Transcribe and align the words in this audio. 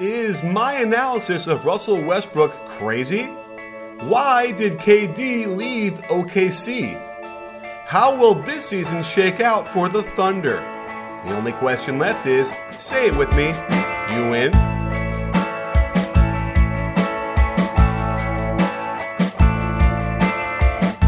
Is 0.00 0.42
my 0.42 0.72
analysis 0.80 1.46
of 1.46 1.64
Russell 1.64 2.02
Westbrook 2.02 2.50
crazy? 2.66 3.26
Why 4.00 4.50
did 4.50 4.80
KD 4.80 5.56
leave 5.56 5.94
OKC? 6.08 7.00
How 7.86 8.18
will 8.18 8.34
this 8.34 8.66
season 8.66 9.04
shake 9.04 9.40
out 9.40 9.68
for 9.68 9.88
the 9.88 10.02
Thunder? 10.02 10.56
The 11.24 11.36
only 11.36 11.52
question 11.52 12.00
left 12.00 12.26
is 12.26 12.52
say 12.72 13.06
it 13.06 13.16
with 13.16 13.30
me. 13.36 13.50
You 14.12 14.30
win. 14.30 14.52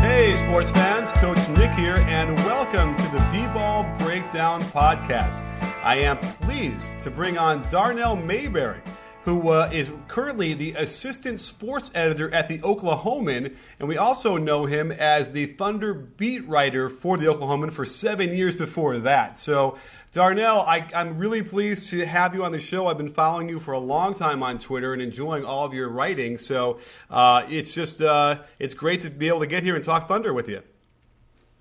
Hey, 0.00 0.36
sports 0.36 0.70
fans, 0.70 1.12
Coach 1.14 1.48
Nick 1.48 1.72
here, 1.74 1.96
and 2.06 2.36
welcome 2.44 2.94
to 2.94 3.08
the 3.10 3.28
B 3.32 3.48
Ball 3.52 3.82
Breakdown 3.98 4.62
Podcast. 4.62 5.42
I 5.86 5.98
am 5.98 6.18
pleased 6.18 7.00
to 7.02 7.12
bring 7.12 7.38
on 7.38 7.64
Darnell 7.70 8.16
Mayberry, 8.16 8.80
who 9.22 9.50
uh, 9.50 9.70
is 9.72 9.92
currently 10.08 10.52
the 10.52 10.72
assistant 10.72 11.38
sports 11.38 11.92
editor 11.94 12.28
at 12.34 12.48
the 12.48 12.58
Oklahoman, 12.58 13.54
and 13.78 13.88
we 13.88 13.96
also 13.96 14.36
know 14.36 14.66
him 14.66 14.90
as 14.90 15.30
the 15.30 15.46
Thunder 15.46 15.94
beat 15.94 16.44
writer 16.48 16.88
for 16.88 17.16
the 17.16 17.26
Oklahoman 17.26 17.70
for 17.70 17.84
seven 17.84 18.34
years 18.34 18.56
before 18.56 18.98
that. 18.98 19.36
So, 19.36 19.78
Darnell, 20.10 20.62
I, 20.62 20.88
am 20.92 21.18
really 21.18 21.44
pleased 21.44 21.90
to 21.90 22.04
have 22.04 22.34
you 22.34 22.42
on 22.42 22.50
the 22.50 22.58
show. 22.58 22.88
I've 22.88 22.98
been 22.98 23.14
following 23.14 23.48
you 23.48 23.60
for 23.60 23.70
a 23.70 23.78
long 23.78 24.12
time 24.12 24.42
on 24.42 24.58
Twitter 24.58 24.92
and 24.92 25.00
enjoying 25.00 25.44
all 25.44 25.64
of 25.64 25.72
your 25.72 25.88
writing. 25.88 26.36
So, 26.36 26.80
uh, 27.10 27.46
it's 27.48 27.72
just 27.72 28.00
uh, 28.02 28.42
it's 28.58 28.74
great 28.74 29.02
to 29.02 29.10
be 29.10 29.28
able 29.28 29.38
to 29.38 29.46
get 29.46 29.62
here 29.62 29.76
and 29.76 29.84
talk 29.84 30.08
Thunder 30.08 30.34
with 30.34 30.48
you. 30.48 30.62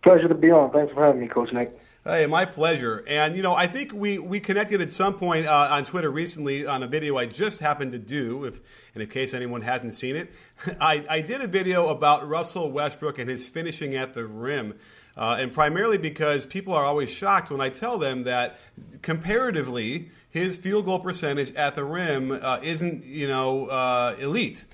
Pleasure 0.01 0.27
to 0.27 0.33
be 0.33 0.49
on. 0.49 0.71
Thanks 0.71 0.91
for 0.95 1.05
having 1.05 1.21
me, 1.21 1.27
Coach 1.27 1.53
Nick. 1.53 1.79
Hey, 2.07 2.27
my 2.27 2.45
pleasure. 2.45 3.03
And 3.07 3.35
you 3.35 3.41
know, 3.41 3.55
I 3.55 3.65
think 3.65 3.91
we 3.91 4.19
we 4.19 4.39
connected 4.39 4.79
at 4.79 4.91
some 4.91 5.15
point 5.15 5.47
uh, 5.47 5.69
on 5.71 5.85
Twitter 5.85 6.11
recently 6.11 6.63
on 6.63 6.83
a 6.83 6.87
video 6.87 7.17
I 7.17 7.25
just 7.25 7.61
happened 7.61 7.93
to 7.93 7.97
do. 7.97 8.45
If 8.45 8.59
and 8.93 9.01
in 9.01 9.09
case 9.09 9.33
anyone 9.33 9.63
hasn't 9.63 9.93
seen 9.93 10.15
it, 10.15 10.31
I, 10.79 11.03
I 11.09 11.21
did 11.21 11.41
a 11.41 11.47
video 11.47 11.87
about 11.87 12.29
Russell 12.29 12.71
Westbrook 12.71 13.17
and 13.17 13.27
his 13.27 13.49
finishing 13.49 13.95
at 13.95 14.13
the 14.13 14.27
rim. 14.27 14.77
Uh, 15.17 15.37
and 15.39 15.51
primarily 15.51 15.97
because 15.97 16.45
people 16.45 16.75
are 16.75 16.83
always 16.83 17.09
shocked 17.09 17.49
when 17.49 17.59
I 17.59 17.69
tell 17.69 17.97
them 17.97 18.25
that 18.25 18.59
comparatively 19.01 20.11
his 20.29 20.57
field 20.57 20.85
goal 20.85 20.99
percentage 20.99 21.55
at 21.55 21.73
the 21.73 21.85
rim 21.85 22.31
uh, 22.31 22.59
isn't 22.61 23.03
you 23.03 23.27
know 23.27 23.65
uh, 23.65 24.15
elite. 24.19 24.65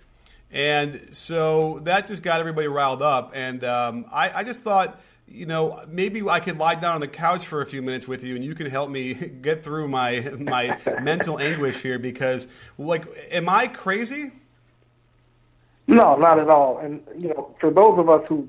And 0.52 1.16
so 1.16 1.80
that 1.84 2.08
just 2.08 2.24
got 2.24 2.42
everybody 2.42 2.68
riled 2.68 3.02
up. 3.02 3.31
And 3.34 3.63
um, 3.63 4.03
I, 4.12 4.40
I 4.40 4.44
just 4.44 4.66
thought 4.66 5.00
you 5.34 5.46
know, 5.46 5.84
maybe 5.88 6.28
I 6.28 6.40
could 6.40 6.58
lie 6.58 6.75
down 6.75 6.96
on 6.96 7.02
the 7.02 7.08
couch 7.08 7.46
for 7.46 7.62
a 7.62 7.66
few 7.66 7.81
minutes 7.81 8.08
with 8.08 8.24
you, 8.24 8.36
and 8.36 8.44
you 8.44 8.53
can 8.56 8.69
help 8.69 8.90
me 8.90 9.14
get 9.42 9.64
through 9.64 9.88
my 9.88 10.19
my 10.40 10.78
mental 11.02 11.40
anguish 11.40 11.81
here. 11.81 12.00
Because, 12.00 12.47
like, 12.78 13.06
am 13.31 13.50
I 13.50 13.68
crazy? 13.68 14.31
No, 15.88 16.16
not 16.16 16.40
at 16.40 16.50
all. 16.50 16.78
And 16.78 17.02
you 17.18 17.30
know, 17.30 17.56
for 17.59 17.72
those 17.72 17.97
of 17.97 18.09
us 18.09 18.28
who 18.28 18.47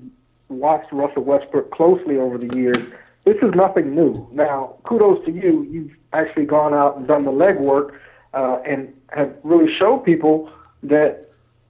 watched 0.49 0.93
Russell 0.93 1.25
Westbrook 1.25 1.71
closely 1.71 2.17
over 2.17 2.39
the 2.39 2.55
years, 2.57 2.79
this 3.25 3.37
is 3.37 3.55
nothing 3.55 3.95
new. 3.95 4.29
Now, 4.33 4.77
kudos 4.85 5.25
to 5.27 5.33
you. 5.33 5.63
You've 5.71 5.93
actually 6.13 6.47
gone 6.47 6.75
out 6.75 6.97
and 6.97 7.07
done 7.07 7.25
the 7.25 7.33
legwork 7.33 7.99
uh, 8.35 8.59
and 8.67 8.93
have 9.11 9.35
really 9.43 9.73
showed 9.79 10.05
people 10.05 10.51
that 10.83 11.27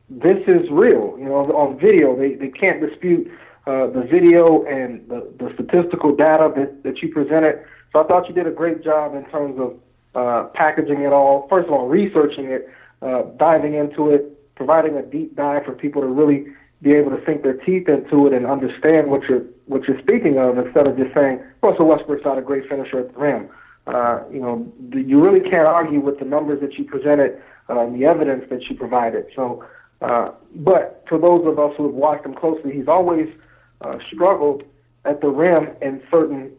this 0.08 0.38
is 0.46 0.68
real. 0.70 1.16
You 1.18 1.26
know, 1.26 1.36
on 1.36 1.78
video, 1.78 2.16
they 2.16 2.34
they 2.34 2.48
can't 2.48 2.80
dispute 2.80 3.30
uh, 3.66 3.86
the 3.88 4.02
video 4.10 4.64
and 4.64 5.08
the, 5.08 5.32
the 5.38 5.52
statistical 5.54 6.14
data 6.14 6.52
that, 6.56 6.82
that 6.82 7.02
you 7.02 7.12
presented. 7.12 7.64
So 7.92 8.02
I 8.02 8.06
thought 8.06 8.28
you 8.28 8.34
did 8.34 8.46
a 8.46 8.50
great 8.50 8.82
job 8.82 9.14
in 9.14 9.24
terms 9.26 9.58
of 9.60 9.78
uh, 10.14 10.48
packaging 10.54 11.02
it 11.02 11.12
all. 11.12 11.46
First 11.48 11.68
of 11.68 11.74
all, 11.74 11.88
researching 11.88 12.46
it, 12.46 12.68
uh, 13.00 13.22
diving 13.38 13.74
into 13.74 14.10
it, 14.10 14.54
providing 14.56 14.96
a 14.96 15.02
deep 15.02 15.36
dive 15.36 15.64
for 15.64 15.72
people 15.72 16.02
to 16.02 16.08
really 16.08 16.46
be 16.82 16.90
able 16.92 17.10
to 17.10 17.24
sink 17.24 17.42
their 17.42 17.54
teeth 17.54 17.88
into 17.88 18.26
it 18.26 18.32
and 18.32 18.46
understand 18.46 19.08
what 19.08 19.22
you're 19.28 19.44
what 19.66 19.84
you're 19.84 20.00
speaking 20.00 20.38
of 20.38 20.58
instead 20.58 20.86
of 20.86 20.96
just 20.96 21.14
saying 21.14 21.40
Russell 21.62 21.86
Westbrook's 21.86 22.24
not 22.24 22.36
a 22.36 22.42
great 22.42 22.68
finisher 22.68 22.98
at 22.98 23.14
the 23.14 23.18
rim. 23.18 23.48
Uh, 23.86 24.20
you 24.30 24.40
know, 24.40 24.70
you 24.92 25.18
really 25.18 25.40
can't 25.40 25.66
argue 25.66 26.00
with 26.00 26.18
the 26.18 26.24
numbers 26.24 26.60
that 26.60 26.74
you 26.74 26.84
presented 26.84 27.40
uh, 27.70 27.80
and 27.80 28.00
the 28.00 28.04
evidence 28.06 28.44
that 28.50 28.62
you 28.68 28.76
provided. 28.76 29.26
So, 29.34 29.64
uh, 30.00 30.32
but 30.56 31.04
for 31.08 31.18
those 31.18 31.46
of 31.46 31.58
us 31.58 31.72
who 31.76 31.86
have 31.86 31.94
watched 31.94 32.26
him 32.26 32.34
closely, 32.34 32.72
he's 32.72 32.88
always 32.88 33.28
uh, 33.82 33.98
struggled 34.12 34.64
at 35.04 35.20
the 35.20 35.28
rim 35.28 35.70
in 35.80 36.02
certain 36.10 36.52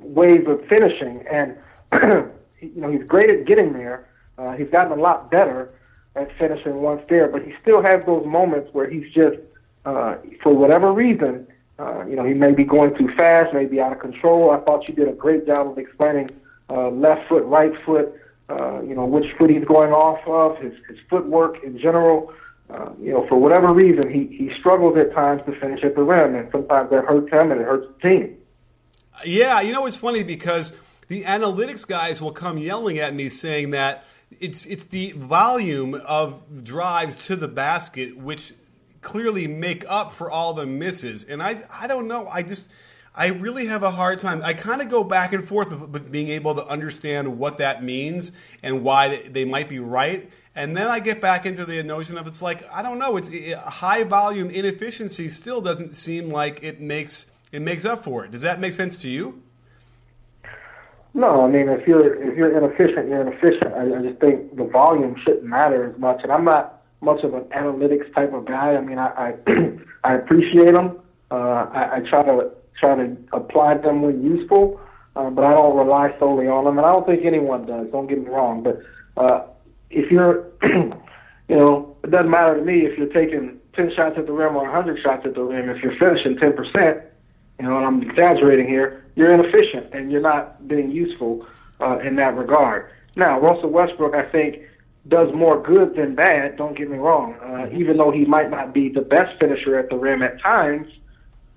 ways 0.00 0.46
of 0.46 0.64
finishing, 0.66 1.26
and 1.30 1.56
you 2.60 2.72
know 2.76 2.90
he's 2.90 3.06
great 3.06 3.30
at 3.30 3.46
getting 3.46 3.72
there. 3.72 4.08
Uh, 4.36 4.56
he's 4.56 4.70
gotten 4.70 4.92
a 4.92 5.00
lot 5.00 5.30
better 5.30 5.74
at 6.14 6.36
finishing 6.38 6.76
once 6.82 7.02
there, 7.08 7.28
but 7.28 7.42
he 7.42 7.54
still 7.60 7.82
has 7.82 8.04
those 8.04 8.24
moments 8.24 8.72
where 8.72 8.88
he's 8.88 9.10
just, 9.12 9.38
uh, 9.84 10.16
for 10.42 10.54
whatever 10.54 10.92
reason, 10.92 11.46
uh, 11.78 12.04
you 12.06 12.16
know, 12.16 12.24
he 12.24 12.34
may 12.34 12.52
be 12.52 12.64
going 12.64 12.94
too 12.96 13.08
fast, 13.16 13.54
may 13.54 13.64
be 13.64 13.80
out 13.80 13.92
of 13.92 14.00
control. 14.00 14.50
I 14.50 14.58
thought 14.58 14.88
you 14.88 14.94
did 14.94 15.08
a 15.08 15.12
great 15.12 15.46
job 15.46 15.68
of 15.68 15.78
explaining 15.78 16.28
uh, 16.70 16.90
left 16.90 17.28
foot, 17.28 17.44
right 17.44 17.72
foot, 17.84 18.12
uh, 18.48 18.80
you 18.82 18.94
know, 18.94 19.04
which 19.04 19.26
foot 19.36 19.50
he's 19.50 19.64
going 19.64 19.92
off 19.92 20.20
of, 20.26 20.62
his, 20.62 20.72
his 20.88 20.98
footwork 21.08 21.62
in 21.62 21.78
general. 21.78 22.32
Uh, 22.70 22.90
you 23.00 23.12
know, 23.12 23.26
for 23.28 23.36
whatever 23.36 23.72
reason, 23.72 24.10
he, 24.10 24.26
he 24.36 24.50
struggles 24.58 24.96
at 24.98 25.14
times 25.14 25.40
to 25.46 25.58
finish 25.58 25.82
at 25.82 25.94
the 25.94 26.02
rim, 26.02 26.34
and 26.34 26.48
sometimes 26.52 26.90
that 26.90 27.04
hurts 27.04 27.32
him 27.32 27.50
and 27.50 27.60
it 27.60 27.64
hurts 27.64 27.86
the 27.94 28.08
team. 28.08 28.36
Yeah, 29.24 29.62
you 29.62 29.72
know, 29.72 29.86
it's 29.86 29.96
funny 29.96 30.22
because 30.22 30.78
the 31.08 31.24
analytics 31.24 31.86
guys 31.86 32.20
will 32.20 32.32
come 32.32 32.58
yelling 32.58 32.98
at 32.98 33.14
me 33.14 33.30
saying 33.30 33.70
that 33.70 34.04
it's 34.38 34.66
it's 34.66 34.84
the 34.84 35.12
volume 35.12 35.94
of 35.94 36.62
drives 36.62 37.26
to 37.26 37.36
the 37.36 37.48
basket 37.48 38.16
which 38.18 38.52
clearly 39.00 39.46
make 39.46 39.86
up 39.88 40.12
for 40.12 40.30
all 40.30 40.52
the 40.52 40.66
misses, 40.66 41.24
and 41.24 41.42
I 41.42 41.62
I 41.72 41.86
don't 41.86 42.06
know, 42.06 42.26
I 42.26 42.42
just. 42.42 42.70
I 43.18 43.30
really 43.30 43.66
have 43.66 43.82
a 43.82 43.90
hard 43.90 44.20
time. 44.20 44.42
I 44.44 44.54
kind 44.54 44.80
of 44.80 44.88
go 44.88 45.02
back 45.02 45.32
and 45.32 45.44
forth 45.44 45.76
with 45.88 46.12
being 46.12 46.28
able 46.28 46.54
to 46.54 46.64
understand 46.64 47.36
what 47.36 47.58
that 47.58 47.82
means 47.82 48.30
and 48.62 48.84
why 48.84 49.28
they 49.28 49.44
might 49.44 49.68
be 49.68 49.80
right. 49.80 50.30
And 50.54 50.76
then 50.76 50.86
I 50.86 51.00
get 51.00 51.20
back 51.20 51.44
into 51.44 51.64
the 51.64 51.82
notion 51.82 52.16
of 52.16 52.28
it's 52.28 52.40
like 52.40 52.64
I 52.72 52.80
don't 52.80 53.00
know. 53.00 53.16
It's 53.16 53.28
it, 53.28 53.58
high 53.58 54.04
volume 54.04 54.50
inefficiency 54.50 55.28
still 55.30 55.60
doesn't 55.60 55.96
seem 55.96 56.28
like 56.28 56.62
it 56.62 56.80
makes 56.80 57.32
it 57.50 57.60
makes 57.60 57.84
up 57.84 58.04
for 58.04 58.24
it. 58.24 58.30
Does 58.30 58.42
that 58.42 58.60
make 58.60 58.72
sense 58.72 59.02
to 59.02 59.08
you? 59.08 59.42
No, 61.12 61.44
I 61.44 61.48
mean 61.48 61.68
if 61.68 61.88
you're 61.88 62.22
if 62.22 62.36
you're 62.36 62.56
inefficient, 62.56 63.08
you're 63.08 63.22
inefficient. 63.22 63.74
I, 63.74 63.98
I 63.98 64.02
just 64.02 64.20
think 64.20 64.54
the 64.56 64.64
volume 64.64 65.16
shouldn't 65.24 65.42
matter 65.42 65.90
as 65.92 65.98
much. 65.98 66.20
And 66.22 66.30
I'm 66.30 66.44
not 66.44 66.84
much 67.00 67.24
of 67.24 67.34
an 67.34 67.44
analytics 67.46 68.14
type 68.14 68.32
of 68.32 68.44
guy. 68.44 68.76
I 68.76 68.80
mean, 68.80 68.98
I 68.98 69.08
I, 69.08 69.34
I 70.04 70.14
appreciate 70.14 70.72
them. 70.72 71.00
Uh, 71.32 71.66
I, 71.72 71.96
I 71.96 72.00
try 72.08 72.22
to 72.22 72.52
try 72.80 72.94
to 72.94 73.16
apply 73.32 73.78
them 73.78 74.02
when 74.02 74.22
useful, 74.22 74.80
uh, 75.16 75.30
but 75.30 75.44
I 75.44 75.54
don't 75.54 75.76
rely 75.76 76.14
solely 76.18 76.46
on 76.46 76.64
them. 76.64 76.78
And 76.78 76.86
I 76.86 76.92
don't 76.92 77.06
think 77.06 77.24
anyone 77.24 77.66
does. 77.66 77.88
Don't 77.90 78.06
get 78.06 78.18
me 78.18 78.28
wrong, 78.28 78.62
but. 78.62 78.80
Uh, 79.16 79.46
if 79.90 80.10
you're, 80.10 80.46
you 80.62 81.56
know, 81.56 81.96
it 82.04 82.10
doesn't 82.10 82.30
matter 82.30 82.58
to 82.58 82.64
me 82.64 82.80
if 82.86 82.98
you're 82.98 83.08
taking 83.08 83.58
10 83.74 83.92
shots 83.96 84.14
at 84.16 84.26
the 84.26 84.32
rim 84.32 84.56
or 84.56 84.64
100 84.64 85.00
shots 85.02 85.22
at 85.24 85.34
the 85.34 85.42
rim. 85.42 85.68
If 85.68 85.82
you're 85.82 85.96
finishing 85.98 86.36
10%, 86.36 87.02
you 87.60 87.66
know, 87.66 87.76
and 87.76 87.86
I'm 87.86 88.02
exaggerating 88.02 88.66
here, 88.66 89.04
you're 89.16 89.32
inefficient 89.32 89.92
and 89.92 90.10
you're 90.10 90.20
not 90.20 90.66
being 90.68 90.90
useful 90.90 91.46
uh, 91.80 91.98
in 91.98 92.16
that 92.16 92.36
regard. 92.36 92.90
Now, 93.16 93.40
Russell 93.40 93.70
Westbrook, 93.70 94.14
I 94.14 94.30
think, 94.30 94.62
does 95.08 95.32
more 95.34 95.62
good 95.62 95.96
than 95.96 96.14
bad. 96.14 96.56
Don't 96.56 96.76
get 96.76 96.90
me 96.90 96.98
wrong. 96.98 97.34
Uh, 97.34 97.68
even 97.72 97.96
though 97.96 98.10
he 98.10 98.24
might 98.24 98.50
not 98.50 98.74
be 98.74 98.88
the 98.88 99.00
best 99.00 99.38
finisher 99.40 99.78
at 99.78 99.88
the 99.88 99.96
rim 99.96 100.22
at 100.22 100.40
times, 100.40 100.88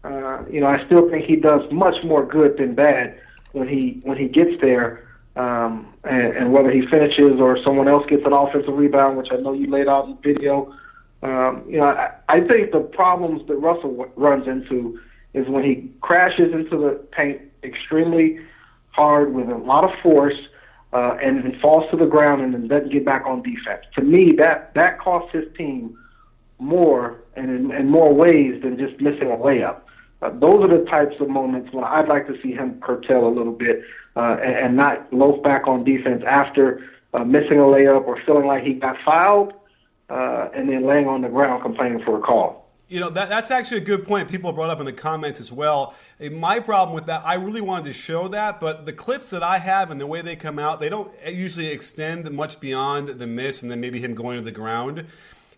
uh, 0.03 0.43
you 0.49 0.59
know, 0.59 0.67
I 0.67 0.85
still 0.85 1.09
think 1.09 1.25
he 1.25 1.35
does 1.35 1.61
much 1.71 2.03
more 2.03 2.25
good 2.25 2.57
than 2.57 2.75
bad 2.75 3.19
when 3.51 3.67
he 3.67 4.01
when 4.03 4.17
he 4.17 4.27
gets 4.27 4.59
there. 4.61 5.07
Um, 5.33 5.93
and, 6.03 6.35
and 6.35 6.51
whether 6.51 6.69
he 6.69 6.85
finishes 6.87 7.39
or 7.39 7.57
someone 7.63 7.87
else 7.87 8.05
gets 8.09 8.23
an 8.25 8.33
offensive 8.33 8.73
rebound, 8.73 9.17
which 9.17 9.29
I 9.31 9.37
know 9.37 9.53
you 9.53 9.67
laid 9.67 9.87
out 9.87 10.03
in 10.05 10.17
the 10.17 10.33
video, 10.33 10.75
um, 11.23 11.63
you 11.69 11.79
know, 11.79 11.85
I, 11.85 12.11
I 12.27 12.41
think 12.41 12.71
the 12.71 12.81
problems 12.81 13.47
that 13.47 13.55
Russell 13.55 13.91
w- 13.91 14.11
runs 14.17 14.47
into 14.47 14.99
is 15.33 15.47
when 15.47 15.63
he 15.63 15.89
crashes 16.01 16.51
into 16.51 16.77
the 16.77 17.01
paint 17.11 17.41
extremely 17.63 18.39
hard 18.89 19.33
with 19.33 19.47
a 19.49 19.57
lot 19.57 19.83
of 19.83 19.91
force 20.01 20.37
uh, 20.93 21.17
and 21.21 21.43
then 21.43 21.59
falls 21.61 21.89
to 21.91 21.97
the 21.97 22.05
ground 22.05 22.41
and 22.41 22.53
then 22.53 22.67
doesn't 22.67 22.91
get 22.91 23.05
back 23.05 23.25
on 23.25 23.41
defense. 23.41 23.85
To 23.95 24.01
me, 24.01 24.33
that 24.37 24.73
that 24.73 24.99
costs 24.99 25.31
his 25.31 25.45
team 25.55 25.97
more 26.59 27.23
and 27.35 27.49
in, 27.49 27.71
in 27.71 27.89
more 27.89 28.13
ways 28.13 28.61
than 28.61 28.77
just 28.77 28.99
missing 28.99 29.31
a 29.31 29.37
layup. 29.37 29.81
Uh, 30.21 30.29
those 30.29 30.63
are 30.63 30.67
the 30.67 30.85
types 30.85 31.15
of 31.19 31.29
moments 31.29 31.73
when 31.73 31.83
I'd 31.83 32.07
like 32.07 32.27
to 32.27 32.39
see 32.41 32.51
him 32.51 32.79
curtail 32.81 33.27
a 33.27 33.33
little 33.33 33.53
bit 33.53 33.83
uh, 34.15 34.37
and, 34.41 34.55
and 34.55 34.75
not 34.75 35.11
loaf 35.11 35.41
back 35.43 35.67
on 35.67 35.83
defense 35.83 36.23
after 36.27 36.89
uh, 37.13 37.23
missing 37.23 37.57
a 37.57 37.63
layup 37.63 38.05
or 38.05 38.21
feeling 38.25 38.45
like 38.45 38.63
he 38.63 38.73
got 38.73 38.97
fouled 39.03 39.53
uh, 40.09 40.49
and 40.55 40.69
then 40.69 40.85
laying 40.85 41.07
on 41.07 41.21
the 41.21 41.29
ground 41.29 41.61
complaining 41.63 42.01
for 42.03 42.17
a 42.17 42.21
call. 42.21 42.61
You 42.87 42.99
know, 42.99 43.09
that, 43.11 43.29
that's 43.29 43.51
actually 43.51 43.77
a 43.77 43.85
good 43.85 44.05
point. 44.05 44.29
People 44.29 44.51
brought 44.51 44.69
up 44.69 44.81
in 44.81 44.85
the 44.85 44.91
comments 44.91 45.39
as 45.39 45.49
well. 45.49 45.95
My 46.19 46.59
problem 46.59 46.93
with 46.93 47.05
that, 47.05 47.21
I 47.25 47.35
really 47.35 47.61
wanted 47.61 47.85
to 47.85 47.93
show 47.93 48.27
that, 48.27 48.59
but 48.59 48.85
the 48.85 48.91
clips 48.91 49.29
that 49.29 49.41
I 49.41 49.59
have 49.59 49.91
and 49.91 50.01
the 50.01 50.05
way 50.05 50.21
they 50.21 50.35
come 50.35 50.59
out, 50.59 50.81
they 50.81 50.89
don't 50.89 51.09
usually 51.25 51.67
extend 51.67 52.29
much 52.31 52.59
beyond 52.59 53.07
the 53.07 53.27
miss 53.27 53.61
and 53.61 53.71
then 53.71 53.79
maybe 53.79 53.99
him 53.99 54.13
going 54.13 54.37
to 54.37 54.43
the 54.43 54.51
ground. 54.51 55.05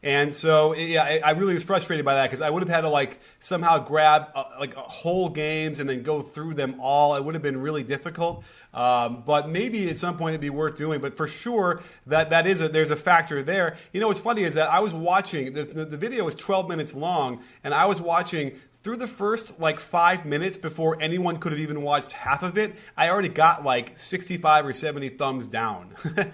And 0.03 0.33
so, 0.33 0.75
yeah, 0.75 1.19
I 1.23 1.31
really 1.31 1.53
was 1.53 1.63
frustrated 1.63 2.03
by 2.03 2.15
that 2.15 2.25
because 2.25 2.41
I 2.41 2.49
would 2.49 2.61
have 2.61 2.69
had 2.69 2.81
to 2.81 2.89
like 2.89 3.19
somehow 3.39 3.79
grab 3.79 4.27
uh, 4.35 4.43
like 4.59 4.73
whole 4.73 5.29
games 5.29 5.79
and 5.79 5.89
then 5.89 6.03
go 6.03 6.19
through 6.19 6.55
them 6.55 6.75
all. 6.81 7.15
It 7.15 7.23
would 7.23 7.35
have 7.35 7.41
been 7.41 7.61
really 7.61 7.83
difficult. 7.83 8.43
Um, 8.73 9.23
but 9.25 9.47
maybe 9.47 9.89
at 9.89 9.97
some 9.97 10.17
point 10.17 10.31
it'd 10.31 10.41
be 10.41 10.49
worth 10.49 10.75
doing. 10.75 10.99
But 10.99 11.15
for 11.15 11.25
sure, 11.25 11.81
that 12.07 12.31
that 12.31 12.45
is 12.45 12.59
a 12.59 12.67
there's 12.67 12.91
a 12.91 12.97
factor 12.97 13.41
there. 13.43 13.77
You 13.93 14.01
know, 14.01 14.09
what's 14.09 14.19
funny 14.19 14.43
is 14.43 14.55
that 14.55 14.69
I 14.69 14.81
was 14.81 14.93
watching 14.93 15.53
the, 15.53 15.63
the, 15.63 15.85
the 15.85 15.97
video 15.97 16.25
was 16.25 16.35
12 16.35 16.67
minutes 16.67 16.93
long, 16.93 17.41
and 17.63 17.73
I 17.73 17.85
was 17.85 18.01
watching 18.01 18.53
through 18.83 18.97
the 18.97 19.07
first 19.07 19.57
like 19.61 19.79
five 19.79 20.25
minutes 20.25 20.57
before 20.57 21.01
anyone 21.01 21.37
could 21.37 21.53
have 21.53 21.61
even 21.61 21.81
watched 21.81 22.11
half 22.11 22.43
of 22.43 22.57
it, 22.57 22.75
I 22.97 23.09
already 23.09 23.29
got 23.29 23.63
like 23.63 23.97
65 23.97 24.65
or 24.65 24.73
70 24.73 25.09
thumbs 25.09 25.47
down. 25.47 25.95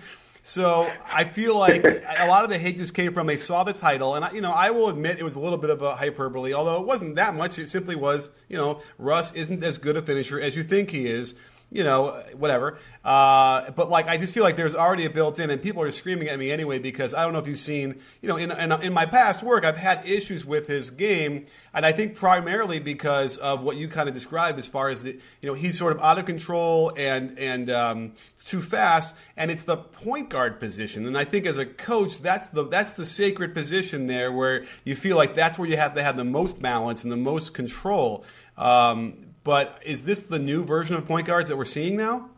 So 0.49 0.91
I 1.05 1.25
feel 1.25 1.55
like 1.55 1.85
a 1.85 2.25
lot 2.25 2.43
of 2.43 2.49
the 2.49 2.57
hate 2.57 2.77
just 2.77 2.95
came 2.95 3.13
from 3.13 3.27
they 3.27 3.37
saw 3.37 3.63
the 3.63 3.71
title, 3.71 4.15
and 4.15 4.25
I, 4.25 4.31
you 4.31 4.41
know 4.41 4.49
I 4.49 4.71
will 4.71 4.89
admit 4.89 5.19
it 5.19 5.23
was 5.23 5.35
a 5.35 5.39
little 5.39 5.59
bit 5.59 5.69
of 5.69 5.83
a 5.83 5.95
hyperbole, 5.95 6.53
although 6.53 6.81
it 6.81 6.87
wasn't 6.87 7.17
that 7.17 7.35
much. 7.35 7.59
It 7.59 7.67
simply 7.67 7.95
was, 7.95 8.31
you 8.47 8.57
know, 8.57 8.81
Russ 8.97 9.31
isn't 9.33 9.61
as 9.61 9.77
good 9.77 9.95
a 9.95 10.01
finisher 10.01 10.41
as 10.41 10.57
you 10.57 10.63
think 10.63 10.89
he 10.89 11.05
is 11.05 11.35
you 11.71 11.83
know, 11.83 12.23
whatever. 12.35 12.79
Uh, 13.05 13.69
but 13.71 13.89
like, 13.89 14.07
I 14.07 14.17
just 14.17 14.33
feel 14.33 14.43
like 14.43 14.55
there's 14.55 14.73
already 14.73 15.05
a 15.05 15.09
built 15.09 15.39
in, 15.39 15.49
and 15.49 15.61
people 15.61 15.83
are 15.83 15.91
screaming 15.91 16.27
at 16.27 16.39
me 16.39 16.51
anyway 16.51 16.79
because 16.79 17.13
I 17.13 17.23
don't 17.23 17.33
know 17.33 17.39
if 17.39 17.47
you've 17.47 17.57
seen, 17.57 17.99
you 18.21 18.27
know, 18.27 18.37
in, 18.37 18.51
in, 18.51 18.71
in, 18.81 18.93
my 18.93 19.05
past 19.05 19.43
work, 19.43 19.65
I've 19.65 19.77
had 19.77 20.05
issues 20.07 20.45
with 20.45 20.67
his 20.67 20.89
game, 20.89 21.45
and 21.73 21.85
I 21.85 21.91
think 21.91 22.15
primarily 22.15 22.79
because 22.79 23.37
of 23.37 23.63
what 23.63 23.77
you 23.77 23.87
kind 23.87 24.09
of 24.09 24.15
described 24.15 24.57
as 24.57 24.67
far 24.67 24.89
as 24.89 25.03
the, 25.03 25.19
you 25.41 25.47
know, 25.47 25.53
he's 25.53 25.77
sort 25.77 25.95
of 25.95 26.01
out 26.01 26.17
of 26.17 26.25
control 26.25 26.91
and 26.97 27.37
and 27.37 27.69
um, 27.69 28.13
too 28.43 28.61
fast, 28.61 29.15
and 29.37 29.51
it's 29.51 29.63
the 29.63 29.77
point 29.77 30.29
guard 30.29 30.59
position, 30.59 31.05
and 31.05 31.17
I 31.17 31.23
think 31.23 31.45
as 31.45 31.57
a 31.57 31.65
coach, 31.65 32.19
that's 32.19 32.49
the 32.49 32.65
that's 32.65 32.93
the 32.93 33.05
sacred 33.05 33.53
position 33.53 34.07
there 34.07 34.31
where 34.31 34.65
you 34.83 34.95
feel 34.95 35.17
like 35.17 35.35
that's 35.35 35.59
where 35.59 35.69
you 35.69 35.77
have 35.77 35.93
to 35.93 36.03
have 36.03 36.17
the 36.17 36.25
most 36.25 36.59
balance 36.61 37.03
and 37.03 37.11
the 37.11 37.17
most 37.17 37.53
control. 37.53 38.25
Um, 38.57 39.28
but 39.43 39.81
is 39.85 40.05
this 40.05 40.23
the 40.23 40.39
new 40.39 40.63
version 40.63 40.95
of 40.95 41.05
point 41.05 41.27
guards 41.27 41.49
that 41.49 41.57
we're 41.57 41.65
seeing 41.65 41.97
now? 41.97 42.29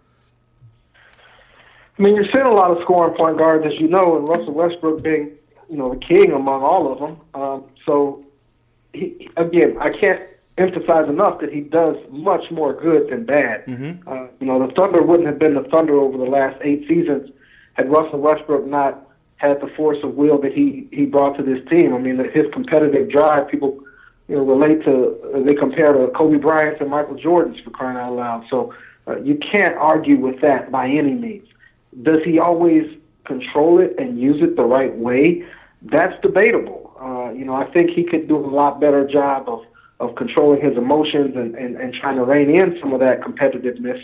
I 1.98 2.02
mean, 2.02 2.16
you're 2.16 2.26
seeing 2.32 2.46
a 2.46 2.52
lot 2.54 2.72
of 2.72 2.82
scoring 2.84 3.16
point 3.16 3.38
guards, 3.38 3.66
as 3.66 3.80
you 3.80 3.88
know, 3.88 4.18
and 4.18 4.28
Russell 4.28 4.54
Westbrook 4.54 5.04
being, 5.04 5.32
you 5.70 5.78
know, 5.78 5.94
the 5.94 6.00
king 6.00 6.32
among 6.32 6.64
all 6.64 6.92
of 6.92 7.00
them. 7.00 7.20
Um, 7.34 7.66
so, 7.86 8.26
he, 8.94 9.30
again, 9.38 9.78
I 9.80 9.90
can't 9.90 10.22
emphasize 10.58 11.10
enough 11.10 11.40
that 11.42 11.52
he 11.52 11.62
does 11.62 11.98
much 12.10 12.50
more 12.52 12.74
good 12.74 13.10
than 13.10 13.26
bad. 13.26 13.66
Mm-hmm. 13.66 14.08
Uh, 14.08 14.28
you 14.40 14.48
know, 14.48 14.66
the 14.66 14.74
Thunder 14.74 15.02
wouldn't 15.02 15.28
have 15.28 15.40
been 15.40 15.56
the 15.56 15.68
Thunder 15.70 16.00
over 16.00 16.18
the 16.18 16.24
last 16.24 16.60
eight 16.64 16.88
seasons 16.88 17.30
had 17.74 17.90
Russell 17.90 18.20
Westbrook 18.20 18.66
not 18.66 19.08
had 19.38 19.60
the 19.62 19.68
force 19.76 19.98
of 20.04 20.16
will 20.16 20.40
that 20.42 20.54
he 20.54 20.88
he 20.92 21.06
brought 21.06 21.38
to 21.38 21.44
this 21.44 21.60
team. 21.70 21.94
I 21.94 21.98
mean, 21.98 22.18
his 22.34 22.46
competitive 22.54 23.10
drive, 23.10 23.48
people 23.48 23.81
you 24.32 24.38
know, 24.38 24.46
relate 24.46 24.82
to, 24.86 25.44
they 25.46 25.54
compare 25.54 25.92
to 25.92 26.08
Kobe 26.16 26.38
Bryant 26.38 26.80
and 26.80 26.90
Michael 26.90 27.16
Jordan's 27.16 27.60
for 27.66 27.70
crying 27.72 27.98
out 27.98 28.16
loud. 28.16 28.46
So 28.50 28.74
uh, 29.06 29.18
you 29.18 29.38
can't 29.52 29.76
argue 29.76 30.18
with 30.18 30.40
that 30.40 30.72
by 30.72 30.88
any 30.88 31.12
means. 31.12 31.50
Does 32.02 32.20
he 32.24 32.40
always 32.40 32.98
control 33.26 33.82
it 33.82 33.94
and 34.00 34.18
use 34.18 34.42
it 34.42 34.56
the 34.56 34.64
right 34.64 34.96
way? 34.96 35.46
That's 35.82 36.14
debatable. 36.22 36.94
Uh, 36.98 37.34
you 37.34 37.44
know, 37.44 37.56
I 37.56 37.70
think 37.72 37.90
he 37.90 38.06
could 38.06 38.30
do 38.30 38.38
a 38.38 38.48
lot 38.48 38.80
better 38.80 39.06
job 39.06 39.50
of, 39.50 39.66
of 40.00 40.16
controlling 40.16 40.62
his 40.62 40.78
emotions 40.78 41.36
and, 41.36 41.54
and, 41.56 41.76
and 41.76 41.94
trying 41.94 42.16
to 42.16 42.24
rein 42.24 42.52
in 42.52 42.80
some 42.80 42.94
of 42.94 43.02
that 43.02 43.20
competitiveness. 43.20 44.02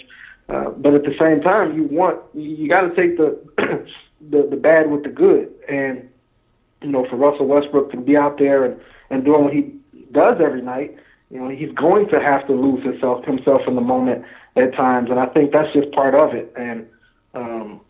Uh, 0.49 0.71
but 0.71 0.93
at 0.93 1.03
the 1.03 1.15
same 1.17 1.39
time, 1.39 1.73
you 1.73 1.83
want 1.83 2.21
you 2.33 2.67
got 2.67 2.81
to 2.81 2.93
take 2.95 3.15
the, 3.15 3.39
the 4.29 4.47
the 4.49 4.57
bad 4.57 4.89
with 4.89 5.03
the 5.03 5.09
good, 5.09 5.53
and 5.69 6.09
you 6.81 6.89
know, 6.89 7.05
for 7.09 7.17
Russell 7.17 7.47
Westbrook 7.47 7.91
to 7.91 7.97
be 7.97 8.17
out 8.17 8.37
there 8.37 8.63
and 8.63 8.81
and 9.09 9.25
doing 9.25 9.43
what 9.43 9.53
he 9.53 9.77
does 10.11 10.35
every 10.39 10.61
night, 10.61 10.95
you 11.29 11.39
know, 11.39 11.49
he's 11.49 11.71
going 11.73 12.07
to 12.09 12.19
have 12.19 12.47
to 12.47 12.53
lose 12.53 12.83
himself 12.83 13.25
himself 13.25 13.61
in 13.67 13.75
the 13.75 13.81
moment 13.81 14.23
at 14.55 14.73
times, 14.73 15.09
and 15.09 15.19
I 15.19 15.27
think 15.27 15.51
that's 15.51 15.71
just 15.73 15.91
part 15.91 16.15
of 16.15 16.33
it. 16.33 16.53
And 16.57 16.87
um, 17.33 17.81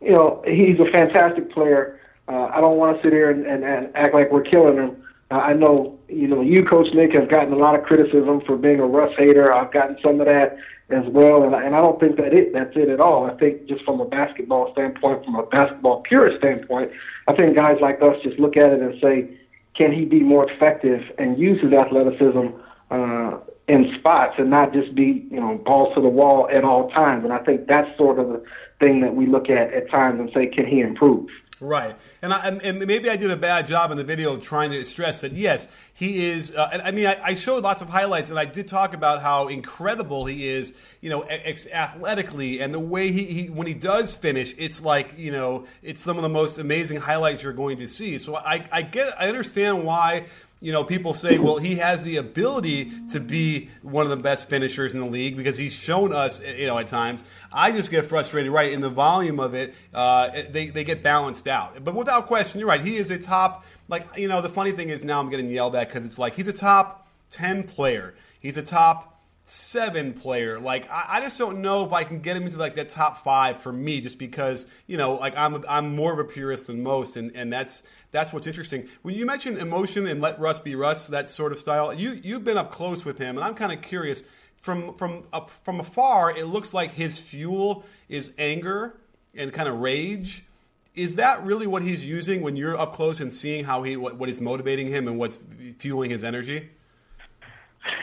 you 0.00 0.12
know, 0.12 0.42
he's 0.46 0.78
a 0.78 0.90
fantastic 0.92 1.50
player. 1.50 2.00
Uh, 2.28 2.46
I 2.46 2.60
don't 2.60 2.76
want 2.76 2.96
to 2.96 3.02
sit 3.02 3.12
here 3.12 3.30
and, 3.30 3.46
and, 3.46 3.64
and 3.64 3.94
act 3.94 4.14
like 4.14 4.30
we're 4.30 4.42
killing 4.42 4.76
him. 4.76 5.02
Uh, 5.30 5.36
I 5.36 5.52
know, 5.54 5.98
you 6.08 6.28
know, 6.28 6.42
you, 6.42 6.64
Coach 6.64 6.88
Nick, 6.94 7.12
have 7.12 7.30
gotten 7.30 7.52
a 7.52 7.56
lot 7.56 7.78
of 7.78 7.84
criticism 7.84 8.42
for 8.46 8.56
being 8.56 8.80
a 8.80 8.86
Russ 8.86 9.12
hater. 9.18 9.54
I've 9.54 9.72
gotten 9.72 9.96
some 10.02 10.20
of 10.20 10.26
that 10.26 10.56
as 10.90 11.04
well, 11.08 11.44
and, 11.44 11.54
and 11.54 11.74
I 11.74 11.80
don't 11.80 11.98
think 11.98 12.16
that 12.16 12.34
it 12.34 12.52
that's 12.52 12.76
it 12.76 12.88
at 12.88 13.00
all. 13.00 13.26
I 13.26 13.34
think 13.38 13.66
just 13.66 13.84
from 13.84 14.00
a 14.00 14.04
basketball 14.04 14.72
standpoint, 14.72 15.24
from 15.24 15.34
a 15.36 15.46
basketball 15.46 16.02
purist 16.02 16.38
standpoint, 16.38 16.92
I 17.26 17.34
think 17.34 17.56
guys 17.56 17.78
like 17.80 18.02
us 18.02 18.16
just 18.22 18.38
look 18.38 18.56
at 18.56 18.72
it 18.72 18.80
and 18.80 18.94
say, 19.00 19.38
can 19.76 19.92
he 19.92 20.04
be 20.04 20.20
more 20.20 20.50
effective 20.50 21.00
and 21.18 21.38
use 21.38 21.60
his 21.62 21.72
athleticism 21.72 22.48
uh, 22.90 23.38
in 23.66 23.92
spots 23.98 24.34
and 24.38 24.50
not 24.50 24.72
just 24.72 24.94
be, 24.94 25.26
you 25.30 25.40
know, 25.40 25.60
balls 25.64 25.94
to 25.94 26.00
the 26.00 26.08
wall 26.08 26.48
at 26.52 26.64
all 26.64 26.90
times? 26.90 27.24
And 27.24 27.32
I 27.32 27.38
think 27.38 27.66
that's 27.66 27.96
sort 27.96 28.18
of 28.18 28.28
the 28.28 28.44
thing 28.78 29.00
that 29.00 29.14
we 29.14 29.26
look 29.26 29.50
at 29.50 29.72
at 29.72 29.90
times 29.90 30.20
and 30.20 30.30
say, 30.32 30.46
can 30.46 30.66
he 30.66 30.80
improve? 30.80 31.28
Right, 31.64 31.96
and, 32.20 32.34
I, 32.34 32.48
and 32.48 32.78
maybe 32.78 33.08
I 33.08 33.16
did 33.16 33.30
a 33.30 33.38
bad 33.38 33.66
job 33.66 33.90
in 33.90 33.96
the 33.96 34.04
video 34.04 34.36
trying 34.36 34.70
to 34.72 34.84
stress 34.84 35.22
that 35.22 35.32
yes, 35.32 35.66
he 35.94 36.26
is. 36.26 36.54
Uh, 36.54 36.68
and 36.70 36.82
I 36.82 36.90
mean, 36.90 37.06
I, 37.06 37.18
I, 37.24 37.34
showed 37.34 37.62
lots 37.62 37.80
of 37.80 37.88
highlights, 37.88 38.28
and 38.28 38.38
I 38.38 38.44
did 38.44 38.68
talk 38.68 38.92
about 38.92 39.22
how 39.22 39.48
incredible 39.48 40.26
he 40.26 40.46
is, 40.46 40.74
you 41.00 41.08
know, 41.08 41.22
ex- 41.22 41.66
athletically, 41.68 42.60
and 42.60 42.74
the 42.74 42.80
way 42.80 43.10
he, 43.10 43.24
he 43.24 43.48
when 43.48 43.66
he 43.66 43.72
does 43.72 44.14
finish, 44.14 44.54
it's 44.58 44.84
like 44.84 45.16
you 45.16 45.32
know, 45.32 45.64
it's 45.82 46.02
some 46.02 46.18
of 46.18 46.22
the 46.22 46.28
most 46.28 46.58
amazing 46.58 46.98
highlights 46.98 47.42
you're 47.42 47.54
going 47.54 47.78
to 47.78 47.88
see. 47.88 48.18
So 48.18 48.36
I, 48.36 48.66
I 48.70 48.82
get, 48.82 49.18
I 49.18 49.28
understand 49.28 49.84
why 49.84 50.26
you 50.60 50.72
know, 50.72 50.84
people 50.84 51.12
say, 51.12 51.38
well, 51.38 51.58
he 51.58 51.76
has 51.76 52.04
the 52.04 52.16
ability 52.16 52.90
to 53.10 53.20
be 53.20 53.68
one 53.82 54.04
of 54.04 54.10
the 54.10 54.16
best 54.16 54.48
finishers 54.48 54.94
in 54.94 55.00
the 55.00 55.06
league 55.06 55.36
because 55.36 55.56
he's 55.56 55.74
shown 55.74 56.12
us, 56.12 56.42
you 56.56 56.66
know, 56.66 56.78
at 56.78 56.86
times. 56.86 57.22
I 57.52 57.70
just 57.70 57.90
get 57.90 58.06
frustrated, 58.06 58.50
right? 58.50 58.72
In 58.72 58.80
the 58.80 58.88
volume 58.88 59.40
of 59.40 59.54
it, 59.54 59.74
uh, 59.92 60.30
they, 60.50 60.68
they 60.68 60.84
get 60.84 61.02
balanced 61.02 61.48
out. 61.48 61.84
But 61.84 61.94
without 61.94 62.26
question, 62.26 62.60
you're 62.60 62.68
right. 62.68 62.80
He 62.80 62.96
is 62.96 63.10
a 63.10 63.18
top, 63.18 63.64
like, 63.88 64.06
you 64.16 64.28
know, 64.28 64.40
the 64.40 64.48
funny 64.48 64.72
thing 64.72 64.88
is 64.88 65.04
now 65.04 65.20
I'm 65.20 65.28
getting 65.28 65.50
yelled 65.50 65.76
at 65.76 65.88
because 65.88 66.04
it's 66.04 66.18
like 66.18 66.34
he's 66.34 66.48
a 66.48 66.52
top 66.52 67.08
10 67.30 67.64
player. 67.64 68.14
He's 68.40 68.56
a 68.56 68.62
top 68.62 69.13
seven 69.44 70.14
player. 70.14 70.58
Like 70.58 70.90
I, 70.90 71.04
I, 71.10 71.20
just 71.20 71.38
don't 71.38 71.60
know 71.60 71.84
if 71.84 71.92
I 71.92 72.02
can 72.02 72.20
get 72.20 72.36
him 72.36 72.44
into 72.44 72.58
like 72.58 72.74
that 72.76 72.88
top 72.88 73.18
five 73.18 73.60
for 73.60 73.72
me, 73.72 74.00
just 74.00 74.18
because 74.18 74.66
you 74.86 74.96
know, 74.96 75.14
like 75.14 75.36
I'm 75.36 75.62
I'm 75.68 75.94
more 75.94 76.12
of 76.12 76.18
a 76.18 76.24
purist 76.24 76.66
than 76.66 76.82
most, 76.82 77.16
and 77.16 77.30
and 77.36 77.52
that's 77.52 77.82
that's 78.10 78.32
what's 78.32 78.46
interesting. 78.46 78.88
When 79.02 79.14
you 79.14 79.26
mentioned 79.26 79.58
emotion 79.58 80.06
and 80.06 80.20
let 80.20 80.40
Russ 80.40 80.60
be 80.60 80.74
Russ, 80.74 81.06
that 81.08 81.28
sort 81.28 81.52
of 81.52 81.58
style, 81.58 81.94
you 81.94 82.12
you've 82.12 82.44
been 82.44 82.56
up 82.56 82.72
close 82.72 83.04
with 83.04 83.18
him, 83.18 83.36
and 83.36 83.44
I'm 83.44 83.54
kind 83.54 83.70
of 83.70 83.80
curious. 83.82 84.24
From 84.56 84.94
from 84.94 85.24
up 85.30 85.50
from 85.50 85.78
afar, 85.78 86.34
it 86.34 86.46
looks 86.46 86.72
like 86.72 86.92
his 86.92 87.20
fuel 87.20 87.84
is 88.08 88.32
anger 88.38 88.98
and 89.34 89.52
kind 89.52 89.68
of 89.68 89.78
rage. 89.80 90.46
Is 90.94 91.16
that 91.16 91.44
really 91.44 91.66
what 91.66 91.82
he's 91.82 92.06
using 92.06 92.40
when 92.40 92.56
you're 92.56 92.74
up 92.74 92.94
close 92.94 93.20
and 93.20 93.30
seeing 93.30 93.64
how 93.64 93.82
he 93.82 93.98
what, 93.98 94.16
what 94.16 94.30
is 94.30 94.40
motivating 94.40 94.86
him 94.86 95.06
and 95.06 95.18
what's 95.18 95.38
fueling 95.78 96.10
his 96.10 96.24
energy? 96.24 96.70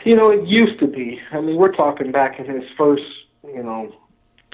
You 0.04 0.16
know, 0.16 0.30
it 0.30 0.46
used 0.46 0.78
to 0.80 0.86
be. 0.86 1.20
I 1.32 1.40
mean, 1.40 1.56
we're 1.56 1.72
talking 1.72 2.12
back 2.12 2.38
in 2.38 2.46
his 2.46 2.68
first, 2.76 3.02
you 3.44 3.62
know, 3.62 3.94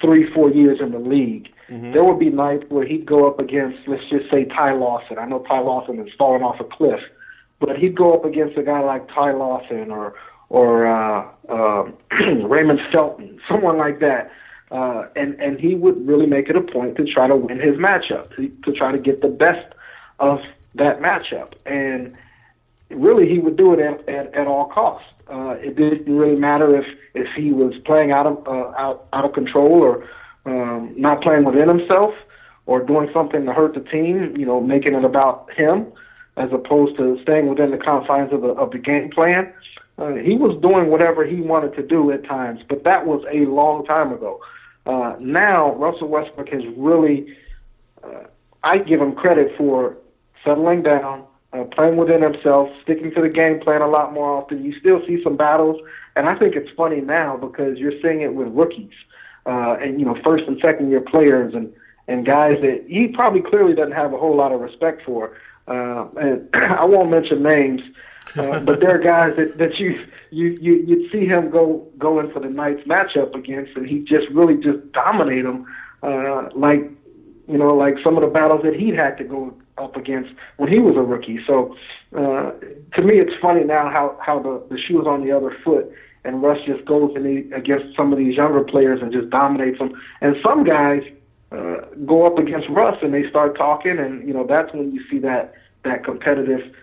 three, 0.01 0.31
four 0.33 0.51
years 0.51 0.79
in 0.79 0.91
the 0.91 0.99
league. 0.99 1.49
Mm-hmm. 1.69 1.91
There 1.91 2.03
would 2.03 2.19
be 2.19 2.29
nights 2.29 2.65
where 2.69 2.85
he'd 2.85 3.05
go 3.05 3.27
up 3.27 3.39
against, 3.39 3.87
let's 3.87 4.07
just 4.09 4.29
say, 4.31 4.45
Ty 4.45 4.73
Lawson. 4.73 5.19
I 5.19 5.25
know 5.25 5.39
Ty 5.39 5.59
Lawson 5.59 5.99
is 5.99 6.11
falling 6.17 6.41
off 6.41 6.59
a 6.59 6.63
cliff, 6.63 7.01
but 7.59 7.77
he'd 7.77 7.95
go 7.95 8.13
up 8.13 8.25
against 8.25 8.57
a 8.57 8.63
guy 8.63 8.79
like 8.79 9.07
Ty 9.07 9.31
Lawson 9.33 9.91
or 9.91 10.15
or 10.49 10.87
uh, 10.87 11.27
uh, 11.47 11.91
Raymond 12.47 12.79
Felton, 12.91 13.39
someone 13.47 13.77
like 13.77 13.99
that. 13.99 14.31
Uh, 14.71 15.07
and 15.15 15.39
and 15.39 15.59
he 15.59 15.75
would 15.75 16.07
really 16.07 16.27
make 16.27 16.49
it 16.49 16.55
a 16.55 16.61
point 16.61 16.95
to 16.95 17.05
try 17.05 17.27
to 17.27 17.35
win 17.35 17.59
his 17.59 17.71
matchup, 17.71 18.35
to, 18.35 18.49
to 18.63 18.71
try 18.71 18.91
to 18.91 18.99
get 18.99 19.21
the 19.21 19.27
best 19.27 19.73
of 20.19 20.43
that 20.75 20.99
matchup, 20.99 21.53
and 21.65 22.15
really 22.91 23.27
he 23.27 23.39
would 23.39 23.57
do 23.57 23.73
it 23.73 23.79
at, 23.79 24.07
at, 24.07 24.33
at 24.35 24.47
all 24.47 24.65
costs. 24.65 25.18
Uh, 25.29 25.55
it 25.61 25.75
didn't 25.75 26.15
really 26.15 26.35
matter 26.35 26.75
if 26.75 26.85
if 27.13 27.27
he 27.35 27.51
was 27.51 27.79
playing 27.79 28.11
out 28.11 28.25
of 28.25 28.47
uh, 28.47 28.73
out 28.77 29.07
out 29.13 29.25
of 29.25 29.33
control 29.33 29.81
or 29.83 30.09
um, 30.45 30.93
not 30.97 31.21
playing 31.21 31.43
within 31.45 31.67
himself 31.67 32.13
or 32.65 32.81
doing 32.81 33.09
something 33.13 33.45
to 33.45 33.53
hurt 33.53 33.73
the 33.73 33.81
team. 33.81 34.35
You 34.37 34.45
know, 34.45 34.59
making 34.61 34.95
it 34.95 35.03
about 35.03 35.51
him 35.53 35.91
as 36.37 36.51
opposed 36.53 36.97
to 36.97 37.21
staying 37.21 37.47
within 37.47 37.71
the 37.71 37.77
confines 37.77 38.31
of 38.33 38.41
the 38.41 38.49
of 38.49 38.71
the 38.71 38.79
game 38.79 39.09
plan. 39.09 39.53
Uh, 39.97 40.13
he 40.13 40.37
was 40.37 40.57
doing 40.61 40.89
whatever 40.89 41.25
he 41.25 41.41
wanted 41.41 41.73
to 41.73 41.83
do 41.83 42.09
at 42.11 42.23
times, 42.23 42.61
but 42.69 42.83
that 42.85 43.05
was 43.05 43.21
a 43.31 43.43
long 43.45 43.85
time 43.85 44.13
ago. 44.13 44.39
Uh, 44.85 45.15
now 45.19 45.73
Russell 45.75 46.07
Westbrook 46.07 46.47
has 46.49 46.63
really, 46.77 47.35
uh, 48.01 48.23
I 48.63 48.77
give 48.77 49.01
him 49.01 49.13
credit 49.13 49.51
for 49.57 49.97
settling 50.45 50.83
down, 50.83 51.25
uh, 51.53 51.63
playing 51.63 51.97
within 51.97 52.21
himself, 52.21 52.69
sticking 52.83 53.11
to 53.15 53.21
the 53.21 53.29
game 53.29 53.59
plan 53.59 53.81
a 53.81 53.87
lot 53.87 54.13
more 54.13 54.37
often. 54.37 54.63
You 54.63 54.77
still 54.79 55.01
see 55.07 55.21
some 55.23 55.35
battles, 55.35 55.81
and 56.15 56.27
I 56.27 56.35
think 56.35 56.55
it's 56.55 56.69
funny 56.75 57.01
now 57.01 57.37
because 57.37 57.77
you're 57.77 57.99
seeing 58.01 58.21
it 58.21 58.33
with 58.33 58.49
rookies, 58.49 58.93
uh, 59.45 59.77
and 59.81 59.99
you 59.99 60.05
know 60.05 60.15
first 60.23 60.43
and 60.47 60.59
second 60.61 60.89
year 60.89 61.01
players 61.01 61.53
and 61.53 61.73
and 62.07 62.25
guys 62.25 62.57
that 62.61 62.85
he 62.87 63.07
probably 63.07 63.41
clearly 63.41 63.73
doesn't 63.73 63.93
have 63.93 64.13
a 64.13 64.17
whole 64.17 64.35
lot 64.35 64.51
of 64.51 64.59
respect 64.61 65.03
for. 65.05 65.37
Uh, 65.67 66.07
and 66.19 66.49
I 66.53 66.85
won't 66.85 67.09
mention 67.09 67.43
names, 67.43 67.81
uh, 68.35 68.59
but 68.65 68.79
there 68.79 68.95
are 68.95 68.99
guys 68.99 69.35
that 69.37 69.57
that 69.57 69.79
you 69.79 70.05
you 70.31 70.57
you 70.61 70.83
you'd 70.85 71.11
see 71.11 71.25
him 71.25 71.49
go 71.49 71.87
go 71.97 72.19
in 72.19 72.31
for 72.31 72.39
the 72.41 72.49
night's 72.49 72.85
matchup 72.87 73.33
against, 73.35 73.75
and 73.75 73.87
he 73.87 73.99
just 73.99 74.29
really 74.31 74.55
just 74.55 74.91
dominate 74.91 75.43
them, 75.43 75.65
uh, 76.03 76.49
like 76.53 76.91
you 77.47 77.57
know 77.57 77.73
like 77.73 77.95
some 78.03 78.17
of 78.17 78.21
the 78.21 78.29
battles 78.29 78.61
that 78.63 78.75
he'd 78.75 78.95
had 78.95 79.17
to 79.17 79.23
go 79.23 79.53
up 79.79 79.95
against 79.95 80.31
when 80.57 80.71
he 80.71 80.79
was 80.79 80.95
a 80.95 81.01
rookie. 81.01 81.39
So 81.47 81.75
uh, 82.15 82.51
to 82.95 83.01
me, 83.01 83.17
it's 83.17 83.35
funny 83.41 83.63
now 83.63 83.89
how 83.89 84.17
how 84.21 84.39
the 84.39 84.63
the 84.69 84.81
shoe 84.81 85.01
is 85.01 85.07
on 85.07 85.23
the 85.23 85.31
other 85.31 85.55
foot, 85.63 85.91
and 86.23 86.41
Russ 86.41 86.59
just 86.65 86.85
goes 86.85 87.11
in 87.15 87.23
the, 87.23 87.55
against 87.55 87.95
some 87.95 88.11
of 88.11 88.19
these 88.19 88.35
younger 88.35 88.63
players 88.63 89.01
and 89.01 89.11
just 89.11 89.29
dominates 89.29 89.79
them. 89.79 89.99
And 90.21 90.35
some 90.45 90.63
guys 90.63 91.03
uh, 91.51 91.81
go 92.05 92.25
up 92.25 92.37
against 92.37 92.69
Russ 92.69 92.97
and 93.01 93.13
they 93.13 93.29
start 93.29 93.57
talking, 93.57 93.97
and 93.97 94.27
you 94.27 94.33
know 94.33 94.45
that's 94.47 94.73
when 94.73 94.91
you 94.91 95.01
see 95.09 95.19
that 95.19 95.53
that 95.83 96.03
competitiveness 96.03 96.73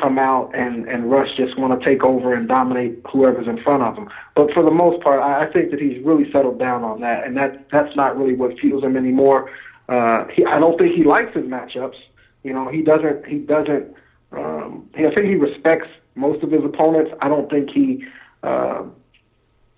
come 0.00 0.18
out, 0.18 0.54
and 0.54 0.88
and 0.88 1.10
Russ 1.10 1.28
just 1.36 1.58
want 1.58 1.78
to 1.78 1.84
take 1.84 2.04
over 2.04 2.34
and 2.34 2.48
dominate 2.48 3.00
whoever's 3.10 3.46
in 3.46 3.62
front 3.62 3.82
of 3.82 3.96
him. 3.96 4.08
But 4.34 4.52
for 4.52 4.62
the 4.62 4.72
most 4.72 5.02
part, 5.02 5.20
I, 5.20 5.46
I 5.46 5.52
think 5.52 5.70
that 5.70 5.80
he's 5.80 6.02
really 6.04 6.30
settled 6.32 6.58
down 6.58 6.84
on 6.84 7.00
that, 7.00 7.26
and 7.26 7.36
that 7.36 7.68
that's 7.70 7.94
not 7.96 8.18
really 8.18 8.34
what 8.34 8.58
fuels 8.58 8.84
him 8.84 8.96
anymore. 8.96 9.50
Uh, 9.88 10.26
he, 10.32 10.44
I 10.44 10.58
don't 10.58 10.78
think 10.78 10.94
he 10.94 11.04
likes 11.04 11.34
his 11.34 11.44
matchups. 11.44 11.96
You 12.42 12.52
know, 12.52 12.68
he 12.68 12.82
doesn't. 12.82 13.26
He 13.26 13.38
doesn't. 13.38 13.94
Um, 14.32 14.88
I 14.94 15.02
think 15.14 15.26
he 15.26 15.34
respects 15.34 15.88
most 16.14 16.42
of 16.42 16.50
his 16.50 16.64
opponents. 16.64 17.12
I 17.20 17.28
don't 17.28 17.50
think 17.50 17.70
he 17.70 18.04
uh, 18.42 18.84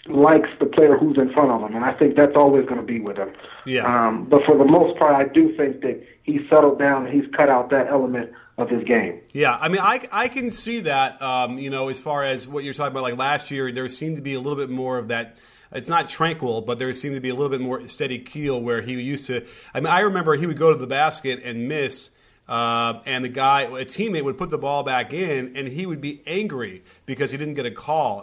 likes 0.07 0.49
the 0.61 0.67
player 0.67 0.97
who's 0.97 1.19
in 1.19 1.33
front 1.33 1.51
of 1.51 1.61
him, 1.61 1.77
and 1.77 1.85
I 1.85 1.93
think 1.93 2.17
that's 2.17 2.37
always 2.37 2.65
going 2.67 2.81
to 2.81 2.87
be 2.87 3.01
with 3.01 3.17
him. 3.17 3.33
Yeah. 3.67 3.85
Um, 3.85 4.25
but 4.25 4.45
for 4.45 4.57
the 4.57 4.65
most 4.65 4.99
part, 4.99 5.15
I 5.15 5.31
do 5.33 5.57
think 5.57 5.81
that 5.83 6.03
he's 6.23 6.43
settled 6.49 6.79
down 6.79 7.07
and 7.07 7.15
he's 7.15 7.31
cut 7.35 7.49
out 7.49 7.71
that 7.71 7.89
element 7.89 8.31
of 8.57 8.71
his 8.71 8.85
game. 8.85 9.21
Yeah, 9.33 9.59
I 9.61 9.69
mean, 9.69 9.81
I, 9.81 10.01
I 10.13 10.29
can 10.29 10.51
see 10.51 10.81
that. 10.81 11.21
Um, 11.21 11.59
you 11.59 11.71
know, 11.71 11.89
as 11.89 12.01
far 12.01 12.23
as 12.23 12.47
what 12.47 12.65
you're 12.65 12.75
talking 12.75 12.93
about, 12.93 13.03
like 13.03 13.19
last 13.19 13.51
year, 13.51 13.73
there 13.73 13.89
seemed 13.89 14.17
to 14.17 14.23
be 14.23 14.35
a 14.35 14.41
little 14.41 14.59
bit 14.59 14.71
more 14.71 14.99
of 14.99 15.09
that 15.09 15.39
it's 15.75 15.89
not 15.89 16.09
tranquil, 16.09 16.61
but 16.61 16.79
there 16.79 16.93
seemed 16.93 17.17
to 17.17 17.21
be 17.21 17.31
a 17.31 17.35
little 17.35 17.51
bit 17.51 17.61
more 17.61 17.87
steady 17.89 18.19
keel 18.19 18.61
where 18.61 18.81
he 18.81 19.01
used 19.01 19.27
to. 19.27 19.45
I 19.75 19.81
mean, 19.81 19.89
I 19.89 20.01
remember 20.01 20.35
he 20.37 20.47
would 20.47 20.57
go 20.57 20.73
to 20.73 20.79
the 20.79 20.87
basket 20.87 21.43
and 21.43 21.69
miss, 21.69 22.11
uh, 22.49 23.01
and 23.07 23.25
the 23.25 23.29
guy, 23.29 23.63
a 23.63 23.85
teammate, 23.85 24.23
would 24.23 24.37
put 24.37 24.51
the 24.51 24.59
ball 24.59 24.83
back 24.83 25.13
in, 25.13 25.57
and 25.57 25.69
he 25.69 25.87
would 25.87 26.01
be 26.01 26.23
angry 26.27 26.83
because 27.07 27.31
he 27.31 27.39
didn't 27.39 27.55
get 27.55 27.67
a 27.67 27.71
call 27.71 28.23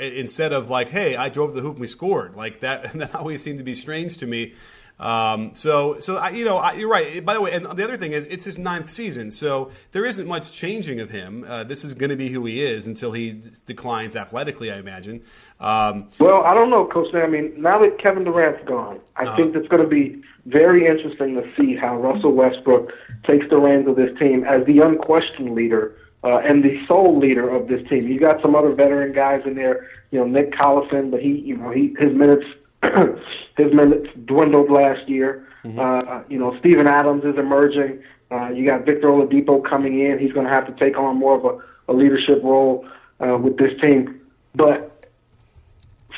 instead 0.00 0.52
of 0.52 0.68
like, 0.68 0.90
"Hey, 0.90 1.16
I 1.16 1.28
drove 1.28 1.54
the 1.54 1.62
hoop 1.62 1.72
and 1.72 1.80
we 1.80 1.86
scored." 1.86 2.36
Like 2.36 2.60
that. 2.60 2.92
That 3.02 3.16
always 3.16 3.42
seemed 3.42 3.58
to 3.58 3.64
be 3.64 3.74
strange 3.74 4.18
to 4.18 4.26
me. 4.26 4.54
Um, 5.02 5.52
so, 5.52 5.98
so 5.98 6.16
I, 6.16 6.30
you 6.30 6.44
know, 6.44 6.58
I, 6.58 6.74
you're 6.74 6.88
right. 6.88 7.24
By 7.24 7.34
the 7.34 7.40
way, 7.40 7.50
and 7.52 7.64
the 7.64 7.82
other 7.82 7.96
thing 7.96 8.12
is, 8.12 8.24
it's 8.26 8.44
his 8.44 8.58
ninth 8.58 8.88
season, 8.88 9.32
so 9.32 9.72
there 9.90 10.04
isn't 10.04 10.28
much 10.28 10.52
changing 10.52 11.00
of 11.00 11.10
him. 11.10 11.44
Uh, 11.48 11.64
this 11.64 11.82
is 11.82 11.94
going 11.94 12.10
to 12.10 12.16
be 12.16 12.28
who 12.28 12.44
he 12.44 12.62
is 12.62 12.86
until 12.86 13.10
he 13.10 13.32
d- 13.32 13.50
declines 13.66 14.14
athletically, 14.14 14.70
I 14.70 14.78
imagine. 14.78 15.22
Um, 15.58 16.08
well, 16.20 16.44
I 16.44 16.54
don't 16.54 16.70
know, 16.70 16.86
Coach. 16.86 17.12
I 17.14 17.26
mean, 17.26 17.52
now 17.60 17.78
that 17.82 17.98
Kevin 17.98 18.22
Durant's 18.22 18.64
gone, 18.64 19.00
I 19.16 19.24
uh, 19.24 19.36
think 19.36 19.56
it's 19.56 19.66
going 19.66 19.82
to 19.82 19.88
be 19.88 20.22
very 20.46 20.86
interesting 20.86 21.34
to 21.34 21.50
see 21.56 21.76
how 21.76 21.96
Russell 21.96 22.32
Westbrook 22.32 22.92
takes 23.24 23.48
the 23.48 23.58
reins 23.58 23.88
of 23.88 23.96
this 23.96 24.16
team 24.18 24.44
as 24.44 24.66
the 24.66 24.80
unquestioned 24.80 25.54
leader 25.54 25.96
uh, 26.24 26.38
and 26.38 26.62
the 26.62 26.84
sole 26.86 27.18
leader 27.18 27.48
of 27.48 27.68
this 27.68 27.84
team. 27.84 28.06
You 28.08 28.18
got 28.18 28.40
some 28.40 28.54
other 28.54 28.74
veteran 28.74 29.12
guys 29.12 29.42
in 29.46 29.54
there, 29.54 29.90
you 30.10 30.18
know, 30.18 30.26
Nick 30.26 30.50
Collison, 30.50 31.10
but 31.10 31.22
he, 31.22 31.38
you 31.38 31.56
know, 31.56 31.70
he 31.70 31.94
his 31.98 32.12
minutes 32.14 32.44
his 33.56 33.72
minutes 33.72 34.08
dwindled 34.24 34.70
last 34.70 35.08
year. 35.08 35.48
Mm-hmm. 35.64 35.78
Uh, 35.78 36.22
you 36.28 36.38
know, 36.38 36.58
Steven 36.58 36.88
Adams 36.88 37.24
is 37.24 37.38
emerging. 37.38 38.02
Uh, 38.30 38.48
you 38.48 38.66
got 38.66 38.84
Victor 38.84 39.08
Oladipo 39.08 39.68
coming 39.68 40.00
in. 40.00 40.18
He's 40.18 40.32
going 40.32 40.46
to 40.46 40.52
have 40.52 40.66
to 40.66 40.72
take 40.84 40.98
on 40.98 41.16
more 41.16 41.36
of 41.36 41.44
a, 41.44 41.92
a 41.92 41.94
leadership 41.94 42.42
role 42.42 42.86
uh, 43.20 43.36
with 43.36 43.58
this 43.58 43.78
team. 43.80 44.20
But 44.54 45.06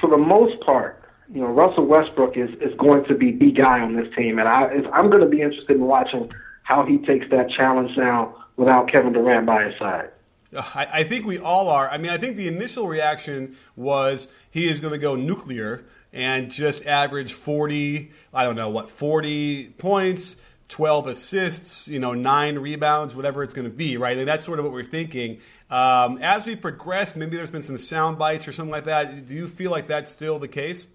for 0.01 0.09
the 0.09 0.17
most 0.17 0.61
part, 0.61 1.04
you 1.35 1.41
know, 1.41 1.49
Russell 1.53 1.85
Westbrook 1.85 2.37
is, 2.37 2.51
is 2.61 2.73
going 2.79 3.05
to 3.07 3.15
be 3.15 3.33
the 3.33 3.51
guy 3.51 3.81
on 3.81 3.97
this 3.97 4.07
team, 4.15 4.39
and 4.39 4.49
I 4.49 4.71
I'm 4.93 5.11
going 5.11 5.23
to 5.23 5.29
be 5.29 5.43
interested 5.43 5.77
in 5.77 5.85
watching 5.85 6.31
how 6.63 6.87
he 6.87 6.99
takes 6.99 7.29
that 7.31 7.51
challenge 7.51 7.97
now 7.97 8.37
without 8.57 8.91
Kevin 8.91 9.13
Durant 9.13 9.45
by 9.45 9.65
his 9.65 9.79
side. 9.79 10.11
I, 10.57 10.87
I 10.93 11.03
think 11.03 11.27
we 11.27 11.39
all 11.39 11.69
are. 11.69 11.89
I 11.91 11.99
mean, 11.99 12.13
I 12.13 12.19
think 12.19 12.37
the 12.37 12.47
initial 12.47 12.87
reaction 12.87 13.57
was 13.75 14.29
he 14.51 14.69
is 14.69 14.79
going 14.79 14.93
to 14.93 14.99
go 14.99 15.17
nuclear 15.17 15.85
and 16.13 16.49
just 16.49 16.87
average 16.87 17.33
40, 17.33 18.13
I 18.33 18.45
don't 18.45 18.55
know 18.55 18.69
what, 18.69 18.89
40 18.89 19.71
points, 19.79 20.41
12 20.69 21.09
assists, 21.09 21.89
you 21.89 21.99
know, 21.99 22.15
nine 22.15 22.61
rebounds, 22.61 23.17
whatever 23.17 23.43
it's 23.43 23.53
going 23.53 23.69
to 23.69 23.77
be, 23.77 23.97
right? 23.97 24.17
And 24.17 24.29
that's 24.29 24.45
sort 24.45 24.61
of 24.61 24.65
what 24.65 24.73
we're 24.73 24.85
thinking. 24.85 25.41
Um, 25.69 26.19
as 26.23 26.47
we 26.47 26.55
progress, 26.55 27.17
maybe 27.17 27.37
there's 27.37 27.51
been 27.51 27.63
some 27.63 27.77
sound 27.77 28.19
bites 28.19 28.47
or 28.47 28.53
something 28.53 28.71
like 28.71 28.85
that. 28.85 29.25
Do 29.25 29.35
you 29.35 29.49
feel 29.49 29.73
like 29.73 29.89
that's 29.89 30.13
still 30.13 30.39
the 30.39 30.47
case? 30.47 30.87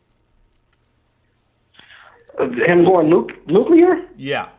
Him 2.39 2.86
going 2.86 3.10
nu- 3.10 3.27
nuclear? 3.48 4.05
Yeah. 4.17 4.50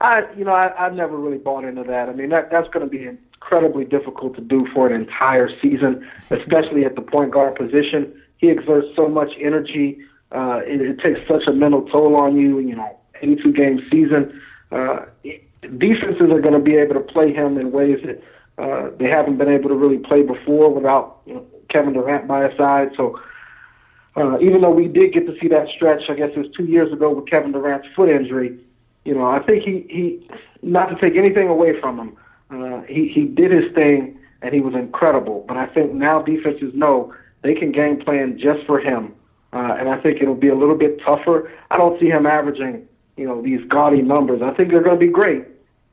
I, 0.00 0.24
you 0.36 0.44
know, 0.44 0.52
I, 0.52 0.86
I've 0.86 0.94
never 0.94 1.16
really 1.16 1.38
bought 1.38 1.64
into 1.64 1.82
that. 1.84 2.08
I 2.08 2.12
mean, 2.12 2.28
that 2.28 2.50
that's 2.50 2.68
going 2.68 2.84
to 2.84 2.90
be 2.90 3.06
incredibly 3.06 3.84
difficult 3.84 4.34
to 4.36 4.42
do 4.42 4.60
for 4.74 4.86
an 4.86 4.92
entire 5.00 5.48
season, 5.60 6.06
especially 6.30 6.84
at 6.84 6.96
the 6.96 7.02
point 7.02 7.30
guard 7.30 7.54
position 7.54 8.22
he 8.38 8.50
exerts 8.50 8.88
so 8.94 9.08
much 9.08 9.32
energy. 9.40 9.98
Uh, 10.32 10.60
it, 10.64 10.80
it 10.80 10.98
takes 10.98 11.20
such 11.28 11.46
a 11.46 11.52
mental 11.52 11.82
toll 11.82 12.16
on 12.16 12.36
you. 12.36 12.58
You 12.58 12.76
know, 12.76 12.98
82 13.20 13.52
game 13.52 13.86
season. 13.90 14.42
Uh, 14.70 15.06
defenses 15.78 16.20
are 16.20 16.40
going 16.40 16.54
to 16.54 16.60
be 16.60 16.76
able 16.76 16.94
to 16.94 17.00
play 17.00 17.32
him 17.32 17.58
in 17.58 17.70
ways 17.70 18.04
that 18.04 18.22
uh, 18.62 18.90
they 18.98 19.08
haven't 19.08 19.36
been 19.36 19.48
able 19.48 19.68
to 19.68 19.74
really 19.74 19.98
play 19.98 20.22
before 20.22 20.70
without 20.70 21.20
you 21.26 21.34
know, 21.34 21.46
Kevin 21.68 21.92
Durant 21.92 22.26
by 22.26 22.48
his 22.48 22.56
side. 22.56 22.92
So. 22.96 23.20
Uh, 24.16 24.38
even 24.40 24.62
though 24.62 24.70
we 24.70 24.88
did 24.88 25.12
get 25.12 25.26
to 25.26 25.36
see 25.40 25.48
that 25.48 25.68
stretch, 25.76 26.02
I 26.08 26.14
guess 26.14 26.30
it 26.34 26.38
was 26.38 26.50
two 26.56 26.64
years 26.64 26.90
ago 26.92 27.12
with 27.12 27.28
Kevin 27.28 27.52
Durant's 27.52 27.88
foot 27.94 28.08
injury. 28.08 28.58
You 29.04 29.14
know, 29.14 29.26
I 29.26 29.40
think 29.40 29.62
he 29.62 29.86
he 29.90 30.28
not 30.62 30.86
to 30.86 30.96
take 30.96 31.16
anything 31.16 31.48
away 31.48 31.78
from 31.80 31.98
him, 31.98 32.16
uh, 32.50 32.80
he 32.82 33.08
he 33.08 33.24
did 33.24 33.52
his 33.52 33.72
thing 33.74 34.18
and 34.42 34.54
he 34.54 34.60
was 34.62 34.74
incredible. 34.74 35.44
But 35.46 35.56
I 35.56 35.66
think 35.66 35.92
now 35.92 36.18
defenses 36.20 36.72
know 36.74 37.14
they 37.42 37.54
can 37.54 37.72
game 37.72 38.00
plan 38.00 38.38
just 38.38 38.66
for 38.66 38.80
him. 38.80 39.14
Uh, 39.52 39.76
and 39.78 39.88
I 39.88 40.00
think 40.00 40.20
it'll 40.20 40.34
be 40.34 40.48
a 40.48 40.54
little 40.54 40.76
bit 40.76 41.00
tougher. 41.00 41.50
I 41.70 41.78
don't 41.78 41.98
see 42.00 42.06
him 42.06 42.26
averaging, 42.26 42.86
you 43.16 43.26
know, 43.26 43.40
these 43.40 43.60
gaudy 43.68 44.02
numbers. 44.02 44.42
I 44.42 44.52
think 44.52 44.70
they're 44.70 44.82
going 44.82 44.98
to 44.98 45.06
be 45.06 45.10
great, 45.10 45.44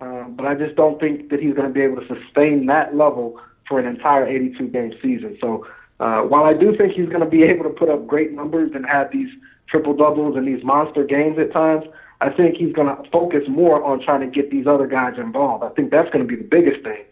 uh, 0.01 0.23
but 0.23 0.45
I 0.45 0.55
just 0.55 0.75
don't 0.75 0.99
think 0.99 1.29
that 1.29 1.39
he's 1.39 1.53
going 1.53 1.67
to 1.67 1.73
be 1.73 1.81
able 1.81 2.01
to 2.01 2.07
sustain 2.07 2.65
that 2.67 2.95
level 2.95 3.39
for 3.67 3.79
an 3.79 3.85
entire 3.85 4.27
82 4.27 4.67
game 4.67 4.93
season. 5.01 5.37
So 5.39 5.65
uh, 5.99 6.21
while 6.21 6.43
I 6.43 6.53
do 6.53 6.75
think 6.75 6.93
he's 6.93 7.09
going 7.09 7.21
to 7.21 7.29
be 7.29 7.43
able 7.51 7.63
to 7.63 7.69
put 7.69 7.89
up 7.89 8.07
great 8.07 8.31
numbers 8.31 8.71
and 8.75 8.85
have 8.85 9.11
these 9.11 9.29
triple 9.67 9.95
doubles 9.95 10.35
and 10.35 10.47
these 10.47 10.63
monster 10.63 11.03
games 11.03 11.37
at 11.39 11.51
times, 11.51 11.85
I 12.21 12.29
think 12.29 12.55
he's 12.55 12.73
going 12.73 12.87
to 12.87 13.09
focus 13.09 13.43
more 13.47 13.83
on 13.83 14.01
trying 14.01 14.21
to 14.21 14.27
get 14.27 14.51
these 14.51 14.67
other 14.67 14.87
guys 14.87 15.17
involved. 15.17 15.63
I 15.63 15.69
think 15.69 15.91
that's 15.91 16.09
going 16.11 16.25
to 16.25 16.27
be 16.27 16.41
the 16.41 16.47
biggest 16.47 16.83
thing 16.83 17.03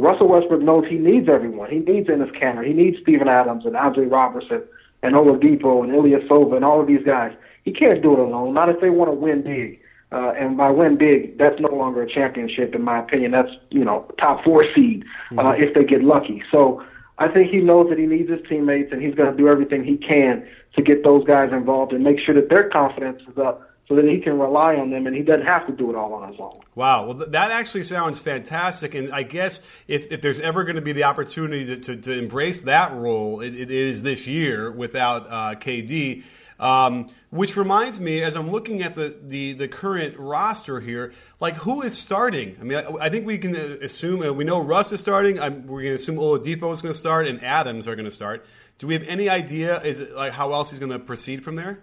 Russell 0.00 0.28
Westbrook 0.28 0.62
knows 0.62 0.84
he 0.88 0.96
needs 0.96 1.28
everyone. 1.28 1.70
He 1.70 1.78
needs 1.78 2.08
Enes 2.08 2.34
Kanter. 2.40 2.66
He 2.66 2.72
needs 2.72 2.98
Steven 3.02 3.28
Adams 3.28 3.66
and 3.66 3.76
Andre 3.76 4.06
Roberson 4.06 4.62
and 5.02 5.14
Oladipo 5.14 5.84
and 5.84 5.92
Ilyasova 5.92 6.56
and 6.56 6.64
all 6.64 6.80
of 6.80 6.86
these 6.86 7.04
guys. 7.04 7.32
He 7.64 7.72
can't 7.72 8.02
do 8.02 8.14
it 8.14 8.18
alone. 8.18 8.54
Not 8.54 8.68
if 8.70 8.80
they 8.80 8.90
want 8.90 9.10
to 9.10 9.14
win 9.14 9.42
big. 9.42 9.80
Uh, 10.12 10.32
and 10.36 10.56
by 10.56 10.70
win 10.70 10.96
big, 10.96 11.38
that's 11.38 11.60
no 11.60 11.68
longer 11.68 12.02
a 12.02 12.10
championship, 12.10 12.74
in 12.74 12.82
my 12.82 12.98
opinion. 12.98 13.30
That's 13.30 13.50
you 13.70 13.84
know 13.84 14.10
top 14.20 14.42
four 14.42 14.64
seed 14.74 15.04
uh, 15.30 15.34
mm-hmm. 15.34 15.62
if 15.62 15.72
they 15.74 15.84
get 15.84 16.02
lucky. 16.02 16.42
So 16.50 16.82
I 17.20 17.28
think 17.28 17.50
he 17.50 17.58
knows 17.58 17.90
that 17.90 17.98
he 17.98 18.06
needs 18.06 18.30
his 18.30 18.40
teammates, 18.48 18.92
and 18.92 19.02
he's 19.02 19.14
going 19.14 19.30
to 19.30 19.36
do 19.36 19.48
everything 19.48 19.84
he 19.84 19.98
can 19.98 20.48
to 20.74 20.82
get 20.82 21.04
those 21.04 21.22
guys 21.24 21.52
involved 21.52 21.92
and 21.92 22.02
make 22.02 22.18
sure 22.18 22.34
that 22.34 22.48
their 22.48 22.70
confidence 22.70 23.20
is 23.30 23.36
up 23.36 23.70
so 23.90 23.96
that 23.96 24.04
he 24.06 24.20
can 24.20 24.38
rely 24.38 24.76
on 24.76 24.90
them 24.90 25.06
and 25.08 25.16
he 25.16 25.22
doesn't 25.22 25.44
have 25.44 25.66
to 25.66 25.72
do 25.72 25.90
it 25.90 25.96
all 25.96 26.14
on 26.14 26.30
his 26.30 26.40
own. 26.40 26.60
Wow. 26.76 27.06
Well, 27.06 27.18
th- 27.18 27.30
that 27.32 27.50
actually 27.50 27.82
sounds 27.82 28.20
fantastic. 28.20 28.94
And 28.94 29.12
I 29.12 29.24
guess 29.24 29.58
if, 29.88 30.12
if 30.12 30.20
there's 30.22 30.38
ever 30.38 30.62
going 30.62 30.76
to 30.76 30.82
be 30.82 30.92
the 30.92 31.02
opportunity 31.04 31.66
to, 31.66 31.76
to, 31.76 31.96
to 31.96 32.18
embrace 32.18 32.60
that 32.60 32.94
role, 32.94 33.40
it, 33.40 33.52
it 33.52 33.70
is 33.70 34.02
this 34.02 34.28
year 34.28 34.70
without 34.70 35.26
uh, 35.26 35.54
KD. 35.56 36.22
Um, 36.60 37.08
which 37.30 37.56
reminds 37.56 38.00
me, 38.00 38.20
as 38.20 38.36
I'm 38.36 38.50
looking 38.50 38.82
at 38.82 38.94
the, 38.94 39.16
the, 39.22 39.54
the, 39.54 39.66
current 39.66 40.18
roster 40.18 40.80
here, 40.80 41.14
like 41.40 41.56
who 41.56 41.80
is 41.80 41.96
starting? 41.96 42.54
I 42.60 42.64
mean, 42.64 42.76
I, 42.76 43.06
I 43.06 43.08
think 43.08 43.24
we 43.24 43.38
can 43.38 43.56
assume, 43.56 44.20
uh, 44.20 44.30
we 44.34 44.44
know 44.44 44.62
Russ 44.62 44.92
is 44.92 45.00
starting. 45.00 45.40
I'm, 45.40 45.66
we're 45.66 45.80
going 45.80 45.92
to 45.92 45.94
assume 45.94 46.16
Oladipo 46.16 46.70
is 46.70 46.82
going 46.82 46.92
to 46.92 46.98
start 46.98 47.26
and 47.26 47.42
Adams 47.42 47.88
are 47.88 47.96
going 47.96 48.04
to 48.04 48.10
start. 48.10 48.44
Do 48.76 48.86
we 48.86 48.92
have 48.92 49.04
any 49.04 49.30
idea 49.30 49.80
is 49.80 50.00
it, 50.00 50.14
like 50.14 50.32
how 50.32 50.52
else 50.52 50.70
he's 50.70 50.80
going 50.80 50.92
to 50.92 50.98
proceed 50.98 51.42
from 51.42 51.54
there? 51.54 51.80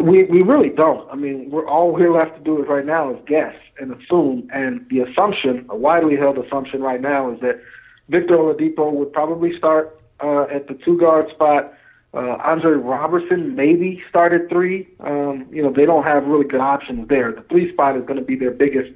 We 0.00 0.22
we 0.24 0.42
really 0.42 0.70
don't. 0.70 1.10
I 1.10 1.16
mean, 1.16 1.50
we're 1.50 1.66
all 1.66 1.92
we're 1.92 2.12
left 2.12 2.36
to 2.36 2.42
do 2.42 2.62
is 2.62 2.68
right 2.68 2.86
now 2.86 3.14
is 3.14 3.20
guess 3.26 3.54
and 3.80 3.92
assume. 3.94 4.48
And 4.52 4.86
the 4.90 5.00
assumption, 5.00 5.66
a 5.68 5.76
widely 5.76 6.16
held 6.16 6.38
assumption 6.38 6.82
right 6.82 7.00
now, 7.00 7.32
is 7.32 7.40
that 7.40 7.60
Victor 8.08 8.34
Oladipo 8.34 8.92
would 8.92 9.12
probably 9.12 9.56
start 9.58 10.00
uh, 10.20 10.42
at 10.42 10.68
the 10.68 10.74
two 10.74 10.98
guard 10.98 11.28
spot. 11.30 11.74
Uh, 12.14 12.36
Andre 12.42 12.72
Roberson 12.72 13.54
maybe 13.54 14.02
start 14.08 14.32
at 14.32 14.48
three. 14.48 14.88
Um, 15.00 15.46
you 15.52 15.62
know, 15.62 15.70
they 15.70 15.84
don't 15.84 16.04
have 16.04 16.26
really 16.26 16.46
good 16.46 16.60
options 16.60 17.06
there. 17.08 17.32
The 17.32 17.42
three 17.42 17.70
spot 17.72 17.96
is 17.96 18.04
going 18.06 18.18
to 18.18 18.24
be 18.24 18.34
their 18.34 18.50
biggest 18.50 18.92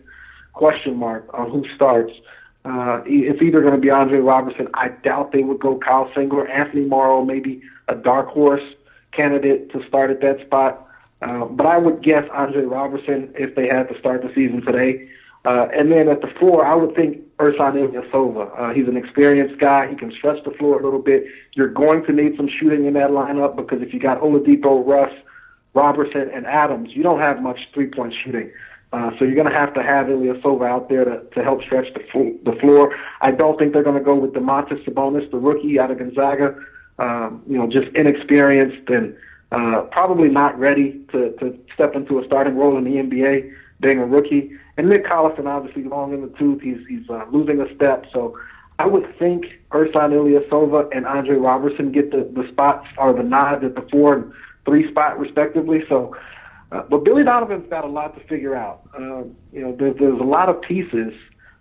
question 0.54 0.96
mark 0.96 1.28
on 1.34 1.50
who 1.50 1.64
starts. 1.74 2.12
Uh, 2.64 3.02
it's 3.04 3.42
either 3.42 3.60
going 3.60 3.74
to 3.74 3.78
be 3.80 3.90
Andre 3.90 4.18
Roberson. 4.18 4.68
I 4.74 4.88
doubt 4.88 5.32
they 5.32 5.42
would 5.42 5.60
go 5.60 5.78
Kyle 5.78 6.08
Singler, 6.14 6.48
Anthony 6.48 6.86
Morrow, 6.86 7.24
maybe 7.24 7.62
a 7.88 7.94
dark 7.94 8.28
horse 8.28 8.62
candidate 9.12 9.70
to 9.72 9.86
start 9.86 10.10
at 10.10 10.20
that 10.20 10.46
spot. 10.46 10.88
Uh, 11.20 11.44
but 11.44 11.66
I 11.66 11.78
would 11.78 12.02
guess 12.02 12.24
Andre 12.32 12.62
Roberson 12.62 13.32
if 13.36 13.54
they 13.54 13.68
had 13.68 13.88
to 13.88 13.98
start 13.98 14.22
the 14.22 14.32
season 14.34 14.62
today. 14.62 15.08
Uh, 15.44 15.66
and 15.76 15.90
then 15.90 16.08
at 16.08 16.20
the 16.20 16.28
four, 16.38 16.64
I 16.64 16.74
would 16.74 16.94
think 16.94 17.18
Ersan 17.38 17.74
Ilyasova. 17.74 18.58
Uh, 18.58 18.72
he's 18.72 18.86
an 18.86 18.96
experienced 18.96 19.58
guy. 19.60 19.88
He 19.88 19.96
can 19.96 20.12
stretch 20.12 20.42
the 20.44 20.52
floor 20.52 20.80
a 20.80 20.84
little 20.84 21.00
bit. 21.00 21.24
You're 21.54 21.72
going 21.72 22.04
to 22.06 22.12
need 22.12 22.36
some 22.36 22.48
shooting 22.48 22.86
in 22.86 22.94
that 22.94 23.10
lineup 23.10 23.56
because 23.56 23.82
if 23.82 23.92
you 23.92 23.98
got 23.98 24.20
Oladipo, 24.20 24.86
Russ, 24.86 25.12
Roberson, 25.74 26.30
and 26.32 26.46
Adams, 26.46 26.90
you 26.94 27.02
don't 27.02 27.18
have 27.18 27.42
much 27.42 27.58
three-point 27.74 28.14
shooting. 28.24 28.52
Uh, 28.92 29.10
so 29.18 29.24
you're 29.24 29.34
going 29.34 29.50
to 29.50 29.58
have 29.58 29.74
to 29.74 29.82
have 29.82 30.06
Ilyasova 30.06 30.68
out 30.68 30.88
there 30.88 31.04
to, 31.04 31.22
to 31.34 31.42
help 31.42 31.62
stretch 31.62 31.92
the, 31.94 32.04
fo- 32.12 32.36
the 32.44 32.56
floor. 32.60 32.94
I 33.20 33.32
don't 33.32 33.58
think 33.58 33.72
they're 33.72 33.82
going 33.82 33.98
to 33.98 34.04
go 34.04 34.14
with 34.14 34.32
Domantas 34.32 34.84
Sabonis, 34.84 35.28
the 35.30 35.38
rookie 35.38 35.80
out 35.80 35.90
of 35.90 35.98
Gonzaga. 35.98 36.54
Um, 36.98 37.42
you 37.48 37.56
know, 37.58 37.66
just 37.66 37.88
inexperienced 37.96 38.88
and– 38.88 39.16
uh, 39.52 39.82
probably 39.90 40.28
not 40.28 40.58
ready 40.58 41.04
to, 41.12 41.32
to 41.32 41.58
step 41.74 41.94
into 41.94 42.18
a 42.18 42.24
starting 42.24 42.56
role 42.56 42.78
in 42.78 42.84
the 42.84 42.92
NBA, 42.92 43.52
being 43.82 43.98
a 43.98 44.06
rookie. 44.06 44.52
And 44.78 44.88
Nick 44.88 45.04
Collison, 45.04 45.46
obviously, 45.46 45.84
long 45.84 46.14
in 46.14 46.22
the 46.22 46.38
tooth. 46.38 46.62
He's 46.62 46.78
he's 46.88 47.08
uh, 47.10 47.26
losing 47.30 47.60
a 47.60 47.74
step. 47.74 48.06
So 48.12 48.38
I 48.78 48.86
would 48.86 49.06
think 49.18 49.44
Ersan 49.70 50.12
Ilyasova 50.12 50.88
and 50.96 51.06
Andre 51.06 51.36
Roberson 51.36 51.92
get 51.92 52.10
the, 52.10 52.30
the 52.32 52.48
spots 52.48 52.86
or 52.96 53.12
the 53.12 53.22
nods 53.22 53.62
at 53.64 53.74
the 53.74 53.86
four 53.90 54.14
and 54.14 54.32
three 54.64 54.90
spot, 54.90 55.18
respectively. 55.18 55.84
So, 55.88 56.16
uh, 56.70 56.82
but 56.88 57.04
Billy 57.04 57.24
Donovan's 57.24 57.68
got 57.68 57.84
a 57.84 57.88
lot 57.88 58.18
to 58.18 58.26
figure 58.26 58.54
out. 58.54 58.88
Uh, 58.96 59.24
you 59.52 59.60
know, 59.60 59.76
there's, 59.78 59.98
there's 59.98 60.20
a 60.20 60.24
lot 60.24 60.48
of 60.48 60.62
pieces 60.62 61.12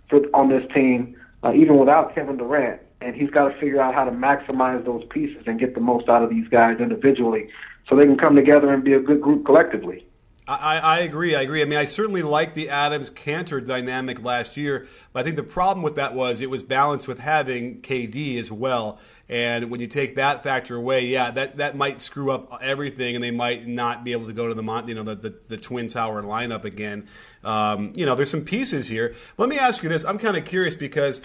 for 0.10 0.22
on 0.34 0.48
this 0.48 0.64
team, 0.74 1.20
uh, 1.44 1.52
even 1.54 1.78
without 1.78 2.16
Kevin 2.16 2.38
Durant 2.38 2.82
and 3.02 3.16
he's 3.16 3.30
got 3.30 3.50
to 3.50 3.60
figure 3.60 3.82
out 3.82 3.94
how 3.94 4.06
to 4.06 4.12
maximize 4.12 4.86
those 4.86 5.04
pieces 5.10 5.44
and 5.48 5.60
get 5.60 5.74
the 5.74 5.82
most 5.82 6.08
out 6.08 6.24
of 6.24 6.30
these 6.30 6.48
guys 6.48 6.80
individually 6.80 7.50
so 7.90 7.96
they 7.96 8.06
can 8.06 8.18
come 8.18 8.36
together 8.36 8.72
and 8.72 8.84
be 8.84 8.94
a 8.94 9.00
good 9.00 9.22
group 9.22 9.46
collectively. 9.46 10.06
I, 10.48 10.80
I 10.80 11.00
agree. 11.00 11.36
I 11.36 11.42
agree. 11.42 11.62
I 11.62 11.66
mean, 11.66 11.78
I 11.78 11.86
certainly 11.86 12.24
liked 12.24 12.56
the 12.56 12.70
Adams 12.70 13.12
Kanter 13.12 13.66
dynamic 13.66 14.24
last 14.24 14.58
year, 14.58 14.88
but 15.14 15.20
I 15.20 15.24
think 15.24 15.36
the 15.36 15.44
problem 15.44 15.84
with 15.84 15.96
that 15.96 16.16
was 16.16 16.42
it 16.42 16.50
was 16.50 16.64
balanced 16.64 17.08
with 17.08 17.20
having 17.20 17.82
KD 17.82 18.38
as 18.40 18.52
well. 18.52 19.00
And 19.30 19.70
when 19.70 19.80
you 19.80 19.88
take 19.88 20.16
that 20.16 20.44
factor 20.44 20.76
away, 20.76 21.06
yeah, 21.06 21.32
that, 21.32 21.58
that 21.58 21.78
might 21.78 22.02
screw 22.02 22.32
up 22.32 22.60
everything, 22.62 23.16
and 23.16 23.24
they 23.24 23.32
might 23.32 23.66
not 23.66 24.04
be 24.04 24.12
able 24.12 24.26
to 24.28 24.34
go 24.34 24.48
to 24.48 24.54
the 24.54 24.84
you 24.88 24.96
know 24.96 25.04
the, 25.04 25.16
the, 25.16 25.36
the 25.48 25.58
twin 25.58 25.88
tower 25.88 26.22
lineup 26.22 26.66
again. 26.66 27.08
Um, 27.44 27.94
you 27.96 28.06
know, 28.06 28.16
there's 28.16 28.32
some 28.32 28.44
pieces 28.44 28.90
here. 28.90 29.16
Let 29.38 29.48
me 29.48 29.58
ask 29.58 29.84
you 29.84 29.90
this: 29.90 30.04
I'm 30.04 30.18
kind 30.18 30.36
of 30.36 30.44
curious 30.44 30.76
because 30.76 31.22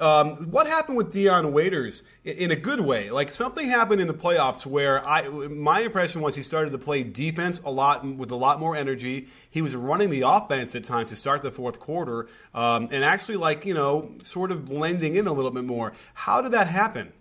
um, 0.00 0.50
what 0.50 0.66
happened 0.66 0.96
with 0.96 1.10
Dion 1.10 1.52
Waiters 1.52 2.02
in 2.24 2.50
a 2.50 2.56
good 2.56 2.80
way? 2.80 3.10
Like 3.10 3.30
something 3.30 3.68
happened 3.68 4.00
in 4.00 4.06
the 4.06 4.14
playoffs 4.14 4.64
where 4.64 5.06
I, 5.06 5.28
my 5.28 5.80
impression 5.80 6.22
was 6.22 6.34
he 6.34 6.42
started 6.42 6.70
to 6.70 6.78
play 6.78 7.02
defense 7.02 7.60
a 7.64 7.70
lot 7.70 8.04
with 8.04 8.30
a 8.30 8.36
lot 8.36 8.58
more 8.58 8.74
energy. 8.74 9.28
He 9.50 9.60
was 9.60 9.76
running 9.76 10.08
the 10.08 10.22
offense 10.22 10.74
at 10.74 10.84
times 10.84 11.10
to 11.10 11.16
start 11.16 11.42
the 11.42 11.50
fourth 11.50 11.78
quarter, 11.78 12.28
um, 12.54 12.88
and 12.90 13.04
actually 13.04 13.36
like 13.36 13.66
you 13.66 13.74
know 13.74 14.12
sort 14.22 14.50
of 14.50 14.64
blending 14.64 15.16
in 15.16 15.26
a 15.26 15.32
little 15.32 15.50
bit 15.50 15.64
more. 15.64 15.92
How 16.14 16.40
did 16.40 16.52
that 16.52 16.68
happen? 16.68 17.12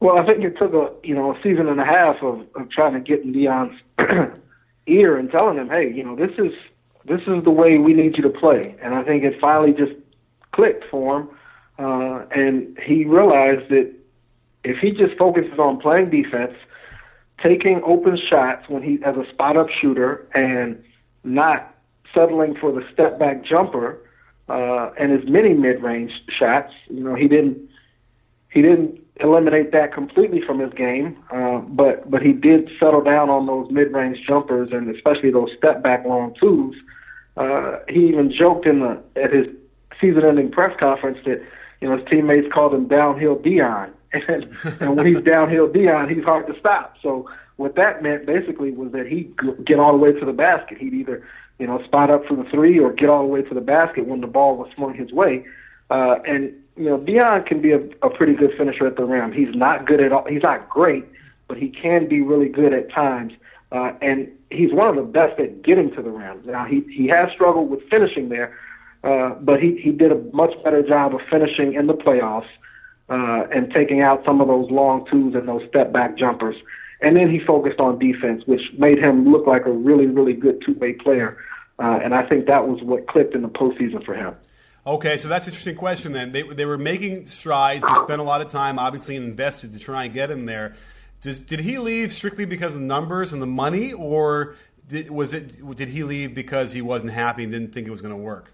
Well, 0.00 0.18
I 0.18 0.24
think 0.24 0.42
it 0.42 0.58
took 0.58 0.72
a 0.74 0.92
you 1.06 1.14
know 1.14 1.36
a 1.36 1.42
season 1.42 1.68
and 1.68 1.80
a 1.80 1.84
half 1.84 2.22
of, 2.22 2.46
of 2.56 2.68
trying 2.70 2.94
to 2.94 3.00
get 3.00 3.22
in 3.22 3.32
Dion's 3.32 3.78
ear 4.86 5.16
and 5.16 5.30
telling 5.30 5.56
him, 5.56 5.68
hey, 5.68 5.92
you 5.92 6.02
know 6.02 6.16
this 6.16 6.32
is 6.38 6.52
this 7.04 7.22
is 7.22 7.44
the 7.44 7.50
way 7.50 7.78
we 7.78 7.92
need 7.92 8.16
you 8.16 8.22
to 8.24 8.30
play. 8.30 8.74
And 8.82 8.94
I 8.94 9.02
think 9.02 9.24
it 9.24 9.40
finally 9.40 9.72
just 9.72 9.92
clicked 10.60 10.84
for 10.90 11.20
him, 11.20 11.28
uh, 11.78 12.26
and 12.32 12.78
he 12.84 13.04
realized 13.06 13.70
that 13.70 13.90
if 14.62 14.76
he 14.78 14.90
just 14.90 15.16
focuses 15.16 15.58
on 15.58 15.80
playing 15.80 16.10
defense, 16.10 16.52
taking 17.42 17.80
open 17.82 18.18
shots 18.28 18.68
when 18.68 18.82
he 18.82 18.98
as 19.02 19.16
a 19.16 19.24
spot 19.32 19.56
up 19.56 19.68
shooter, 19.80 20.28
and 20.34 20.82
not 21.24 21.74
settling 22.14 22.54
for 22.60 22.72
the 22.72 22.82
step 22.92 23.18
back 23.18 23.42
jumper 23.42 23.98
uh, 24.50 24.90
and 24.98 25.12
his 25.12 25.28
many 25.30 25.54
mid 25.54 25.82
range 25.82 26.12
shots. 26.38 26.72
You 26.88 27.04
know, 27.04 27.14
he 27.14 27.26
didn't 27.26 27.58
he 28.52 28.60
didn't 28.60 29.00
eliminate 29.20 29.72
that 29.72 29.94
completely 29.94 30.42
from 30.46 30.58
his 30.58 30.72
game, 30.74 31.16
uh, 31.32 31.58
but 31.60 32.10
but 32.10 32.20
he 32.20 32.34
did 32.34 32.68
settle 32.78 33.02
down 33.02 33.30
on 33.30 33.46
those 33.46 33.70
mid 33.70 33.92
range 33.92 34.18
jumpers 34.28 34.68
and 34.72 34.94
especially 34.94 35.30
those 35.30 35.48
step 35.56 35.82
back 35.82 36.04
long 36.04 36.34
twos. 36.38 36.76
Uh, 37.38 37.78
he 37.88 38.08
even 38.08 38.30
joked 38.30 38.66
in 38.66 38.80
the 38.80 39.02
at 39.16 39.32
his 39.32 39.46
season-ending 40.00 40.50
press 40.50 40.76
conference 40.78 41.18
that 41.24 41.42
you 41.80 41.88
know 41.88 41.96
his 41.96 42.06
teammates 42.08 42.52
called 42.52 42.74
him 42.74 42.86
downhill 42.86 43.36
Dion, 43.36 43.92
and 44.12 44.56
and 44.80 44.96
when 44.96 45.06
he's 45.06 45.22
downhill 45.22 45.68
Dion, 45.68 46.08
he's 46.08 46.24
hard 46.24 46.46
to 46.46 46.58
stop. 46.58 46.96
So 47.02 47.28
what 47.56 47.74
that 47.76 48.02
meant 48.02 48.26
basically 48.26 48.72
was 48.72 48.92
that 48.92 49.06
he'd 49.06 49.34
get 49.64 49.78
all 49.78 49.92
the 49.92 49.98
way 49.98 50.12
to 50.12 50.24
the 50.24 50.32
basket. 50.32 50.78
He'd 50.78 50.94
either 50.94 51.26
you 51.58 51.66
know 51.66 51.82
spot 51.84 52.10
up 52.10 52.26
for 52.26 52.36
the 52.36 52.44
three 52.44 52.78
or 52.78 52.92
get 52.92 53.10
all 53.10 53.22
the 53.22 53.28
way 53.28 53.42
to 53.42 53.54
the 53.54 53.60
basket 53.60 54.06
when 54.06 54.20
the 54.20 54.26
ball 54.26 54.56
was 54.56 54.70
swung 54.74 54.94
his 54.94 55.12
way. 55.12 55.44
Uh, 55.90 56.16
and 56.26 56.54
you 56.76 56.84
know 56.84 56.98
Dion 56.98 57.44
can 57.44 57.60
be 57.60 57.72
a, 57.72 57.80
a 58.02 58.10
pretty 58.10 58.34
good 58.34 58.52
finisher 58.56 58.86
at 58.86 58.96
the 58.96 59.04
rim. 59.04 59.32
He's 59.32 59.54
not 59.54 59.86
good 59.86 60.00
at 60.00 60.12
all. 60.12 60.24
He's 60.28 60.42
not 60.42 60.68
great, 60.68 61.04
but 61.48 61.58
he 61.58 61.68
can 61.68 62.08
be 62.08 62.20
really 62.20 62.48
good 62.48 62.72
at 62.72 62.90
times. 62.90 63.32
Uh, 63.72 63.92
and 64.00 64.30
he's 64.50 64.72
one 64.72 64.88
of 64.88 64.96
the 64.96 65.02
best 65.02 65.38
at 65.38 65.62
getting 65.62 65.90
to 65.92 66.02
the 66.02 66.10
rim. 66.10 66.40
Now 66.44 66.64
he 66.64 66.80
he 66.90 67.08
has 67.08 67.30
struggled 67.32 67.70
with 67.70 67.82
finishing 67.88 68.28
there, 68.28 68.56
uh, 69.02 69.30
but 69.40 69.60
he, 69.60 69.80
he 69.82 69.90
did 69.90 70.12
a 70.12 70.18
much 70.32 70.52
better 70.62 70.82
job 70.82 71.14
of 71.14 71.20
finishing 71.30 71.74
in 71.74 71.86
the 71.86 71.94
playoffs 71.94 72.48
uh, 73.08 73.46
and 73.54 73.72
taking 73.72 74.02
out 74.02 74.22
some 74.24 74.40
of 74.40 74.48
those 74.48 74.70
long 74.70 75.06
twos 75.10 75.34
and 75.34 75.48
those 75.48 75.62
step 75.68 75.92
back 75.92 76.16
jumpers. 76.16 76.56
And 77.02 77.16
then 77.16 77.30
he 77.30 77.40
focused 77.40 77.80
on 77.80 77.98
defense, 77.98 78.42
which 78.46 78.60
made 78.76 78.98
him 78.98 79.30
look 79.30 79.46
like 79.46 79.64
a 79.64 79.70
really, 79.70 80.06
really 80.06 80.34
good 80.34 80.62
two 80.64 80.74
way 80.74 80.92
player. 80.92 81.38
Uh, 81.78 81.98
and 82.02 82.14
I 82.14 82.28
think 82.28 82.46
that 82.46 82.68
was 82.68 82.82
what 82.82 83.06
clicked 83.08 83.34
in 83.34 83.40
the 83.40 83.48
postseason 83.48 84.04
for 84.04 84.14
him. 84.14 84.34
Okay, 84.86 85.16
so 85.16 85.28
that's 85.28 85.46
an 85.46 85.52
interesting 85.52 85.76
question 85.76 86.12
then. 86.12 86.32
They, 86.32 86.42
they 86.42 86.64
were 86.66 86.78
making 86.78 87.24
strides. 87.24 87.86
They 87.86 87.94
spent 88.02 88.20
a 88.20 88.24
lot 88.24 88.42
of 88.42 88.48
time, 88.48 88.78
obviously, 88.78 89.16
invested 89.16 89.72
to 89.72 89.78
try 89.78 90.04
and 90.04 90.14
get 90.14 90.30
him 90.30 90.46
there. 90.46 90.74
Does, 91.20 91.40
did 91.40 91.60
he 91.60 91.78
leave 91.78 92.12
strictly 92.12 92.44
because 92.44 92.74
of 92.74 92.80
the 92.80 92.86
numbers 92.86 93.32
and 93.32 93.42
the 93.42 93.46
money, 93.46 93.92
or 93.92 94.56
did, 94.88 95.10
was 95.10 95.34
it 95.34 95.60
did 95.76 95.90
he 95.90 96.02
leave 96.02 96.34
because 96.34 96.72
he 96.72 96.80
wasn't 96.80 97.12
happy 97.12 97.44
and 97.44 97.52
didn't 97.52 97.72
think 97.72 97.86
it 97.86 97.90
was 97.90 98.00
going 98.00 98.14
to 98.14 98.20
work? 98.20 98.52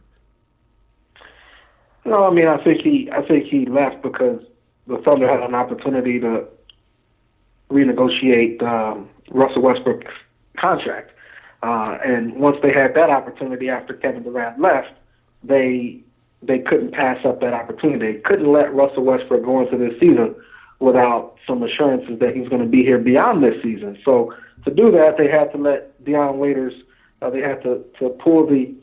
No, 2.07 2.25
I 2.25 2.31
mean 2.31 2.47
I 2.47 2.63
think 2.63 2.83
he 2.83 3.11
I 3.13 3.23
think 3.27 3.47
he 3.47 3.67
left 3.67 4.01
because 4.03 4.41
the 4.87 4.99
Thunder 4.99 5.29
had 5.29 5.41
an 5.41 5.55
opportunity 5.55 6.21
to 6.21 6.47
renegotiate 7.69 8.63
um, 8.63 9.09
Russell 9.31 9.63
Westbrook's 9.63 10.13
contract, 10.57 11.11
uh, 11.65 11.99
and 12.05 12.37
once 12.37 12.59
they 12.63 12.73
had 12.73 12.95
that 12.95 13.11
opportunity 13.11 13.69
after 13.69 13.93
Kevin 13.93 14.23
Durant 14.23 14.61
left, 14.61 14.93
they 15.43 16.01
they 16.43 16.61
couldn't 16.61 16.93
pass 16.93 17.19
up 17.25 17.41
that 17.41 17.53
opportunity. 17.53 18.13
They 18.13 18.19
couldn't 18.21 18.53
let 18.53 18.73
Russell 18.73 19.03
Westbrook 19.03 19.45
go 19.45 19.63
into 19.63 19.77
this 19.77 19.99
season 19.99 20.37
without 20.79 21.37
some 21.45 21.63
assurances 21.65 22.21
that 22.21 22.37
he's 22.37 22.49
going 22.49 22.63
to 22.63 22.69
be 22.69 22.85
here 22.85 22.99
beyond 22.99 23.43
this 23.43 23.61
season. 23.63 23.99
So 24.05 24.33
to 24.65 24.71
do 24.73 24.93
that, 24.93 25.17
they 25.19 25.29
had 25.29 25.51
to 25.53 25.59
let 25.59 26.05
Dion 26.05 26.39
Waiters, 26.39 26.75
uh, 27.23 27.31
they 27.31 27.41
had 27.41 27.63
to, 27.63 27.83
to 27.99 28.11
pull 28.11 28.47
the 28.47 28.75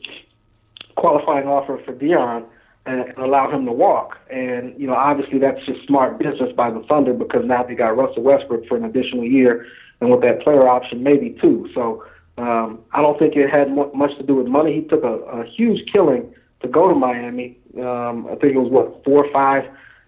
qualifying 0.96 1.46
offer 1.46 1.80
for 1.84 1.92
Dion 1.94 2.44
and, 2.86 3.00
and 3.00 3.18
allow 3.18 3.50
him 3.50 3.64
to 3.66 3.72
walk. 3.72 4.18
And, 4.30 4.78
you 4.78 4.86
know, 4.86 4.94
obviously 4.94 5.38
that's 5.38 5.64
just 5.66 5.86
smart 5.86 6.18
business 6.18 6.52
by 6.56 6.70
the 6.70 6.84
Thunder 6.88 7.14
because 7.14 7.44
now 7.44 7.62
they 7.62 7.74
got 7.74 7.96
Russell 7.96 8.22
Westbrook 8.22 8.66
for 8.66 8.76
an 8.76 8.84
additional 8.84 9.24
year 9.24 9.66
and 10.00 10.10
with 10.10 10.20
that 10.22 10.42
player 10.42 10.68
option, 10.68 11.02
maybe 11.02 11.36
two. 11.40 11.68
So 11.74 12.04
um, 12.36 12.80
I 12.92 13.00
don't 13.00 13.18
think 13.18 13.36
it 13.36 13.48
had 13.48 13.74
much 13.74 14.16
to 14.18 14.22
do 14.22 14.34
with 14.36 14.46
money. 14.46 14.74
He 14.74 14.82
took 14.82 15.02
a, 15.02 15.14
a 15.40 15.46
huge 15.46 15.90
killing 15.92 16.34
to 16.60 16.68
go 16.68 16.88
to 16.88 16.94
Miami. 16.94 17.58
Um, 17.78 18.26
I 18.26 18.34
think 18.36 18.54
it 18.54 18.58
was, 18.58 18.70
what, 18.70 19.04
four, 19.04 19.26
five, 19.32 19.64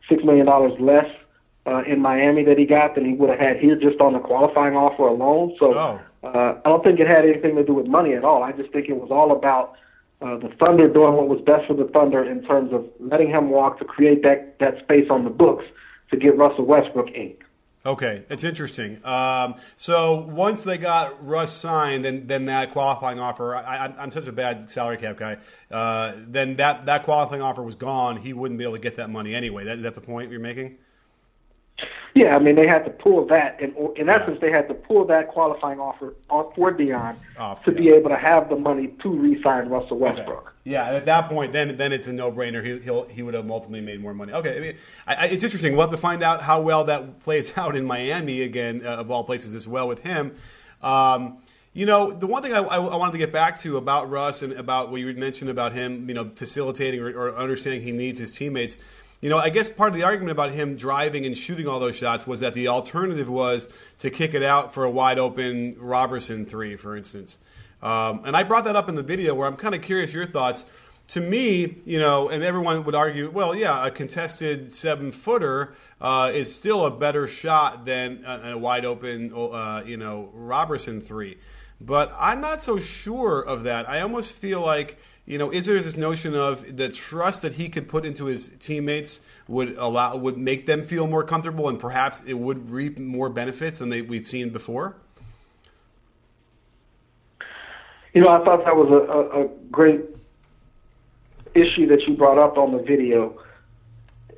six 0.09 0.25
million 0.25 0.47
dollars 0.47 0.73
less 0.81 1.07
uh, 1.67 1.83
in 1.87 2.01
Miami 2.01 2.45
that 2.45 2.59
he 2.59 2.67
got 2.67 2.95
than 2.95 3.07
he 3.07 3.15
would 3.15 3.31
have 3.31 3.39
had 3.39 3.57
here 3.59 3.77
just 3.77 4.01
on 4.01 4.13
the 4.13 4.19
qualifying 4.19 4.75
offer 4.75 5.03
alone. 5.03 5.57
So 5.59 5.77
oh. 5.77 6.01
uh, 6.23 6.61
I 6.65 6.69
don't 6.69 6.85
think 6.85 7.01
it 7.01 7.07
had 7.07 7.25
anything 7.25 7.57
to 7.57 7.65
do 7.65 7.75
with 7.75 7.87
money 7.87 8.15
at 8.15 8.25
all. 8.25 8.43
I 8.43 8.53
just 8.53 8.73
think 8.73 8.89
it 8.89 8.97
was 8.97 9.11
all 9.11 9.33
about 9.33 9.75
uh, 10.23 10.37
the 10.39 10.49
Thunder 10.59 10.89
doing 10.89 11.15
what 11.15 11.29
was 11.29 11.41
best 11.43 11.67
for 11.67 11.75
the 11.75 11.85
Thunder 11.93 12.25
in 12.25 12.43
terms 12.43 12.73
of 12.73 12.87
letting 13.01 13.29
him 13.29 13.51
walk 13.51 13.79
to 13.79 13.85
create 13.85 14.23
that 14.23 14.59
that 14.61 14.79
space 14.83 15.09
on 15.11 15.25
the 15.25 15.31
books 15.31 15.65
to 16.11 16.17
get 16.17 16.37
Russell 16.37 16.65
Westbrook 16.65 17.11
inked. 17.15 17.43
Okay, 17.85 18.25
it's 18.29 18.43
interesting. 18.43 18.99
Um, 19.05 19.55
so 19.77 20.23
once 20.23 20.65
they 20.65 20.77
got 20.77 21.25
Russ 21.25 21.53
signed, 21.53 22.05
then 22.05 22.27
then 22.27 22.47
that 22.47 22.73
qualifying 22.73 23.21
offer. 23.21 23.55
I, 23.55 23.95
am 23.99 24.11
such 24.11 24.27
a 24.27 24.33
bad 24.33 24.69
salary 24.71 24.97
cap 24.97 25.19
guy. 25.19 25.37
Uh, 25.71 26.15
then 26.17 26.57
that 26.57 26.85
that 26.87 27.05
qualifying 27.05 27.43
offer 27.43 27.63
was 27.63 27.77
gone. 27.77 28.17
He 28.17 28.33
wouldn't 28.33 28.59
be 28.59 28.65
able 28.65 28.75
to 28.75 28.81
get 28.81 28.97
that 28.97 29.09
money 29.11 29.35
anyway. 29.35 29.65
That, 29.65 29.77
is 29.77 29.83
that 29.85 29.95
the 29.95 30.01
point 30.01 30.33
you're 30.33 30.41
making? 30.41 30.79
Yeah, 32.17 32.35
I 32.35 32.39
mean 32.39 32.55
they 32.55 32.67
had 32.67 32.87
to 32.87 32.91
pull 32.91 33.27
that, 33.27 33.61
and 33.61 33.77
in 33.99 34.09
essence, 34.09 34.39
they 34.41 34.51
had 34.51 34.69
to 34.69 34.75
pull 34.75 35.05
that 35.05 35.29
qualifying 35.29 35.79
offer 35.79 36.15
for 36.31 36.71
Dion 36.71 37.19
oh, 37.39 37.59
to 37.67 37.71
be 37.71 37.91
able 37.91 38.09
to 38.09 38.17
have 38.17 38.49
the 38.49 38.57
money 38.57 38.87
to 39.03 39.11
re-sign 39.11 39.69
Russell 39.69 39.99
Westbrook. 39.99 40.47
Okay. 40.47 40.51
Yeah, 40.65 40.87
at 40.93 41.05
that 41.05 41.29
point, 41.29 41.53
then 41.53 41.77
then 41.77 41.93
it's 41.93 42.07
a 42.07 42.15
no-brainer. 42.15 42.65
He 42.65 42.79
he'll, 42.79 43.07
he 43.07 43.23
would 43.23 43.35
have 43.35 43.51
ultimately 43.51 43.83
made 43.83 44.01
more 44.01 44.15
money. 44.15 44.33
Okay, 44.33 44.57
I 44.57 44.61
mean, 44.61 44.77
I, 45.07 45.15
I, 45.15 45.25
it's 45.27 45.45
interesting. 45.45 45.73
We'll 45.75 45.83
have 45.83 45.91
to 45.91 45.99
find 45.99 46.23
out 46.23 46.41
how 46.41 46.63
well 46.63 46.85
that 46.85 47.21
plays 47.21 47.59
out 47.59 47.77
in 47.77 47.85
Miami 47.85 48.41
again, 48.41 48.81
uh, 48.83 48.97
of 48.97 49.11
all 49.11 49.23
places, 49.23 49.55
as 49.55 49.69
well 49.69 49.87
with 49.87 49.99
him. 49.99 50.35
Um, 50.81 51.43
you 51.75 51.85
know, 51.85 52.13
the 52.13 52.27
one 52.27 52.43
thing 52.43 52.55
I, 52.55 52.61
I, 52.61 52.97
wanted 52.97 53.13
to 53.13 53.19
get 53.19 53.35
back 53.35 53.59
to 53.59 53.77
about 53.77 54.09
Russ 54.09 54.41
and 54.41 54.55
about 54.55 54.91
what 54.91 55.03
you 55.03 55.13
mentioned 55.13 55.51
about 55.51 55.75
him, 55.75 56.09
you 56.09 56.15
know, 56.15 56.31
facilitating 56.31 57.01
or, 57.01 57.11
or 57.11 57.37
understanding 57.37 57.83
he 57.83 57.93
needs 57.93 58.19
his 58.19 58.33
teammates 58.33 58.79
you 59.27 59.31
know, 59.31 59.39
I 59.39 59.51
guess 59.51 59.69
part 59.69 59.89
of 59.89 59.97
the 59.97 60.05
argument 60.05 60.31
about 60.31 60.53
him 60.53 60.77
driving 60.77 61.27
and 61.27 61.37
shooting 61.37 61.67
all 61.67 61.81
those 61.81 61.97
shots 61.97 62.29
was 62.29 62.39
that 62.39 62.55
the 62.55 62.69
alternative 62.69 63.29
was 63.29 63.69
to 63.99 64.09
kick 64.09 64.35
it 64.35 64.43
out 64.45 64.73
for 64.73 64.85
a 64.85 64.91
wide 64.91 65.19
open 65.19 65.75
Roberson 65.81 66.47
three, 66.47 66.77
for 66.77 66.97
instance. 66.97 67.37
Um, 67.83 68.23
and 68.25 68.37
I 68.37 68.45
brought 68.45 68.63
that 68.67 68.77
up 68.77 68.89
in 68.89 68.95
the 68.95 69.03
video 69.03 69.35
where 69.35 69.49
I'm 69.49 69.57
kind 69.57 69.75
of 69.75 69.83
curious 69.83 70.15
your 70.15 70.27
thoughts. 70.27 70.65
To 71.09 71.21
me, 71.21 71.79
you 71.85 71.99
know, 71.99 72.29
and 72.29 72.45
everyone 72.45 72.85
would 72.85 72.95
argue, 72.95 73.29
well, 73.29 73.53
yeah, 73.53 73.85
a 73.85 73.91
contested 73.91 74.71
seven 74.71 75.11
footer 75.11 75.75
uh, 76.01 76.31
is 76.33 76.55
still 76.55 76.87
a 76.87 76.91
better 76.93 77.27
shot 77.27 77.85
than 77.85 78.23
a, 78.25 78.53
a 78.53 78.57
wide 78.57 78.85
open, 78.85 79.33
uh, 79.35 79.83
you 79.85 79.97
know, 79.97 80.31
Roberson 80.35 81.01
three. 81.01 81.37
But 81.81 82.13
I'm 82.19 82.41
not 82.41 82.63
so 82.63 82.79
sure 82.79 83.41
of 83.41 83.65
that. 83.65 83.89
I 83.89 84.01
almost 84.01 84.35
feel 84.35 84.61
like 84.61 84.99
you 85.27 85.39
know, 85.39 85.51
is 85.51 85.67
there 85.67 85.75
this 85.75 85.97
notion 85.97 86.37
of 86.37 86.77
the 86.77 86.89
trust 86.89 87.43
that 87.43 87.55
he 87.55 87.69
could 87.69 87.89
put 87.89 88.07
into 88.07 88.27
his 88.27 88.49
teammates 88.61 89.21
would 89.49 89.77
allow 89.77 90.17
would 90.17 90.39
make 90.39 90.67
them 90.67 90.85
feel 90.85 91.09
more 91.09 91.25
comfortable, 91.25 91.69
and 91.69 91.81
perhaps 91.81 92.23
it 92.25 92.35
would 92.35 92.71
reap 92.71 92.97
more 92.97 93.29
benefits 93.29 93.79
than 93.79 93.89
they, 93.89 94.03
we've 94.03 94.27
seen 94.27 94.51
before? 94.51 94.97
You 98.15 98.23
know, 98.23 98.31
I 98.31 98.45
thought 98.45 98.65
that 98.65 98.77
was 98.77 98.89
a, 98.91 99.13
a, 99.13 99.45
a 99.45 99.49
great 99.71 100.01
issue 101.55 101.89
that 101.89 102.03
you 102.07 102.15
brought 102.15 102.39
up 102.39 102.57
on 102.57 102.71
the 102.71 102.83
video, 102.83 103.37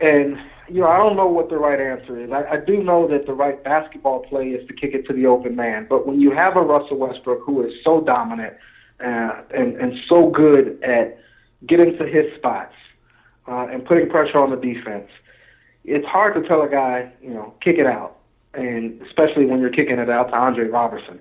and 0.01 0.39
you 0.69 0.81
know, 0.83 0.89
I 0.89 0.97
don't 0.97 1.17
know 1.17 1.27
what 1.27 1.49
the 1.49 1.57
right 1.57 1.81
answer 1.81 2.21
is. 2.23 2.31
I, 2.31 2.45
I 2.45 2.57
do 2.65 2.83
know 2.83 3.09
that 3.09 3.27
the 3.27 3.33
right 3.33 3.63
basketball 3.63 4.21
play 4.21 4.49
is 4.49 4.67
to 4.69 4.75
kick 4.75 4.95
it 4.95 5.07
to 5.07 5.13
the 5.13 5.27
open 5.27 5.57
man, 5.57 5.87
but 5.89 6.07
when 6.07 6.21
you 6.21 6.31
have 6.31 6.57
a 6.57 6.61
Russell 6.61 6.99
Westbrook 6.99 7.43
who 7.45 7.67
is 7.67 7.73
so 7.85 8.01
dominant 8.01 8.55
uh, 9.01 9.43
and 9.55 9.77
and 9.77 9.95
so 10.09 10.31
good 10.31 10.83
at 10.83 11.19
getting 11.67 11.97
to 11.99 12.07
his 12.07 12.25
spots 12.37 12.75
uh, 13.47 13.67
and 13.71 13.85
putting 13.85 14.09
pressure 14.09 14.39
on 14.39 14.51
the 14.51 14.57
defense. 14.57 15.09
It's 15.85 16.07
hard 16.07 16.35
to 16.35 16.47
tell 16.47 16.63
a 16.63 16.69
guy, 16.69 17.13
you 17.23 17.31
know, 17.31 17.55
kick 17.63 17.79
it 17.79 17.87
out, 17.87 18.19
and 18.55 19.01
especially 19.03 19.47
when 19.47 19.61
you're 19.61 19.71
kicking 19.71 19.99
it 19.99 20.11
out 20.11 20.29
to 20.29 20.37
Andre 20.37 20.67
Roberson. 20.67 21.19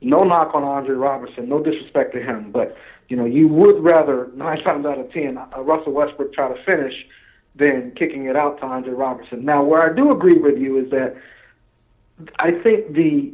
No 0.00 0.20
knock 0.20 0.54
on 0.54 0.62
Andre 0.62 0.94
Roberson, 0.94 1.48
no 1.48 1.62
disrespect 1.62 2.12
to 2.14 2.22
him, 2.22 2.52
but 2.52 2.76
you 3.08 3.16
know 3.16 3.24
you 3.24 3.48
would 3.48 3.82
rather 3.82 4.30
nine 4.34 4.62
times 4.62 4.86
out 4.86 4.98
of 4.98 5.10
ten 5.12 5.38
uh, 5.38 5.60
Russell 5.60 5.92
Westbrook 5.92 6.32
try 6.32 6.48
to 6.48 6.62
finish 6.64 6.94
than 7.54 7.92
kicking 7.92 8.26
it 8.26 8.36
out 8.36 8.58
to 8.58 8.66
Andre 8.66 8.92
Roberson. 8.92 9.44
Now, 9.44 9.62
where 9.62 9.84
I 9.84 9.94
do 9.94 10.10
agree 10.10 10.38
with 10.38 10.58
you 10.58 10.78
is 10.78 10.90
that 10.90 11.16
I 12.38 12.52
think 12.62 12.92
the 12.94 13.32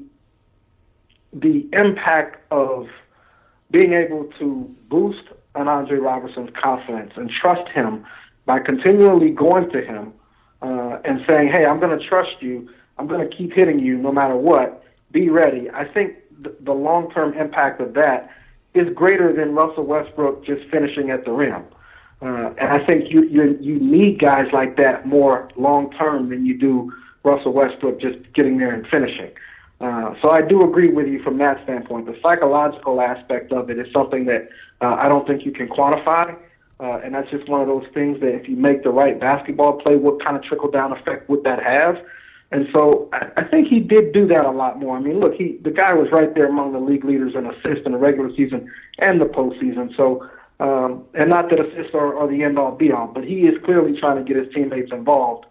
the 1.33 1.69
impact 1.73 2.45
of 2.51 2.89
being 3.71 3.93
able 3.93 4.25
to 4.39 4.75
boost 4.89 5.23
an 5.55 5.69
Andre 5.69 5.99
Roberson's 5.99 6.51
confidence 6.61 7.13
and 7.17 7.31
trust 7.31 7.69
him 7.71 8.05
by 8.47 8.59
continually 8.59 9.31
going 9.31 9.71
to 9.71 9.81
him 9.81 10.13
uh, 10.61 10.99
and 11.05 11.21
saying, 11.29 11.49
"Hey, 11.49 11.65
I'm 11.65 11.81
going 11.81 11.97
to 11.97 12.05
trust 12.09 12.41
you. 12.41 12.69
I'm 12.99 13.07
going 13.07 13.29
to 13.29 13.37
keep 13.37 13.53
hitting 13.53 13.79
you 13.79 13.97
no 13.97 14.13
matter 14.13 14.37
what. 14.37 14.85
Be 15.13 15.29
ready." 15.31 15.71
I 15.71 15.85
think 15.85 16.17
th- 16.43 16.57
the 16.61 16.73
long-term 16.73 17.35
impact 17.35 17.81
of 17.81 17.95
that 17.95 18.31
is 18.75 18.91
greater 18.91 19.33
than 19.33 19.55
Russell 19.55 19.87
Westbrook 19.87 20.45
just 20.45 20.69
finishing 20.71 21.11
at 21.11 21.25
the 21.25 21.33
rim. 21.33 21.65
Uh, 22.23 22.53
and 22.59 22.69
I 22.69 22.85
think 22.85 23.11
you, 23.11 23.25
you 23.29 23.59
you 23.61 23.79
need 23.81 24.19
guys 24.19 24.47
like 24.53 24.77
that 24.77 25.07
more 25.07 25.49
long 25.57 25.91
term 25.93 26.29
than 26.29 26.45
you 26.45 26.59
do 26.59 26.93
Russell 27.23 27.53
Westbrook 27.53 28.01
just 28.01 28.33
getting 28.35 28.59
there 28.59 28.73
and 28.75 28.87
finishing. 28.87 29.31
Uh, 29.81 30.15
so 30.21 30.31
I 30.31 30.43
do 30.43 30.63
agree 30.63 30.89
with 30.89 31.07
you 31.07 31.23
from 31.23 31.39
that 31.39 31.63
standpoint. 31.65 32.07
The 32.07 32.19
psychological 32.23 33.01
aspect 33.01 33.53
of 33.53 33.71
it 33.71 33.79
is 33.79 33.91
something 33.95 34.27
that 34.27 34.51
uh, 34.83 34.97
I 34.99 35.09
don't 35.09 35.27
think 35.27 35.47
you 35.47 35.53
can 35.53 35.69
quantify. 35.69 36.37
Uh, 36.79 36.99
and 37.05 37.15
that's 37.15 37.31
just 37.31 37.47
one 37.49 37.61
of 37.61 37.67
those 37.67 37.87
things 37.93 38.21
that 38.21 38.35
if 38.35 38.49
you 38.49 38.57
make 38.57 38.83
the 38.83 38.91
right 38.91 39.21
basketball 39.21 39.75
play, 39.75 39.97
what 39.97 40.23
kind 40.25 40.37
of 40.37 40.43
trickle 40.43 40.71
down 40.71 40.93
effect 40.93 41.29
would 41.29 41.45
that 41.45 41.63
have? 41.63 42.03
And 42.53 42.69
so 42.75 43.09
I, 43.13 43.29
I 43.37 43.45
think 43.45 43.69
he 43.69 43.81
did 43.81 44.13
do 44.13 44.27
that 44.29 44.45
a 44.45 44.51
lot 44.51 44.79
more. 44.79 44.97
I 44.97 45.01
mean, 45.01 45.21
look, 45.21 45.35
he 45.35 45.59
the 45.63 45.71
guy 45.71 45.93
was 45.95 46.11
right 46.11 46.35
there 46.35 46.47
among 46.47 46.73
the 46.73 46.79
league 46.79 47.05
leaders 47.05 47.35
in 47.35 47.47
assists 47.47 47.85
in 47.85 47.93
the 47.93 47.99
regular 47.99 48.35
season 48.35 48.71
and 48.99 49.21
the 49.21 49.27
postseason. 49.27 49.95
So, 49.97 50.29
um, 50.61 51.05
and 51.15 51.31
not 51.31 51.49
that 51.51 51.59
assists 51.59 51.95
are, 51.95 52.17
are 52.19 52.29
the 52.29 52.43
end 52.43 52.59
all 52.59 52.73
be 52.73 52.93
all, 52.93 53.07
but 53.07 53.25
he 53.25 53.47
is 53.47 53.55
clearly 53.65 53.99
trying 53.99 54.17
to 54.17 54.23
get 54.23 54.43
his 54.43 54.53
teammates 54.55 54.93
involved. 54.93 55.47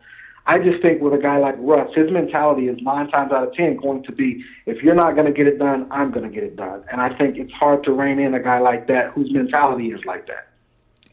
I 0.46 0.58
just 0.58 0.82
think 0.82 1.02
with 1.02 1.14
a 1.14 1.18
guy 1.18 1.38
like 1.38 1.56
Russ, 1.58 1.94
his 1.94 2.10
mentality 2.10 2.68
is 2.68 2.78
nine 2.82 3.10
times 3.10 3.32
out 3.32 3.48
of 3.48 3.54
ten 3.54 3.76
going 3.76 4.04
to 4.04 4.12
be, 4.12 4.44
if 4.66 4.82
you're 4.82 4.96
not 4.96 5.14
going 5.14 5.28
to 5.28 5.32
get 5.32 5.48
it 5.48 5.60
done, 5.60 5.88
I'm 5.92 6.10
going 6.12 6.28
to 6.28 6.34
get 6.34 6.44
it 6.44 6.56
done. 6.56 6.84
And 6.92 7.02
I 7.02 7.16
think 7.18 7.38
it's 7.38 7.52
hard 7.52 7.84
to 7.84 7.94
rein 7.94 8.20
in 8.20 8.34
a 8.34 8.40
guy 8.40 8.60
like 8.60 8.88
that 8.88 9.12
whose 9.12 9.32
mentality 9.32 9.92
is 9.92 10.04
like 10.06 10.26
that. 10.28 10.48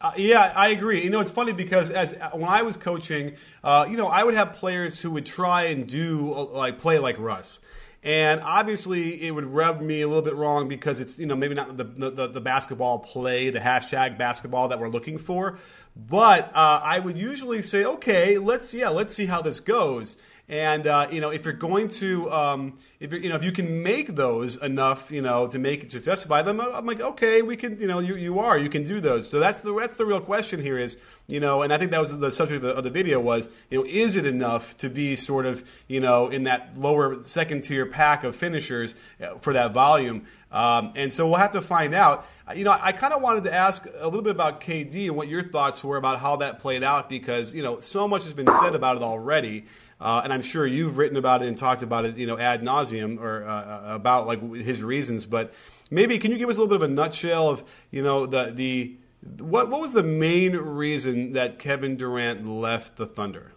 Uh, 0.00 0.12
yeah, 0.16 0.52
I 0.54 0.68
agree. 0.68 1.02
You 1.02 1.10
know, 1.10 1.20
it's 1.20 1.30
funny 1.30 1.52
because 1.52 1.90
as 1.90 2.18
when 2.32 2.48
I 2.48 2.62
was 2.62 2.76
coaching, 2.76 3.32
uh, 3.64 3.86
you 3.88 3.96
know, 3.96 4.08
I 4.08 4.24
would 4.24 4.34
have 4.34 4.52
players 4.52 5.00
who 5.00 5.10
would 5.12 5.26
try 5.26 5.64
and 5.64 5.86
do 5.86 6.32
uh, 6.32 6.44
like 6.44 6.78
play 6.78 6.98
like 6.98 7.18
Russ. 7.18 7.60
And 8.06 8.40
obviously, 8.40 9.20
it 9.26 9.34
would 9.34 9.46
rub 9.46 9.80
me 9.80 10.00
a 10.00 10.06
little 10.06 10.22
bit 10.22 10.36
wrong 10.36 10.68
because 10.68 11.00
it's 11.00 11.18
you 11.18 11.26
know 11.26 11.34
maybe 11.34 11.56
not 11.56 11.76
the 11.76 11.82
the, 11.82 12.28
the 12.28 12.40
basketball 12.40 13.00
play, 13.00 13.50
the 13.50 13.58
hashtag 13.58 14.16
basketball 14.16 14.68
that 14.68 14.78
we're 14.78 14.88
looking 14.88 15.18
for. 15.18 15.58
But 15.96 16.50
uh, 16.54 16.80
I 16.84 17.00
would 17.00 17.18
usually 17.18 17.62
say, 17.62 17.84
okay, 17.84 18.38
let's 18.38 18.72
yeah, 18.72 18.90
let's 18.90 19.12
see 19.12 19.26
how 19.26 19.42
this 19.42 19.58
goes. 19.58 20.18
And 20.48 20.86
uh, 20.86 21.08
you 21.10 21.20
know, 21.20 21.30
if 21.30 21.44
you're 21.44 21.54
going 21.54 21.88
to, 21.88 22.30
um, 22.30 22.74
if 23.00 23.12
you 23.12 23.28
know, 23.28 23.34
if 23.34 23.42
you 23.42 23.50
can 23.50 23.82
make 23.82 24.14
those 24.14 24.56
enough, 24.62 25.10
you 25.10 25.20
know, 25.20 25.48
to 25.48 25.58
make 25.58 25.90
to 25.90 26.00
justify 26.00 26.42
them, 26.42 26.60
I'm 26.60 26.86
like, 26.86 27.00
okay, 27.00 27.42
we 27.42 27.56
can, 27.56 27.80
you 27.80 27.88
know, 27.88 27.98
you, 27.98 28.14
you 28.14 28.38
are, 28.38 28.56
you 28.56 28.68
can 28.68 28.84
do 28.84 29.00
those. 29.00 29.28
So 29.28 29.40
that's 29.40 29.60
the 29.62 29.74
that's 29.74 29.96
the 29.96 30.06
real 30.06 30.20
question 30.20 30.60
here 30.60 30.78
is, 30.78 30.98
you 31.26 31.40
know, 31.40 31.62
and 31.62 31.72
I 31.72 31.78
think 31.78 31.90
that 31.90 31.98
was 31.98 32.16
the 32.16 32.30
subject 32.30 32.62
of 32.62 32.62
the, 32.62 32.76
of 32.76 32.84
the 32.84 32.90
video 32.90 33.18
was, 33.18 33.48
you 33.70 33.78
know, 33.78 33.86
is 33.88 34.14
it 34.14 34.24
enough 34.24 34.76
to 34.76 34.88
be 34.88 35.16
sort 35.16 35.46
of, 35.46 35.68
you 35.88 35.98
know, 35.98 36.28
in 36.28 36.44
that 36.44 36.76
lower 36.78 37.20
second 37.20 37.62
tier 37.62 37.84
pack 37.84 38.22
of 38.22 38.36
finishers 38.36 38.94
uh, 39.20 39.34
for 39.38 39.52
that 39.52 39.72
volume? 39.72 40.26
Um, 40.52 40.92
and 40.94 41.12
so 41.12 41.26
we'll 41.26 41.38
have 41.38 41.52
to 41.52 41.62
find 41.62 41.94
out. 41.94 42.26
You 42.54 42.64
know, 42.64 42.76
I 42.80 42.92
kind 42.92 43.12
of 43.12 43.20
wanted 43.20 43.44
to 43.44 43.54
ask 43.54 43.84
a 43.98 44.04
little 44.04 44.22
bit 44.22 44.30
about 44.30 44.60
KD 44.60 45.06
and 45.06 45.16
what 45.16 45.28
your 45.28 45.42
thoughts 45.42 45.82
were 45.82 45.96
about 45.96 46.20
how 46.20 46.36
that 46.36 46.60
played 46.60 46.84
out 46.84 47.08
because 47.08 47.54
you 47.54 47.62
know 47.62 47.80
so 47.80 48.06
much 48.06 48.24
has 48.24 48.34
been 48.34 48.48
said 48.60 48.74
about 48.74 48.96
it 48.96 49.02
already. 49.02 49.64
Uh, 50.00 50.20
and 50.22 50.32
I'm 50.32 50.42
sure 50.42 50.66
you've 50.66 50.98
written 50.98 51.16
about 51.16 51.42
it 51.42 51.48
and 51.48 51.56
talked 51.56 51.82
about 51.82 52.04
it, 52.04 52.16
you 52.18 52.26
know, 52.26 52.38
ad 52.38 52.62
nauseum 52.62 53.18
or 53.18 53.44
uh, 53.44 53.48
uh, 53.48 53.82
about 53.94 54.26
like 54.26 54.42
his 54.54 54.82
reasons. 54.82 55.26
But 55.26 55.54
maybe 55.90 56.18
can 56.18 56.30
you 56.30 56.38
give 56.38 56.48
us 56.48 56.56
a 56.56 56.60
little 56.60 56.78
bit 56.78 56.84
of 56.84 56.90
a 56.90 56.94
nutshell 56.94 57.48
of, 57.48 57.64
you 57.90 58.02
know, 58.02 58.26
the 58.26 58.52
the 58.54 58.96
what 59.40 59.70
what 59.70 59.80
was 59.80 59.92
the 59.94 60.02
main 60.02 60.54
reason 60.56 61.32
that 61.32 61.58
Kevin 61.58 61.96
Durant 61.96 62.46
left 62.46 62.96
the 62.96 63.06
Thunder? 63.06 63.52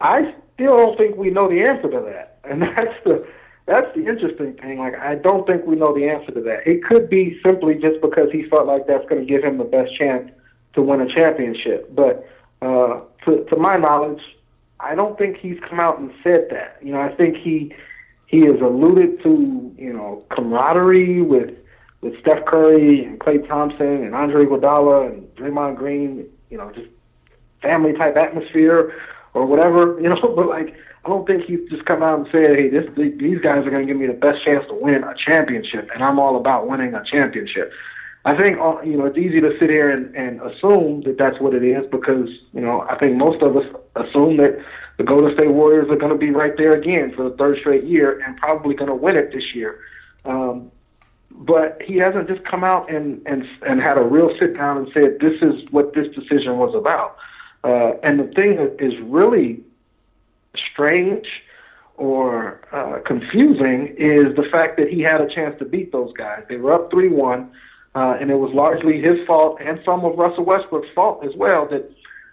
I 0.00 0.34
still 0.54 0.76
don't 0.76 0.98
think 0.98 1.16
we 1.16 1.30
know 1.30 1.48
the 1.48 1.62
answer 1.62 1.90
to 1.90 2.00
that, 2.00 2.38
and 2.44 2.62
that's 2.76 3.02
the 3.04 3.26
that's 3.66 3.92
the 3.96 4.06
interesting 4.06 4.54
thing. 4.54 4.78
Like, 4.78 4.94
I 4.94 5.16
don't 5.16 5.46
think 5.46 5.66
we 5.66 5.74
know 5.74 5.92
the 5.92 6.08
answer 6.08 6.30
to 6.32 6.40
that. 6.42 6.66
It 6.66 6.84
could 6.84 7.10
be 7.10 7.38
simply 7.44 7.74
just 7.74 8.00
because 8.00 8.30
he 8.30 8.44
felt 8.44 8.66
like 8.66 8.86
that's 8.86 9.04
going 9.08 9.20
to 9.20 9.26
give 9.26 9.42
him 9.42 9.58
the 9.58 9.64
best 9.64 9.96
chance 9.98 10.30
to 10.74 10.82
win 10.82 11.00
a 11.00 11.12
championship. 11.12 11.92
But 11.94 12.28
uh, 12.62 13.00
to, 13.24 13.44
to 13.44 13.56
my 13.56 13.76
knowledge, 13.76 14.22
I 14.78 14.94
don't 14.94 15.18
think 15.18 15.38
he's 15.38 15.58
come 15.68 15.80
out 15.80 15.98
and 15.98 16.12
said 16.22 16.46
that. 16.50 16.78
You 16.80 16.92
know, 16.92 17.00
I 17.00 17.12
think 17.14 17.36
he 17.36 17.74
he 18.26 18.40
has 18.40 18.60
alluded 18.60 19.22
to 19.22 19.74
you 19.78 19.92
know 19.92 20.22
camaraderie 20.30 21.22
with 21.22 21.62
with 22.02 22.18
Steph 22.20 22.44
Curry 22.44 23.04
and 23.04 23.18
Klay 23.18 23.46
Thompson 23.48 24.04
and 24.04 24.14
Andre 24.14 24.44
Iguodala 24.44 25.10
and 25.10 25.34
Draymond 25.34 25.76
Green. 25.76 26.26
You 26.50 26.58
know, 26.58 26.70
just 26.72 26.88
family 27.62 27.94
type 27.94 28.16
atmosphere 28.16 28.94
or 29.34 29.46
whatever. 29.46 30.00
You 30.06 30.10
know, 30.10 30.34
but 30.36 30.46
like 30.46 30.74
I 31.06 31.08
don't 31.08 31.24
think 31.24 31.44
he's 31.44 31.60
just 31.70 31.84
come 31.84 32.02
out 32.02 32.18
and 32.18 32.28
said, 32.32 32.56
"Hey, 32.56 32.68
this 32.68 32.84
these 32.96 33.38
guys 33.38 33.64
are 33.64 33.70
going 33.70 33.86
to 33.86 33.92
give 33.92 33.96
me 33.96 34.08
the 34.08 34.12
best 34.12 34.44
chance 34.44 34.66
to 34.66 34.74
win 34.74 35.04
a 35.04 35.14
championship," 35.14 35.88
and 35.94 36.02
I'm 36.02 36.18
all 36.18 36.36
about 36.36 36.68
winning 36.68 36.94
a 36.94 37.04
championship. 37.04 37.70
I 38.24 38.36
think 38.42 38.58
uh, 38.58 38.80
you 38.82 38.96
know 38.96 39.06
it's 39.06 39.16
easy 39.16 39.40
to 39.40 39.56
sit 39.60 39.70
here 39.70 39.88
and, 39.88 40.12
and 40.16 40.40
assume 40.42 41.02
that 41.02 41.16
that's 41.16 41.40
what 41.40 41.54
it 41.54 41.62
is 41.62 41.86
because 41.92 42.28
you 42.52 42.60
know 42.60 42.80
I 42.90 42.98
think 42.98 43.16
most 43.16 43.40
of 43.40 43.56
us 43.56 43.64
assume 43.94 44.38
that 44.38 44.58
the 44.98 45.04
Golden 45.04 45.32
State 45.34 45.52
Warriors 45.52 45.88
are 45.90 45.96
going 45.96 46.10
to 46.10 46.18
be 46.18 46.30
right 46.30 46.56
there 46.56 46.72
again 46.72 47.12
for 47.14 47.30
the 47.30 47.36
third 47.36 47.58
straight 47.60 47.84
year 47.84 48.20
and 48.26 48.36
probably 48.38 48.74
going 48.74 48.90
to 48.90 48.96
win 48.96 49.14
it 49.16 49.32
this 49.32 49.54
year. 49.54 49.78
Um, 50.24 50.72
but 51.30 51.80
he 51.84 51.98
hasn't 51.98 52.26
just 52.26 52.44
come 52.44 52.64
out 52.64 52.90
and 52.90 53.22
and 53.26 53.44
and 53.62 53.80
had 53.80 53.96
a 53.96 54.02
real 54.02 54.36
sit 54.40 54.56
down 54.56 54.78
and 54.78 54.88
said 54.92 55.18
this 55.20 55.40
is 55.40 55.70
what 55.70 55.94
this 55.94 56.08
decision 56.16 56.58
was 56.58 56.74
about. 56.74 57.16
Uh, 57.62 57.96
and 58.02 58.18
the 58.18 58.32
thing 58.34 58.56
that 58.56 58.74
is 58.80 58.92
really 59.04 59.62
strange 60.72 61.26
or 61.96 62.60
uh, 62.72 63.00
confusing 63.06 63.94
is 63.98 64.34
the 64.36 64.46
fact 64.50 64.76
that 64.76 64.88
he 64.88 65.00
had 65.00 65.20
a 65.20 65.28
chance 65.34 65.58
to 65.58 65.64
beat 65.64 65.92
those 65.92 66.12
guys. 66.12 66.42
They 66.48 66.56
were 66.56 66.72
up 66.72 66.90
three 66.90 67.08
one 67.08 67.50
uh, 67.94 68.16
and 68.20 68.30
it 68.30 68.34
was 68.34 68.52
largely 68.54 69.00
his 69.00 69.26
fault 69.26 69.58
and 69.60 69.80
some 69.84 70.04
of 70.04 70.18
Russell 70.18 70.44
Westbrook's 70.44 70.88
fault 70.94 71.24
as 71.24 71.34
well 71.36 71.66
that 71.70 71.90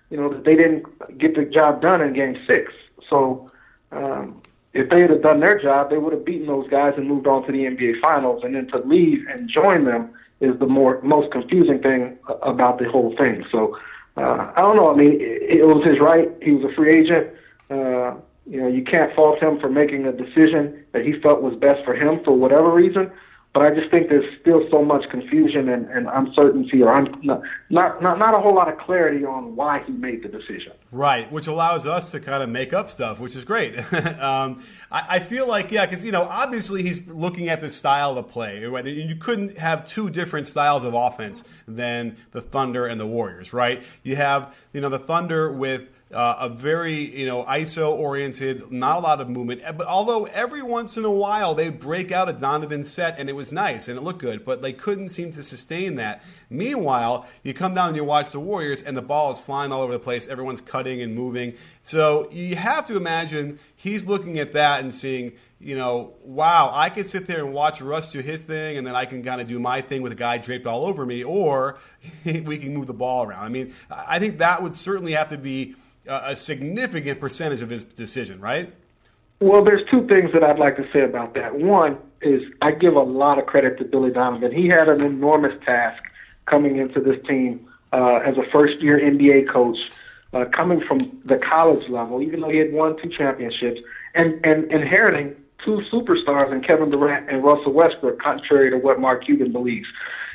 you 0.09 0.17
know 0.17 0.29
that 0.29 0.43
they 0.43 0.55
didn't 0.55 0.86
get 1.17 1.36
the 1.36 1.45
job 1.45 1.81
done 1.81 2.01
in 2.01 2.13
Game 2.13 2.36
Six. 2.45 2.71
So 3.09 3.49
um, 3.91 4.41
if 4.73 4.89
they 4.89 5.01
had 5.01 5.21
done 5.21 5.39
their 5.39 5.62
job, 5.62 5.89
they 5.89 5.97
would 5.97 6.13
have 6.13 6.25
beaten 6.25 6.47
those 6.47 6.69
guys 6.69 6.93
and 6.97 7.07
moved 7.07 7.27
on 7.27 7.45
to 7.45 7.51
the 7.51 7.59
NBA 7.59 8.01
Finals. 8.01 8.43
And 8.43 8.55
then 8.55 8.67
to 8.67 8.79
leave 8.79 9.25
and 9.29 9.49
join 9.49 9.86
them 9.86 10.13
is 10.41 10.57
the 10.59 10.67
more 10.67 11.01
most 11.01 11.31
confusing 11.31 11.79
thing 11.79 12.17
about 12.41 12.79
the 12.79 12.89
whole 12.89 13.15
thing. 13.15 13.45
So 13.53 13.77
uh, 14.17 14.51
I 14.55 14.62
don't 14.62 14.75
know. 14.75 14.91
I 14.91 14.95
mean, 14.95 15.13
it, 15.13 15.59
it 15.62 15.65
was 15.65 15.86
his 15.86 15.99
right. 15.99 16.29
He 16.41 16.51
was 16.51 16.65
a 16.65 16.73
free 16.75 16.91
agent. 16.91 17.27
Uh, 17.73 18.15
you 18.45 18.62
know, 18.62 18.67
you 18.67 18.83
can't 18.83 19.15
fault 19.15 19.41
him 19.41 19.59
for 19.59 19.69
making 19.69 20.05
a 20.05 20.12
decision 20.12 20.83
that 20.91 21.05
he 21.05 21.13
felt 21.21 21.41
was 21.41 21.55
best 21.55 21.83
for 21.86 21.95
him 21.95 22.21
for 22.23 22.33
whatever 22.33 22.71
reason. 22.71 23.09
But 23.53 23.71
I 23.71 23.75
just 23.75 23.91
think 23.91 24.09
there's 24.09 24.25
still 24.41 24.67
so 24.71 24.83
much 24.83 25.07
confusion 25.12 25.69
and, 25.69 25.88
and 25.88 26.07
uncertainty, 26.12 26.81
or 26.81 26.91
un, 26.91 27.15
not, 27.21 27.43
not 27.69 28.01
not 28.01 28.36
a 28.36 28.41
whole 28.41 28.55
lot 28.55 28.67
of 28.67 28.79
clarity 28.79 29.23
on 29.25 29.55
why 29.55 29.83
he 29.86 29.91
made 29.91 30.23
the 30.23 30.27
decision. 30.27 30.71
Right, 30.91 31.31
which 31.31 31.45
allows 31.45 31.86
us 31.86 32.09
to 32.12 32.19
kind 32.19 32.41
of 32.41 32.49
make 32.49 32.73
up 32.73 32.89
stuff, 32.89 33.19
which 33.19 33.36
is 33.36 33.45
great. 33.45 33.77
um, 34.19 34.63
I, 34.91 35.05
I, 35.07 35.19
feel 35.19 35.47
like 35.47 35.71
yeah, 35.71 35.86
because 35.86 36.03
you 36.03 36.12
know 36.12 36.23
obviously 36.23 36.81
he's 36.81 37.07
looking 37.07 37.47
at 37.47 37.62
the 37.62 37.69
style 37.69 38.17
of 38.17 38.27
play. 38.27 38.59
You 38.59 39.15
couldn't 39.17 39.59
have 39.59 39.86
two 39.86 40.09
different 40.09 40.47
styles 40.47 40.83
of 40.83 40.95
offense 40.95 41.43
than 41.67 42.17
the 42.31 42.41
Thunder 42.41 42.88
and 42.88 42.99
the 42.99 43.07
Warriors, 43.07 43.53
right? 43.53 43.83
You 44.01 44.15
have 44.15 44.55
you 44.73 44.81
know 44.81 44.89
the 44.89 44.97
Thunder 44.97 45.51
with 45.51 45.89
uh, 46.13 46.38
a 46.39 46.49
very 46.49 46.93
you 46.93 47.26
know 47.26 47.43
ISO 47.43 47.91
oriented, 47.91 48.71
not 48.71 48.97
a 48.97 48.99
lot 48.99 49.21
of 49.21 49.30
movement. 49.30 49.62
But 49.78 49.88
although 49.88 50.26
every 50.26 50.62
once 50.62 50.97
in 50.97 51.06
a 51.06 51.12
while 51.12 51.54
they 51.56 51.69
break 51.69 52.12
out 52.12 52.30
a 52.30 52.34
Donovan 52.34 52.84
set 52.84 53.19
and 53.19 53.30
it 53.30 53.34
was 53.34 53.52
nice 53.52 53.88
and 53.88 53.97
it 53.97 54.02
looked 54.02 54.19
good, 54.19 54.45
but 54.45 54.62
they 54.62 54.73
couldn't 54.73 55.10
seem 55.10 55.32
to 55.32 55.43
sustain 55.43 55.95
that. 55.95 56.23
Meanwhile, 56.49 57.28
you 57.41 57.54
come 57.54 57.73
down 57.73 57.89
and 57.89 57.95
you 57.95 58.04
watch 58.04 58.32
the 58.32 58.39
Warriors 58.39 58.82
and 58.82 58.95
the 58.95 59.02
ball 59.02 59.32
is 59.32 59.39
flying 59.39 59.71
all 59.71 59.82
over 59.82 59.93
the 59.93 59.99
place. 59.99 60.28
Everyone's 60.28 60.62
cutting 60.62 61.02
and 61.02 61.15
moving. 61.15 61.56
So 61.82 62.30
you 62.32 62.56
have 62.56 62.86
to 62.86 62.97
imagine 62.97 63.60
he's 63.76 64.06
looking 64.06 64.39
at 64.39 64.52
that 64.54 64.82
and 64.82 64.93
seeing, 64.93 65.34
you 65.63 65.78
know, 65.78 66.15
wow, 66.23 66.71
I 66.73 66.89
could 66.89 67.08
sit 67.08 67.26
there 67.26 67.39
and 67.45 67.54
watch 67.54 67.82
Russ 67.82 68.12
do 68.12 68.19
his 68.19 68.43
thing, 68.43 68.78
and 68.78 68.86
then 68.86 68.95
I 68.95 69.06
can 69.06 69.23
kind 69.23 69.39
of 69.39 69.47
do 69.47 69.60
my 69.60 69.82
thing 69.82 70.02
with 70.02 70.12
a 70.12 70.15
guy 70.15 70.38
draped 70.38 70.67
all 70.67 70.86
over 70.86 71.06
me, 71.06 71.23
or 71.23 71.80
we 72.26 72.58
can 72.58 72.73
move 72.73 72.88
the 72.88 72.93
ball 72.93 73.26
around. 73.26 73.43
I 73.43 73.49
mean, 73.49 73.73
I 73.89 74.19
think 74.19 74.39
that 74.39 74.62
would 74.62 74.76
certainly 74.76 75.13
have 75.13 75.30
to 75.30 75.38
be 75.38 75.76
a 76.06 76.36
significant 76.36 77.21
percentage 77.21 77.62
of 77.62 77.69
his 77.69 77.86
decision, 77.86 78.41
right? 78.41 78.73
Well, 79.39 79.63
there's 79.63 79.89
two 79.89 80.06
things 80.08 80.32
that 80.34 80.43
I'd 80.43 80.60
like 80.60 80.76
to 80.78 80.88
say 80.91 81.02
about 81.02 81.34
that. 81.36 81.56
One 81.56 81.97
is 82.21 82.41
I 82.62 82.71
give 82.71 82.95
a 82.95 83.02
lot 83.02 83.39
of 83.39 83.45
credit 83.45 83.78
to 83.80 83.86
Billy 83.86 84.12
Donovan. 84.12 84.52
He 84.52 84.67
had 84.67 84.89
an 84.89 85.06
enormous 85.06 85.54
task 85.65 86.04
coming 86.45 86.78
into 86.78 86.99
this 86.99 87.17
team 87.26 87.67
uh, 87.93 88.17
as 88.17 88.38
a 88.38 88.43
first 88.52 88.82
year 88.82 88.99
NBA 88.99 89.49
coach, 89.49 89.78
uh, 90.34 90.45
coming 90.45 90.82
from 90.82 90.99
the 91.23 91.38
college 91.38 91.88
level, 91.89 92.21
even 92.21 92.41
though 92.41 92.49
he 92.49 92.58
had 92.58 92.73
won 92.73 93.02
two 93.02 93.10
championships, 93.10 93.80
and, 94.13 94.45
and 94.45 94.71
inheriting 94.71 95.36
two 95.63 95.82
superstars 95.91 96.52
in 96.52 96.62
Kevin 96.62 96.89
Durant 96.89 97.30
and 97.30 97.43
Russell 97.43 97.73
Westbrook, 97.73 98.19
contrary 98.19 98.69
to 98.71 98.78
what 98.78 98.99
Mark 98.99 99.26
Cuban 99.26 99.52
believes 99.52 99.88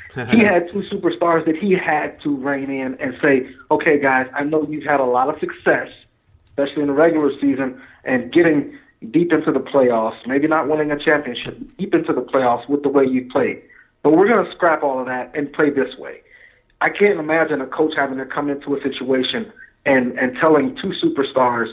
he 0.29 0.39
had 0.39 0.67
two 0.69 0.81
superstars 0.81 1.45
that 1.45 1.55
he 1.55 1.73
had 1.73 2.19
to 2.21 2.35
rein 2.35 2.69
in 2.71 2.99
and 2.99 3.17
say, 3.21 3.49
okay, 3.69 3.99
guys, 3.99 4.27
I 4.33 4.43
know 4.43 4.65
you've 4.67 4.83
had 4.83 4.99
a 4.99 5.05
lot 5.05 5.29
of 5.29 5.39
success, 5.39 5.91
especially 6.45 6.81
in 6.81 6.87
the 6.87 6.93
regular 6.93 7.31
season, 7.39 7.79
and 8.03 8.31
getting 8.31 8.77
deep 9.11 9.31
into 9.31 9.51
the 9.51 9.59
playoffs, 9.59 10.17
maybe 10.25 10.47
not 10.47 10.67
winning 10.67 10.91
a 10.91 10.97
championship, 10.97 11.59
deep 11.77 11.93
into 11.93 12.11
the 12.11 12.21
playoffs 12.21 12.67
with 12.67 12.81
the 12.81 12.89
way 12.89 13.05
you 13.05 13.29
played. 13.31 13.61
But 14.01 14.13
we're 14.13 14.27
going 14.27 14.43
to 14.43 14.51
scrap 14.53 14.81
all 14.81 14.99
of 14.99 15.05
that 15.05 15.35
and 15.35 15.53
play 15.53 15.69
this 15.69 15.95
way. 15.97 16.21
I 16.81 16.89
can't 16.89 17.19
imagine 17.19 17.61
a 17.61 17.67
coach 17.67 17.93
having 17.95 18.17
to 18.17 18.25
come 18.25 18.49
into 18.49 18.75
a 18.75 18.81
situation 18.81 19.51
and, 19.85 20.17
and 20.17 20.35
telling 20.37 20.75
two 20.77 20.93
superstars, 21.03 21.71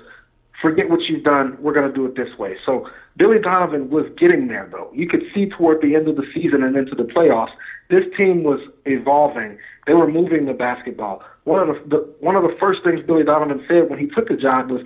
forget 0.62 0.88
what 0.88 1.00
you've 1.02 1.24
done, 1.24 1.56
we're 1.60 1.74
going 1.74 1.88
to 1.88 1.94
do 1.94 2.06
it 2.06 2.16
this 2.16 2.36
way. 2.38 2.56
So 2.64 2.88
Billy 3.16 3.38
Donovan 3.38 3.90
was 3.90 4.06
getting 4.16 4.48
there, 4.48 4.68
though. 4.70 4.90
You 4.94 5.08
could 5.08 5.22
see 5.34 5.48
toward 5.48 5.82
the 5.82 5.94
end 5.94 6.08
of 6.08 6.16
the 6.16 6.26
season 6.34 6.62
and 6.62 6.76
into 6.76 6.94
the 6.94 7.04
playoffs 7.04 7.52
this 7.88 8.04
team 8.16 8.42
was 8.42 8.60
evolving. 8.84 9.58
They 9.86 9.94
were 9.94 10.08
moving 10.08 10.46
the 10.46 10.54
basketball. 10.54 11.22
One 11.44 11.68
of 11.68 11.68
the, 11.68 11.88
the 11.88 12.14
one 12.20 12.36
of 12.36 12.42
the 12.42 12.56
first 12.58 12.82
things 12.82 13.00
Billy 13.06 13.22
Donovan 13.22 13.64
said 13.68 13.88
when 13.88 13.98
he 13.98 14.06
took 14.06 14.28
the 14.28 14.36
job 14.36 14.70
was 14.70 14.82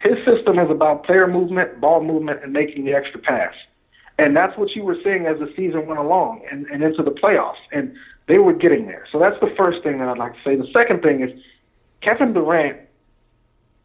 his 0.00 0.16
system 0.26 0.58
is 0.58 0.70
about 0.70 1.04
player 1.04 1.26
movement, 1.26 1.80
ball 1.80 2.02
movement, 2.02 2.42
and 2.42 2.52
making 2.52 2.84
the 2.84 2.92
extra 2.92 3.20
pass. 3.20 3.54
And 4.18 4.36
that's 4.36 4.56
what 4.58 4.74
you 4.76 4.84
were 4.84 4.96
seeing 5.02 5.26
as 5.26 5.38
the 5.38 5.50
season 5.56 5.86
went 5.86 5.98
along 5.98 6.42
and, 6.50 6.66
and 6.66 6.82
into 6.82 7.02
the 7.02 7.12
playoffs. 7.12 7.62
And 7.72 7.94
they 8.28 8.38
were 8.38 8.52
getting 8.52 8.86
there. 8.86 9.06
So 9.10 9.18
that's 9.18 9.38
the 9.40 9.54
first 9.56 9.82
thing 9.82 9.98
that 9.98 10.08
I'd 10.08 10.18
like 10.18 10.34
to 10.34 10.40
say. 10.44 10.56
The 10.56 10.70
second 10.76 11.02
thing 11.02 11.22
is 11.22 11.30
Kevin 12.02 12.34
Durant 12.34 12.80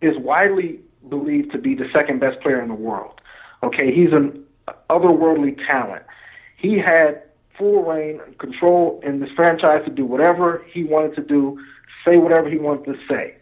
is 0.01 0.17
widely 0.17 0.81
believed 1.09 1.51
to 1.51 1.57
be 1.57 1.75
the 1.75 1.87
second 1.95 2.19
best 2.19 2.39
player 2.41 2.61
in 2.61 2.67
the 2.67 2.75
world. 2.75 3.21
Okay, 3.63 3.93
he's 3.93 4.11
an 4.11 4.43
otherworldly 4.89 5.57
talent. 5.65 6.03
He 6.57 6.77
had 6.77 7.23
full 7.57 7.83
reign 7.83 8.19
and 8.25 8.37
control 8.37 9.01
in 9.03 9.19
this 9.19 9.29
franchise 9.35 9.83
to 9.85 9.91
do 9.91 10.05
whatever 10.05 10.63
he 10.71 10.83
wanted 10.83 11.15
to 11.15 11.23
do, 11.23 11.59
say 12.05 12.17
whatever 12.17 12.49
he 12.49 12.57
wanted 12.57 12.85
to 12.85 12.95
say. 13.09 13.35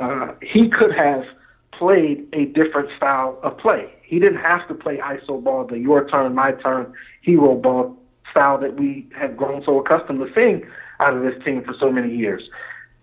Uh, 0.00 0.32
he 0.42 0.68
could 0.68 0.94
have 0.94 1.24
played 1.72 2.26
a 2.32 2.46
different 2.46 2.90
style 2.96 3.38
of 3.42 3.56
play. 3.58 3.92
He 4.02 4.18
didn't 4.18 4.40
have 4.40 4.68
to 4.68 4.74
play 4.74 4.98
iso 4.98 5.42
ball, 5.42 5.66
the 5.66 5.78
your 5.78 6.08
turn, 6.08 6.34
my 6.34 6.52
turn, 6.52 6.92
hero 7.22 7.54
ball 7.56 7.96
style 8.30 8.58
that 8.58 8.78
we 8.78 9.08
have 9.18 9.36
grown 9.36 9.62
so 9.64 9.80
accustomed 9.80 10.20
to 10.20 10.40
seeing 10.40 10.62
out 11.00 11.16
of 11.16 11.22
this 11.22 11.34
team 11.44 11.62
for 11.64 11.74
so 11.78 11.90
many 11.90 12.14
years. 12.14 12.42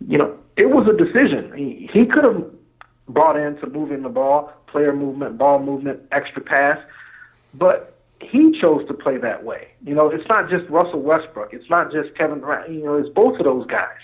You 0.08 0.17
know, 0.17 0.38
it 0.55 0.69
was 0.69 0.88
a 0.88 0.95
decision. 0.95 1.51
He, 1.55 1.89
he 1.91 2.05
could 2.05 2.23
have 2.23 2.43
brought 3.09 3.35
in 3.35 3.57
to 3.57 3.67
moving 3.67 4.03
the 4.03 4.09
ball, 4.09 4.53
player 4.67 4.93
movement, 4.93 5.37
ball 5.37 5.59
movement, 5.59 5.99
extra 6.11 6.41
pass, 6.41 6.77
but 7.53 7.97
he 8.21 8.57
chose 8.61 8.87
to 8.87 8.93
play 8.93 9.17
that 9.17 9.43
way. 9.43 9.69
You 9.83 9.95
know, 9.95 10.09
it's 10.09 10.27
not 10.29 10.49
just 10.49 10.69
Russell 10.69 11.01
Westbrook. 11.01 11.53
It's 11.53 11.69
not 11.69 11.91
just 11.91 12.15
Kevin 12.15 12.39
Durant. 12.39 12.71
You 12.71 12.83
know, 12.83 12.95
it's 12.95 13.09
both 13.09 13.39
of 13.39 13.45
those 13.45 13.65
guys. 13.67 13.97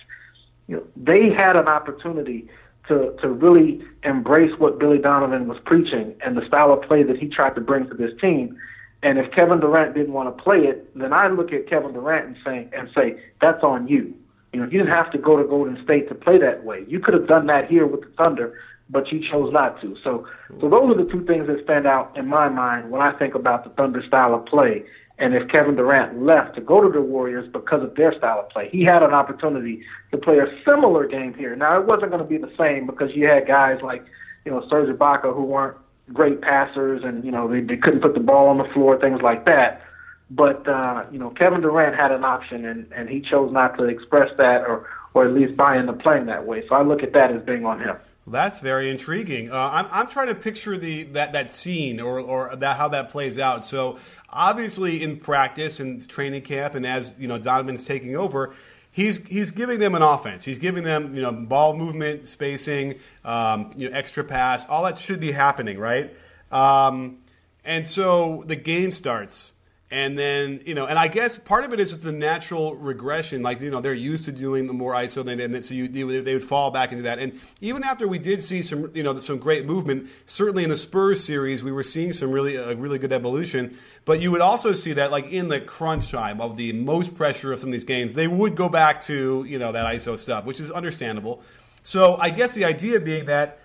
You 0.67 0.77
know, 0.77 0.83
they 0.95 1.29
had 1.29 1.55
an 1.55 1.67
opportunity 1.67 2.47
to 2.87 3.15
to 3.21 3.29
really 3.29 3.81
embrace 4.03 4.51
what 4.57 4.79
Billy 4.79 4.97
Donovan 4.97 5.47
was 5.47 5.57
preaching 5.65 6.15
and 6.25 6.37
the 6.37 6.45
style 6.47 6.71
of 6.71 6.81
play 6.83 7.03
that 7.03 7.17
he 7.17 7.27
tried 7.27 7.55
to 7.55 7.61
bring 7.61 7.87
to 7.89 7.93
this 7.93 8.11
team. 8.19 8.57
And 9.03 9.19
if 9.19 9.31
Kevin 9.31 9.59
Durant 9.59 9.93
didn't 9.93 10.13
want 10.13 10.35
to 10.35 10.43
play 10.43 10.59
it, 10.59 10.97
then 10.97 11.13
I 11.13 11.27
look 11.27 11.51
at 11.51 11.69
Kevin 11.69 11.93
Durant 11.93 12.25
and 12.27 12.37
say 12.43 12.69
and 12.75 12.89
say 12.95 13.21
that's 13.41 13.63
on 13.63 13.87
you. 13.87 14.15
You 14.53 14.61
know, 14.61 14.65
you 14.65 14.79
didn't 14.79 14.93
have 14.93 15.11
to 15.11 15.17
go 15.17 15.35
to 15.35 15.43
Golden 15.43 15.83
State 15.83 16.07
to 16.07 16.15
play 16.15 16.37
that 16.37 16.63
way. 16.63 16.85
You 16.87 16.99
could 16.99 17.13
have 17.13 17.27
done 17.27 17.47
that 17.47 17.69
here 17.69 17.85
with 17.85 18.01
the 18.01 18.09
Thunder 18.17 18.57
but 18.89 19.11
you 19.11 19.19
chose 19.19 19.51
not 19.51 19.81
to. 19.81 19.97
So, 20.03 20.27
so 20.61 20.69
those 20.69 20.91
are 20.91 21.03
the 21.03 21.09
two 21.11 21.25
things 21.25 21.47
that 21.47 21.63
stand 21.63 21.87
out 21.87 22.15
in 22.17 22.27
my 22.27 22.49
mind 22.49 22.91
when 22.91 23.01
I 23.01 23.11
think 23.17 23.35
about 23.35 23.63
the 23.63 23.71
Thunder 23.71 24.03
style 24.05 24.35
of 24.35 24.45
play. 24.45 24.83
and 25.17 25.33
if 25.33 25.47
Kevin 25.47 25.75
Durant 25.75 26.21
left 26.21 26.55
to 26.55 26.61
go 26.61 26.81
to 26.81 26.89
the 26.89 27.01
Warriors 27.01 27.49
because 27.51 27.81
of 27.83 27.95
their 27.95 28.15
style 28.17 28.39
of 28.39 28.49
play, 28.49 28.69
he 28.69 28.83
had 28.83 29.01
an 29.01 29.13
opportunity 29.13 29.83
to 30.11 30.17
play 30.17 30.37
a 30.39 30.47
similar 30.63 31.07
game 31.07 31.33
here. 31.33 31.55
Now 31.55 31.79
it 31.79 31.87
wasn't 31.87 32.11
going 32.11 32.21
to 32.21 32.27
be 32.27 32.37
the 32.37 32.51
same 32.57 32.85
because 32.85 33.15
you 33.15 33.27
had 33.27 33.47
guys 33.47 33.81
like, 33.81 34.03
you 34.43 34.51
know, 34.51 34.67
Serge 34.69 34.89
Ibaka 34.95 35.33
who 35.33 35.43
weren't 35.43 35.77
great 36.13 36.41
passers 36.41 37.03
and 37.03 37.23
you 37.23 37.31
know 37.31 37.47
they, 37.47 37.61
they 37.61 37.77
couldn't 37.77 38.01
put 38.01 38.13
the 38.13 38.19
ball 38.19 38.47
on 38.47 38.57
the 38.57 38.65
floor, 38.73 38.99
things 38.99 39.21
like 39.21 39.45
that. 39.45 39.81
But 40.29 40.67
uh, 40.67 41.05
you 41.11 41.19
know, 41.19 41.29
Kevin 41.31 41.61
Durant 41.61 41.99
had 41.99 42.11
an 42.11 42.23
option 42.23 42.65
and 42.65 42.91
and 42.91 43.09
he 43.09 43.21
chose 43.21 43.51
not 43.51 43.77
to 43.77 43.85
express 43.85 44.35
that 44.37 44.61
or 44.61 44.87
or 45.13 45.25
at 45.25 45.33
least 45.33 45.55
buy 45.55 45.77
into 45.77 45.93
playing 45.93 46.25
that 46.27 46.45
way. 46.45 46.67
So 46.67 46.75
I 46.75 46.83
look 46.83 47.03
at 47.03 47.13
that 47.13 47.31
as 47.31 47.41
being 47.43 47.65
on 47.65 47.79
him. 47.79 47.95
That's 48.27 48.59
very 48.59 48.89
intriguing. 48.89 49.51
Uh, 49.51 49.69
I'm, 49.71 49.87
I'm 49.91 50.07
trying 50.07 50.27
to 50.27 50.35
picture 50.35 50.77
the 50.77 51.03
that, 51.03 51.33
that 51.33 51.51
scene 51.51 51.99
or, 51.99 52.19
or 52.19 52.55
that 52.55 52.77
how 52.77 52.87
that 52.89 53.09
plays 53.09 53.37
out. 53.37 53.63
So 53.65 53.99
obviously 54.29 55.03
in 55.03 55.17
practice 55.17 55.79
and 55.79 56.07
training 56.07 56.41
camp, 56.41 56.73
and 56.73 56.85
as 56.87 57.15
you 57.19 57.27
know 57.27 57.37
Donovan's 57.37 57.83
taking 57.83 58.15
over, 58.15 58.55
he's 58.91 59.25
he's 59.27 59.51
giving 59.51 59.79
them 59.79 59.93
an 59.93 60.01
offense. 60.01 60.43
He's 60.43 60.57
giving 60.57 60.83
them 60.83 61.15
you 61.15 61.21
know 61.21 61.31
ball 61.31 61.75
movement, 61.75 62.27
spacing, 62.27 62.95
um, 63.23 63.73
you 63.77 63.89
know 63.89 63.95
extra 63.95 64.23
pass. 64.23 64.67
All 64.67 64.83
that 64.85 64.97
should 64.97 65.19
be 65.19 65.31
happening, 65.31 65.77
right? 65.77 66.15
Um, 66.51 67.17
and 67.63 67.85
so 67.85 68.43
the 68.47 68.55
game 68.55 68.91
starts. 68.91 69.54
And 69.95 70.19
then, 70.19 70.59
you 70.65 70.75
know, 70.75 70.85
and 70.85 70.99
I 70.99 71.07
guess 71.07 71.37
part 71.37 71.63
of 71.63 71.71
it 71.71 71.79
is 71.79 71.91
just 71.91 72.03
the 72.03 72.11
natural 72.11 72.75
regression. 72.75 73.41
Like, 73.41 73.61
you 73.61 73.71
know, 73.71 73.79
they're 73.79 73.93
used 73.93 74.25
to 74.25 74.33
doing 74.33 74.67
the 74.67 74.73
more 74.73 74.91
ISO, 74.91 75.23
than, 75.23 75.39
and 75.39 75.63
so 75.63 75.73
you, 75.73 75.87
they 75.87 76.33
would 76.33 76.43
fall 76.43 76.69
back 76.69 76.91
into 76.91 77.03
that. 77.03 77.17
And 77.17 77.39
even 77.61 77.81
after 77.85 78.05
we 78.05 78.19
did 78.19 78.43
see 78.43 78.61
some, 78.61 78.91
you 78.93 79.03
know, 79.03 79.17
some 79.19 79.37
great 79.37 79.65
movement, 79.65 80.09
certainly 80.25 80.65
in 80.65 80.69
the 80.69 80.75
Spurs 80.75 81.23
series, 81.23 81.63
we 81.63 81.71
were 81.71 81.81
seeing 81.81 82.11
some 82.11 82.31
really, 82.31 82.57
really 82.75 82.99
good 82.99 83.13
evolution. 83.13 83.77
But 84.03 84.19
you 84.19 84.31
would 84.31 84.41
also 84.41 84.73
see 84.73 84.91
that, 84.91 85.11
like, 85.11 85.31
in 85.31 85.47
the 85.47 85.61
crunch 85.61 86.11
time 86.11 86.41
of 86.41 86.57
the 86.57 86.73
most 86.73 87.15
pressure 87.15 87.53
of 87.53 87.59
some 87.59 87.69
of 87.69 87.71
these 87.71 87.85
games, 87.85 88.15
they 88.15 88.27
would 88.27 88.57
go 88.57 88.67
back 88.67 88.99
to, 89.03 89.45
you 89.47 89.57
know, 89.57 89.71
that 89.71 89.85
ISO 89.85 90.17
stuff, 90.17 90.43
which 90.43 90.59
is 90.59 90.71
understandable. 90.71 91.41
So 91.83 92.17
I 92.17 92.31
guess 92.31 92.53
the 92.53 92.65
idea 92.65 92.99
being 92.99 93.27
that, 93.27 93.59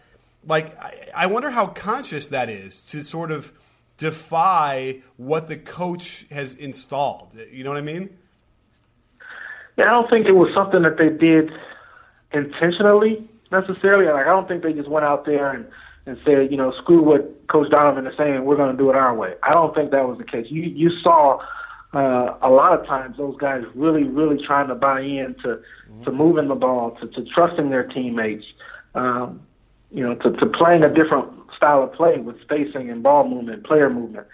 like, 0.46 0.80
I, 0.80 0.94
I 1.12 1.26
wonder 1.26 1.50
how 1.50 1.66
conscious 1.66 2.28
that 2.28 2.48
is 2.48 2.84
to 2.92 3.02
sort 3.02 3.32
of– 3.32 3.52
defy 4.00 5.02
what 5.18 5.46
the 5.46 5.58
coach 5.58 6.26
has 6.30 6.54
installed. 6.54 7.38
You 7.52 7.62
know 7.64 7.70
what 7.70 7.78
I 7.78 7.82
mean? 7.82 8.16
Yeah, 9.76 9.84
I 9.84 9.90
don't 9.90 10.08
think 10.08 10.26
it 10.26 10.32
was 10.32 10.50
something 10.56 10.82
that 10.82 10.96
they 10.96 11.10
did 11.10 11.50
intentionally 12.32 13.28
necessarily. 13.52 14.06
Like 14.06 14.26
I 14.26 14.30
don't 14.30 14.48
think 14.48 14.62
they 14.62 14.72
just 14.72 14.88
went 14.88 15.04
out 15.04 15.26
there 15.26 15.50
and 15.50 15.66
and 16.06 16.16
said, 16.24 16.50
you 16.50 16.56
know, 16.56 16.72
screw 16.80 17.02
what 17.02 17.46
Coach 17.48 17.70
Donovan 17.70 18.06
is 18.06 18.16
saying. 18.16 18.42
We're 18.46 18.56
going 18.56 18.74
to 18.74 18.82
do 18.82 18.88
it 18.88 18.96
our 18.96 19.14
way. 19.14 19.34
I 19.42 19.52
don't 19.52 19.74
think 19.74 19.90
that 19.90 20.08
was 20.08 20.16
the 20.16 20.24
case. 20.24 20.46
You 20.48 20.62
you 20.62 20.90
saw 21.02 21.38
uh, 21.92 22.38
a 22.40 22.48
lot 22.48 22.72
of 22.72 22.86
times 22.86 23.18
those 23.18 23.36
guys 23.36 23.64
really 23.74 24.04
really 24.04 24.42
trying 24.46 24.68
to 24.68 24.74
buy 24.74 25.02
in 25.02 25.36
to 25.42 25.48
mm-hmm. 25.48 26.04
to 26.04 26.10
moving 26.10 26.48
the 26.48 26.54
ball, 26.54 26.96
to 27.02 27.06
to 27.06 27.24
trusting 27.34 27.68
their 27.68 27.86
teammates. 27.86 28.46
Um, 28.94 29.42
you 29.92 30.02
know, 30.02 30.14
to, 30.14 30.30
to 30.32 30.46
playing 30.46 30.84
a 30.84 30.92
different 30.92 31.28
style 31.56 31.82
of 31.82 31.92
play 31.92 32.18
with 32.18 32.40
spacing 32.42 32.90
and 32.90 33.02
ball 33.02 33.28
movement, 33.28 33.64
player 33.64 33.90
movement. 33.90 34.26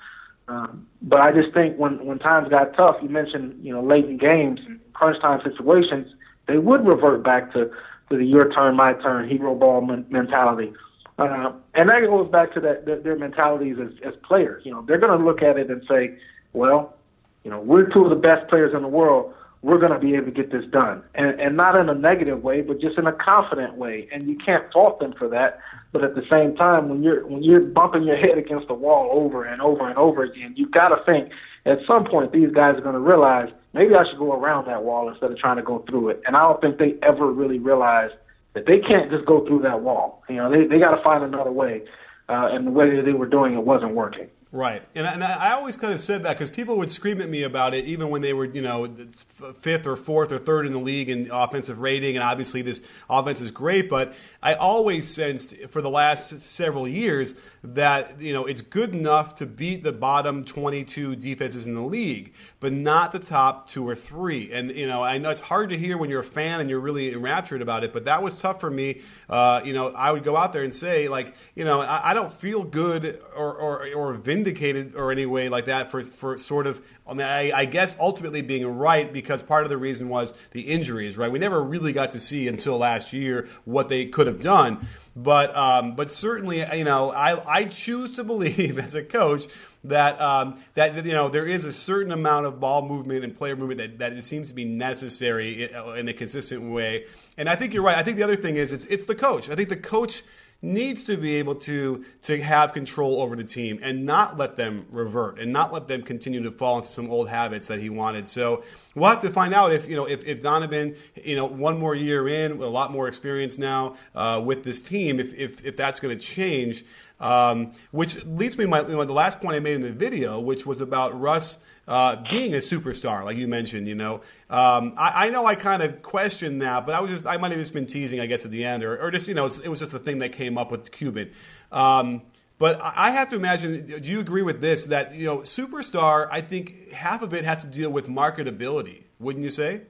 Um, 0.48 0.86
but 1.02 1.20
I 1.20 1.32
just 1.32 1.52
think 1.52 1.76
when 1.76 2.04
when 2.04 2.18
times 2.18 2.48
got 2.48 2.76
tough, 2.76 2.96
you 3.02 3.08
mentioned 3.08 3.64
you 3.64 3.72
know 3.72 3.82
late 3.82 4.04
in 4.04 4.16
games, 4.16 4.60
crunch 4.92 5.20
time 5.20 5.40
situations, 5.42 6.14
they 6.46 6.58
would 6.58 6.86
revert 6.86 7.24
back 7.24 7.52
to 7.54 7.70
to 8.10 8.16
the 8.16 8.24
your 8.24 8.52
turn, 8.52 8.76
my 8.76 8.92
turn, 8.94 9.28
hero 9.28 9.54
ball 9.54 9.80
men- 9.80 10.06
mentality. 10.08 10.72
Uh, 11.18 11.52
and 11.74 11.88
that 11.88 12.00
goes 12.00 12.30
back 12.30 12.52
to 12.54 12.60
that 12.60 12.84
their, 12.86 13.00
their 13.00 13.16
mentalities 13.16 13.76
as, 13.80 13.90
as 14.04 14.14
players. 14.22 14.64
You 14.64 14.72
know, 14.72 14.82
they're 14.82 14.98
going 14.98 15.18
to 15.18 15.24
look 15.24 15.42
at 15.42 15.58
it 15.58 15.70
and 15.70 15.82
say, 15.88 16.16
well, 16.52 16.94
you 17.42 17.50
know, 17.50 17.60
we're 17.60 17.86
two 17.86 18.04
of 18.04 18.10
the 18.10 18.16
best 18.16 18.48
players 18.48 18.74
in 18.74 18.82
the 18.82 18.88
world 18.88 19.32
we're 19.62 19.78
going 19.78 19.92
to 19.92 19.98
be 19.98 20.14
able 20.14 20.26
to 20.26 20.32
get 20.32 20.52
this 20.52 20.64
done. 20.70 21.02
And, 21.14 21.40
and 21.40 21.56
not 21.56 21.78
in 21.78 21.88
a 21.88 21.94
negative 21.94 22.42
way, 22.42 22.60
but 22.60 22.80
just 22.80 22.98
in 22.98 23.06
a 23.06 23.12
confident 23.12 23.74
way. 23.74 24.08
And 24.12 24.28
you 24.28 24.36
can't 24.36 24.70
fault 24.72 25.00
them 25.00 25.14
for 25.18 25.28
that. 25.28 25.58
But 25.92 26.04
at 26.04 26.14
the 26.14 26.22
same 26.30 26.56
time, 26.56 26.88
when 26.88 27.02
you're 27.02 27.26
when 27.26 27.42
you're 27.42 27.60
bumping 27.60 28.04
your 28.04 28.16
head 28.16 28.38
against 28.38 28.68
the 28.68 28.74
wall 28.74 29.08
over 29.12 29.44
and 29.44 29.62
over 29.62 29.88
and 29.88 29.96
over 29.96 30.22
again, 30.24 30.54
you've 30.56 30.70
got 30.70 30.88
to 30.88 31.02
think 31.04 31.30
at 31.64 31.78
some 31.90 32.04
point 32.04 32.32
these 32.32 32.50
guys 32.52 32.76
are 32.76 32.82
going 32.82 32.94
to 32.94 33.00
realize 33.00 33.50
maybe 33.72 33.94
I 33.94 34.04
should 34.08 34.18
go 34.18 34.32
around 34.32 34.66
that 34.66 34.84
wall 34.84 35.08
instead 35.08 35.30
of 35.30 35.38
trying 35.38 35.56
to 35.56 35.62
go 35.62 35.84
through 35.88 36.10
it. 36.10 36.22
And 36.26 36.36
I 36.36 36.44
don't 36.44 36.60
think 36.60 36.78
they 36.78 36.94
ever 37.02 37.30
really 37.32 37.58
realize 37.58 38.10
that 38.52 38.66
they 38.66 38.78
can't 38.78 39.10
just 39.10 39.26
go 39.26 39.46
through 39.46 39.62
that 39.62 39.80
wall. 39.80 40.22
You 40.28 40.36
know, 40.36 40.50
they 40.50 40.66
they 40.66 40.78
got 40.78 40.94
to 40.94 41.02
find 41.02 41.24
another 41.24 41.52
way. 41.52 41.82
Uh, 42.28 42.48
and 42.50 42.66
the 42.66 42.72
way 42.72 42.96
that 42.96 43.04
they 43.04 43.12
were 43.12 43.26
doing 43.26 43.54
it 43.54 43.62
wasn't 43.62 43.94
working. 43.94 44.28
Right, 44.52 44.82
and, 44.94 45.08
and 45.08 45.24
I 45.24 45.52
always 45.52 45.74
kind 45.74 45.92
of 45.92 45.98
said 45.98 46.22
that 46.22 46.38
because 46.38 46.50
people 46.50 46.78
would 46.78 46.90
scream 46.90 47.20
at 47.20 47.28
me 47.28 47.42
about 47.42 47.74
it, 47.74 47.84
even 47.84 48.10
when 48.10 48.22
they 48.22 48.32
were, 48.32 48.44
you 48.44 48.62
know, 48.62 48.86
fifth 48.86 49.88
or 49.88 49.96
fourth 49.96 50.30
or 50.30 50.38
third 50.38 50.66
in 50.66 50.72
the 50.72 50.78
league 50.78 51.08
in 51.08 51.28
offensive 51.32 51.80
rating, 51.80 52.16
and 52.16 52.22
obviously 52.22 52.62
this 52.62 52.86
offense 53.10 53.40
is 53.40 53.50
great. 53.50 53.90
But 53.90 54.14
I 54.40 54.54
always 54.54 55.12
sensed 55.12 55.56
for 55.68 55.82
the 55.82 55.90
last 55.90 56.42
several 56.42 56.86
years 56.86 57.34
that 57.64 58.20
you 58.20 58.32
know 58.32 58.46
it's 58.46 58.62
good 58.62 58.94
enough 58.94 59.34
to 59.34 59.46
beat 59.46 59.82
the 59.82 59.92
bottom 59.92 60.44
22 60.44 61.16
defenses 61.16 61.66
in 61.66 61.74
the 61.74 61.80
league, 61.80 62.32
but 62.60 62.72
not 62.72 63.10
the 63.10 63.18
top 63.18 63.66
two 63.66 63.86
or 63.86 63.96
three. 63.96 64.52
And 64.52 64.70
you 64.70 64.86
know, 64.86 65.02
I 65.02 65.18
know 65.18 65.30
it's 65.30 65.40
hard 65.40 65.70
to 65.70 65.76
hear 65.76 65.98
when 65.98 66.08
you're 66.08 66.20
a 66.20 66.24
fan 66.24 66.60
and 66.60 66.70
you're 66.70 66.80
really 66.80 67.12
enraptured 67.12 67.62
about 67.62 67.82
it, 67.82 67.92
but 67.92 68.04
that 68.04 68.22
was 68.22 68.40
tough 68.40 68.60
for 68.60 68.70
me. 68.70 69.00
Uh, 69.28 69.60
you 69.64 69.72
know, 69.72 69.88
I 69.88 70.12
would 70.12 70.22
go 70.22 70.36
out 70.36 70.52
there 70.52 70.62
and 70.62 70.72
say 70.72 71.08
like, 71.08 71.34
you 71.56 71.64
know, 71.64 71.80
I, 71.80 72.10
I 72.10 72.14
don't 72.14 72.32
feel 72.32 72.62
good 72.62 73.20
or 73.34 73.52
or, 73.56 73.88
or 73.94 74.14
vindicated 74.36 74.94
or 74.94 75.10
any 75.10 75.26
way 75.26 75.48
like 75.48 75.64
that 75.64 75.90
for 75.90 76.02
for 76.02 76.36
sort 76.36 76.66
of 76.66 76.82
I 77.08 77.14
mean, 77.14 77.26
I, 77.26 77.52
I, 77.52 77.64
guess 77.66 77.94
ultimately 78.00 78.42
being 78.42 78.66
right 78.66 79.12
because 79.12 79.40
part 79.40 79.62
of 79.62 79.70
the 79.70 79.76
reason 79.76 80.08
was 80.08 80.32
the 80.50 80.62
injuries, 80.62 81.16
right? 81.16 81.30
We 81.30 81.38
never 81.38 81.62
really 81.62 81.92
got 81.92 82.10
to 82.12 82.18
see 82.18 82.48
until 82.48 82.78
last 82.78 83.12
year 83.12 83.48
what 83.64 83.88
they 83.88 84.06
could 84.06 84.26
have 84.26 84.40
done. 84.40 84.88
But 85.14 85.56
um, 85.56 85.94
but 85.94 86.10
certainly, 86.10 86.64
you 86.76 86.84
know, 86.84 87.12
I, 87.12 87.60
I 87.60 87.64
choose 87.64 88.10
to 88.16 88.24
believe 88.24 88.78
as 88.86 88.94
a 88.94 89.04
coach 89.04 89.46
that 89.84 90.20
um, 90.20 90.56
that 90.74 91.06
you 91.06 91.12
know 91.12 91.28
there 91.28 91.46
is 91.46 91.64
a 91.64 91.72
certain 91.72 92.12
amount 92.12 92.46
of 92.46 92.58
ball 92.58 92.86
movement 92.86 93.24
and 93.24 93.36
player 93.36 93.54
movement 93.54 93.78
that, 93.78 93.98
that 94.00 94.12
it 94.12 94.22
seems 94.22 94.48
to 94.48 94.54
be 94.54 94.64
necessary 94.64 95.64
in, 95.64 95.98
in 95.98 96.08
a 96.08 96.12
consistent 96.12 96.70
way. 96.70 97.06
And 97.38 97.48
I 97.48 97.54
think 97.54 97.72
you're 97.72 97.84
right. 97.84 97.96
I 97.96 98.02
think 98.02 98.16
the 98.16 98.24
other 98.24 98.36
thing 98.36 98.56
is 98.56 98.72
it's 98.72 98.84
it's 98.86 99.04
the 99.04 99.14
coach. 99.14 99.48
I 99.48 99.54
think 99.54 99.68
the 99.68 99.76
coach 99.76 100.22
needs 100.62 101.04
to 101.04 101.16
be 101.16 101.36
able 101.36 101.54
to 101.54 102.04
to 102.22 102.40
have 102.40 102.72
control 102.72 103.20
over 103.20 103.36
the 103.36 103.44
team 103.44 103.78
and 103.82 104.04
not 104.04 104.36
let 104.36 104.56
them 104.56 104.86
revert 104.90 105.38
and 105.38 105.52
not 105.52 105.72
let 105.72 105.88
them 105.88 106.02
continue 106.02 106.42
to 106.42 106.50
fall 106.50 106.78
into 106.78 106.88
some 106.88 107.10
old 107.10 107.28
habits 107.28 107.68
that 107.68 107.80
he 107.80 107.90
wanted. 107.90 108.26
So 108.26 108.64
we'll 108.96 109.10
have 109.10 109.20
to 109.20 109.30
find 109.30 109.54
out 109.54 109.72
if 109.72 109.88
you 109.88 109.94
know 109.94 110.06
if, 110.06 110.26
if 110.26 110.40
Donovan 110.40 110.96
you 111.22 111.36
know 111.36 111.46
one 111.46 111.78
more 111.78 111.94
year 111.94 112.26
in 112.26 112.52
a 112.60 112.66
lot 112.66 112.90
more 112.90 113.06
experience 113.06 113.58
now 113.58 113.94
uh, 114.16 114.42
with 114.44 114.64
this 114.64 114.82
team 114.82 115.20
if 115.20 115.32
if, 115.34 115.64
if 115.64 115.76
that's 115.76 116.00
going 116.00 116.16
to 116.16 116.24
change. 116.24 116.84
Um, 117.18 117.70
which 117.92 118.22
leads 118.26 118.58
me 118.58 118.64
to 118.64 118.68
my, 118.68 118.82
you 118.82 118.88
know, 118.88 119.02
the 119.06 119.14
last 119.14 119.40
point 119.40 119.56
I 119.56 119.60
made 119.60 119.76
in 119.76 119.80
the 119.80 119.90
video, 119.90 120.38
which 120.38 120.66
was 120.66 120.82
about 120.82 121.18
Russ 121.18 121.64
uh, 121.88 122.16
being 122.30 122.52
a 122.52 122.58
superstar, 122.58 123.24
like 123.24 123.36
you 123.36 123.48
mentioned, 123.48 123.86
you 123.86 123.94
know, 123.94 124.16
um, 124.50 124.92
I, 124.96 125.26
I, 125.26 125.30
know 125.30 125.46
I 125.46 125.54
kind 125.54 125.82
of 125.82 126.02
questioned 126.02 126.60
that, 126.60 126.84
but 126.84 126.94
I 126.94 127.00
was 127.00 127.10
just 127.10 127.26
I 127.26 127.36
might 127.36 127.52
have 127.52 127.60
just 127.60 127.72
been 127.72 127.86
teasing, 127.86 128.20
I 128.20 128.26
guess, 128.26 128.44
at 128.44 128.50
the 128.50 128.64
end, 128.64 128.82
or, 128.82 129.00
or 129.00 129.10
just 129.10 129.28
you 129.28 129.34
know, 129.34 129.46
it 129.46 129.68
was 129.68 129.80
just 129.80 129.92
the 129.92 129.98
thing 129.98 130.18
that 130.18 130.32
came 130.32 130.58
up 130.58 130.70
with 130.70 130.90
Cuban. 130.90 131.30
Um, 131.70 132.22
but 132.58 132.80
I 132.80 133.10
have 133.10 133.28
to 133.28 133.36
imagine. 133.36 133.86
Do 133.86 134.10
you 134.10 134.20
agree 134.20 134.42
with 134.42 134.60
this? 134.60 134.86
That 134.86 135.14
you 135.14 135.26
know, 135.26 135.38
superstar. 135.38 136.28
I 136.30 136.40
think 136.40 136.90
half 136.90 137.22
of 137.22 137.34
it 137.34 137.44
has 137.44 137.62
to 137.64 137.70
deal 137.70 137.90
with 137.90 138.08
marketability. 138.08 139.04
Wouldn't 139.18 139.44
you 139.44 139.50
say? 139.50 139.82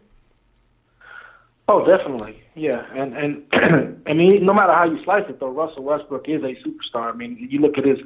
Oh, 1.68 1.85
definitely, 1.85 2.42
yeah. 2.55 2.85
And 2.92 3.16
and 3.16 4.02
I 4.07 4.12
mean, 4.12 4.44
no 4.44 4.52
matter 4.52 4.72
how 4.72 4.85
you 4.85 5.02
slice 5.05 5.24
it, 5.29 5.38
though, 5.40 5.50
Russell 5.50 5.85
Westbrook 5.85 6.29
is 6.29 6.42
a 6.42 6.55
superstar. 6.66 7.12
I 7.12 7.16
mean, 7.16 7.37
you 7.50 7.61
look 7.61 7.79
at 7.79 7.85
his 7.85 7.98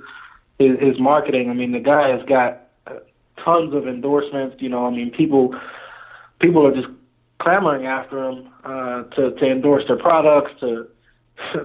his, 0.59 0.79
his 0.79 1.01
marketing. 1.01 1.51
I 1.51 1.55
mean, 1.55 1.73
the 1.73 1.81
guy 1.81 2.11
has 2.11 2.23
got 2.27 2.69
tons 3.45 3.75
of 3.75 3.87
endorsements. 3.89 4.57
You 4.61 4.69
know, 4.69 4.87
I 4.87 4.91
mean, 4.91 5.11
people 5.11 5.55
people 6.41 6.67
are 6.67 6.75
just 6.75 6.89
clamoring 7.41 7.87
after 7.87 8.29
him 8.29 8.49
uh, 8.65 9.03
to 9.15 9.33
to 9.33 9.51
endorse 9.51 9.85
their 9.89 9.99
products, 9.99 10.53
to 10.61 10.89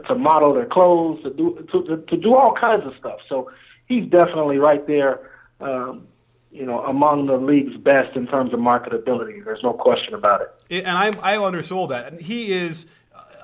to 0.08 0.16
model 0.16 0.54
their 0.54 0.66
clothes, 0.66 1.24
to 1.24 1.30
do 1.30 1.68
to, 1.72 2.04
to 2.08 2.18
do 2.18 2.36
all 2.36 2.54
kinds 2.60 2.86
of 2.86 2.94
stuff. 3.00 3.20
So 3.30 3.52
he's 3.88 4.10
definitely 4.10 4.58
right 4.58 4.86
there. 4.88 5.32
Um, 5.60 6.08
you 6.52 6.66
know, 6.66 6.80
among 6.80 7.26
the 7.26 7.36
league's 7.36 7.76
best 7.76 8.16
in 8.16 8.28
terms 8.28 8.54
of 8.54 8.60
marketability. 8.60 9.44
There's 9.44 9.62
no 9.62 9.74
question 9.74 10.14
about 10.14 10.42
it. 10.42 10.86
And 10.86 10.98
I, 10.98 11.12
I 11.22 11.44
undersold 11.44 11.92
that. 11.92 12.14
And 12.14 12.22
he 12.22 12.54
is 12.54 12.88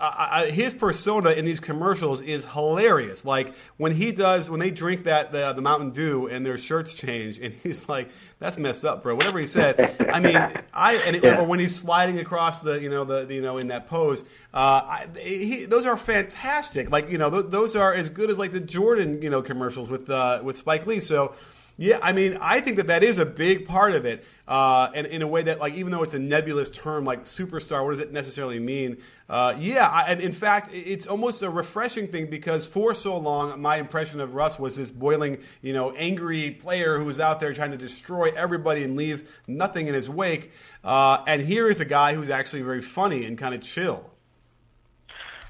I, 0.02 0.50
his 0.50 0.74
persona 0.74 1.32
in 1.32 1.46
these 1.46 1.60
commercials 1.60 2.22
is 2.22 2.46
hilarious. 2.46 3.24
Like 3.24 3.54
when 3.78 3.92
he 3.92 4.12
does, 4.12 4.50
when 4.50 4.60
they 4.60 4.72
drink 4.72 5.04
that 5.04 5.32
the, 5.32 5.54
the 5.54 5.62
Mountain 5.62 5.92
Dew 5.92 6.28
and 6.28 6.46
their 6.46 6.58
shirts 6.58 6.94
change, 6.94 7.38
and 7.40 7.54
he's 7.54 7.88
like, 7.88 8.10
"That's 8.40 8.58
messed 8.58 8.84
up, 8.84 9.04
bro." 9.04 9.16
Whatever 9.16 9.40
he 9.40 9.46
said. 9.46 9.96
I 10.12 10.20
mean, 10.20 10.36
I 10.74 10.96
and 11.06 11.16
it, 11.16 11.24
yeah. 11.24 11.42
or 11.42 11.48
when 11.48 11.60
he's 11.60 11.76
sliding 11.76 12.20
across 12.20 12.62
the, 12.62 12.82
you 12.82 12.90
know, 12.90 13.04
the, 13.04 13.26
the 13.26 13.36
you 13.36 13.42
know, 13.42 13.58
in 13.58 13.68
that 13.68 13.88
pose. 13.88 14.24
Uh, 14.54 14.58
I, 14.84 15.08
he, 15.20 15.66
those 15.66 15.86
are 15.86 15.98
fantastic. 15.98 16.90
Like 16.90 17.10
you 17.10 17.18
know, 17.18 17.30
th- 17.30 17.46
those 17.50 17.76
are 17.76 17.94
as 17.94 18.10
good 18.10 18.30
as 18.30 18.40
like 18.40 18.52
the 18.52 18.60
Jordan, 18.60 19.22
you 19.22 19.30
know, 19.30 19.42
commercials 19.42 19.90
with 19.90 20.10
uh, 20.10 20.42
with 20.44 20.58
Spike 20.58 20.88
Lee. 20.88 21.00
So. 21.00 21.36
Yeah, 21.78 21.98
I 22.04 22.14
mean, 22.14 22.38
I 22.40 22.60
think 22.60 22.78
that 22.78 22.88
that 22.88 23.02
is 23.02 23.18
a 23.18 23.26
big 23.26 23.68
part 23.68 23.94
of 23.94 24.06
it, 24.06 24.24
uh, 24.48 24.92
and 24.94 25.08
in 25.08 25.24
a 25.24 25.28
way 25.28 25.42
that, 25.44 25.60
like, 25.60 25.74
even 25.74 25.92
though 25.92 26.04
it's 26.04 26.14
a 26.14 26.20
nebulous 26.20 26.70
term 26.70 27.06
like 27.06 27.24
superstar, 27.24 27.84
what 27.84 27.92
does 27.92 28.00
it 28.00 28.12
necessarily 28.12 28.60
mean? 28.60 28.98
Uh, 29.28 29.56
yeah, 29.58 29.88
I, 29.88 30.04
and 30.04 30.22
in 30.22 30.32
fact, 30.32 30.70
it's 30.74 31.08
almost 31.08 31.42
a 31.42 31.50
refreshing 31.50 32.08
thing 32.08 32.30
because 32.30 32.68
for 32.68 32.94
so 32.94 33.18
long, 33.18 33.60
my 33.60 33.78
impression 33.78 34.20
of 34.20 34.36
Russ 34.36 34.60
was 34.60 34.76
this 34.76 34.92
boiling, 34.92 35.40
you 35.62 35.74
know, 35.74 35.92
angry 35.94 36.52
player 36.52 37.00
who 37.00 37.06
was 37.06 37.20
out 37.20 37.40
there 37.40 37.54
trying 37.54 37.72
to 37.72 37.78
destroy 37.78 38.32
everybody 38.36 38.84
and 38.84 38.96
leave 38.96 39.42
nothing 39.48 39.88
in 39.88 39.96
his 39.96 40.10
wake. 40.10 40.52
Uh, 40.84 41.24
and 41.26 41.42
here 41.42 41.68
is 41.68 41.80
a 41.80 41.86
guy 41.86 42.14
who's 42.14 42.30
actually 42.30 42.62
very 42.62 42.82
funny 42.82 43.26
and 43.26 43.38
kind 43.38 43.56
of 43.56 43.62
chill. 43.62 44.12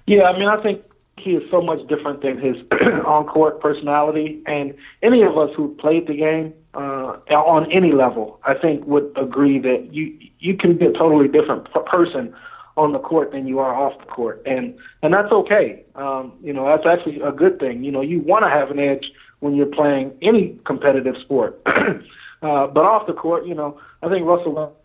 Yeah, 0.05 0.29
I 0.29 0.37
mean, 0.37 0.47
I 0.47 0.57
think 0.57 0.83
he 1.21 1.31
is 1.31 1.43
so 1.51 1.61
much 1.61 1.85
different 1.87 2.21
than 2.21 2.37
his 2.37 2.55
on 3.05 3.25
court 3.25 3.61
personality. 3.61 4.41
And 4.45 4.73
any 5.01 5.23
of 5.23 5.37
us 5.37 5.49
who 5.55 5.75
played 5.75 6.07
the 6.07 6.15
game 6.15 6.53
uh, 6.73 7.17
on 7.29 7.71
any 7.71 7.91
level, 7.91 8.39
I 8.43 8.53
think, 8.53 8.85
would 8.85 9.11
agree 9.15 9.59
that 9.59 9.93
you 9.93 10.17
you 10.39 10.57
can 10.57 10.77
be 10.77 10.85
a 10.85 10.91
totally 10.91 11.27
different 11.27 11.67
person 11.85 12.33
on 12.77 12.93
the 12.93 12.99
court 12.99 13.31
than 13.31 13.47
you 13.47 13.59
are 13.59 13.75
off 13.75 13.99
the 13.99 14.05
court, 14.05 14.41
and 14.45 14.77
and 15.03 15.13
that's 15.13 15.31
okay. 15.31 15.83
Um, 15.95 16.33
you 16.41 16.53
know, 16.53 16.65
that's 16.65 16.85
actually 16.85 17.21
a 17.21 17.31
good 17.31 17.59
thing. 17.59 17.83
You 17.83 17.91
know, 17.91 18.01
you 18.01 18.21
want 18.21 18.45
to 18.45 18.51
have 18.51 18.71
an 18.71 18.79
edge 18.79 19.11
when 19.39 19.55
you're 19.55 19.65
playing 19.65 20.13
any 20.21 20.57
competitive 20.65 21.15
sport. 21.21 21.61
uh, 21.65 22.67
but 22.67 22.85
off 22.85 23.07
the 23.07 23.13
court, 23.13 23.45
you 23.45 23.53
know, 23.53 23.79
I 24.01 24.09
think 24.09 24.25
Russell 24.25 24.75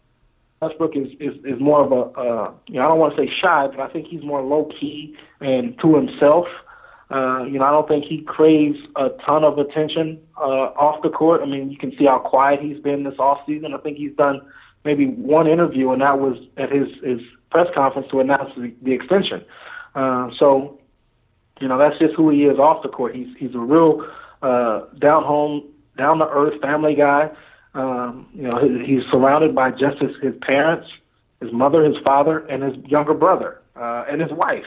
Westbrook 0.61 0.97
is, 0.97 1.09
is, 1.21 1.35
is 1.45 1.61
more 1.61 1.85
of 1.85 1.93
a, 1.93 2.19
uh, 2.19 2.53
you 2.67 2.75
know, 2.75 2.87
I 2.87 2.91
don't 2.91 2.99
want 2.99 3.17
to 3.17 3.23
say 3.23 3.31
shy, 3.43 3.67
but 3.69 3.81
I 3.81 3.89
think 3.89 4.07
he's 4.09 4.23
more 4.23 4.41
low 4.43 4.71
key 4.81 5.15
and 5.41 5.79
to 5.81 5.95
himself. 5.95 6.47
Uh, 7.11 7.45
you 7.45 7.59
know, 7.59 7.65
I 7.65 7.71
don't 7.71 7.87
think 7.87 8.05
he 8.05 8.23
craves 8.23 8.79
a 8.97 9.11
ton 9.25 9.45
of 9.45 9.59
attention 9.59 10.21
uh, 10.37 10.73
off 10.75 11.03
the 11.03 11.11
court. 11.11 11.41
I 11.43 11.47
mean, 11.47 11.71
you 11.71 11.79
can 11.79 11.93
see 11.97 12.07
how 12.07 12.19
quiet 12.19 12.61
he's 12.61 12.81
been 12.81 13.05
this 13.05 13.15
off 13.19 13.39
season. 13.47 13.75
I 13.75 13.79
think 13.79 13.97
he's 13.97 14.15
done 14.17 14.41
maybe 14.85 15.07
one 15.07 15.47
interview, 15.47 15.93
and 15.93 16.03
that 16.03 16.19
was 16.19 16.37
at 16.57 16.73
his 16.73 16.89
his 17.05 17.21
press 17.51 17.69
conference 17.75 18.09
to 18.11 18.21
announce 18.21 18.53
the, 18.57 18.75
the 18.83 18.93
extension. 18.93 19.45
Uh, 19.95 20.31
so, 20.39 20.81
you 21.61 21.69
know, 21.69 21.79
that's 21.79 21.99
just 21.99 22.15
who 22.15 22.31
he 22.31 22.45
is 22.45 22.59
off 22.59 22.83
the 22.83 22.89
court. 22.89 23.15
He's 23.15 23.29
he's 23.39 23.55
a 23.55 23.59
real 23.59 24.05
uh, 24.43 24.87
down 24.99 25.23
home, 25.23 25.69
down 25.97 26.19
to 26.19 26.29
earth 26.29 26.61
family 26.61 26.95
guy. 26.95 27.31
Um, 27.77 28.27
you 28.35 28.49
know, 28.49 28.85
he's 28.85 29.03
surrounded 29.11 29.55
by 29.55 29.71
just 29.71 29.99
his, 30.01 30.11
his 30.23 30.35
parents, 30.41 30.89
his 31.41 31.53
mother, 31.53 31.85
his 31.85 31.97
father, 32.03 32.39
and 32.47 32.63
his 32.63 32.77
younger 32.87 33.13
brother, 33.13 33.61
uh, 33.77 34.05
and 34.11 34.21
his 34.21 34.33
wife. 34.33 34.65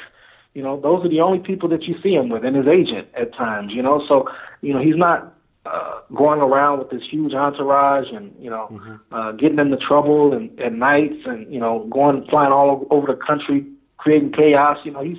You 0.54 0.62
know, 0.62 0.80
those 0.80 1.04
are 1.06 1.10
the 1.10 1.22
only 1.22 1.40
people 1.40 1.70
that 1.70 1.84
you 1.84 1.96
see 2.02 2.14
him 2.14 2.30
with, 2.30 2.46
and 2.46 2.56
his 2.56 2.68
agent 2.68 3.08
at 3.16 3.34
times. 3.34 3.74
You 3.74 3.82
know, 3.82 4.06
so 4.08 4.30
you 4.62 4.74
know 4.74 4.80
he's 4.80 4.96
not 4.96 5.34
uh, 5.66 6.02
going 6.16 6.40
around 6.40 6.80
with 6.80 6.90
this 6.92 7.02
huge 7.10 7.34
entourage 7.34 8.08
and 8.12 8.34
you 8.40 8.50
know 8.50 8.70
mm-hmm. 8.72 9.14
uh, 9.14 9.32
getting 9.34 9.60
into 9.60 9.78
trouble 9.78 10.34
and 10.34 10.60
at 10.60 10.74
nights 10.74 11.22
and 11.26 11.52
you 11.52 11.60
know 11.60 11.88
going 11.92 12.26
flying 12.30 12.52
all 12.52 12.88
over 12.92 13.08
the 13.08 13.20
country 13.26 13.66
creating 13.98 14.32
chaos. 14.32 14.78
You 14.84 14.92
know, 14.92 15.04
he's 15.04 15.18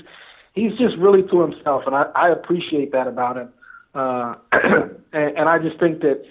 he's 0.54 0.72
just 0.78 0.96
really 0.96 1.22
to 1.24 1.40
himself, 1.40 1.84
and 1.86 1.94
I, 1.94 2.04
I 2.14 2.28
appreciate 2.30 2.92
that 2.92 3.06
about 3.06 3.36
him. 3.36 3.48
Uh, 3.94 4.34
and, 5.12 5.36
and 5.36 5.48
I 5.48 5.58
just 5.58 5.78
think 5.78 6.00
that 6.02 6.24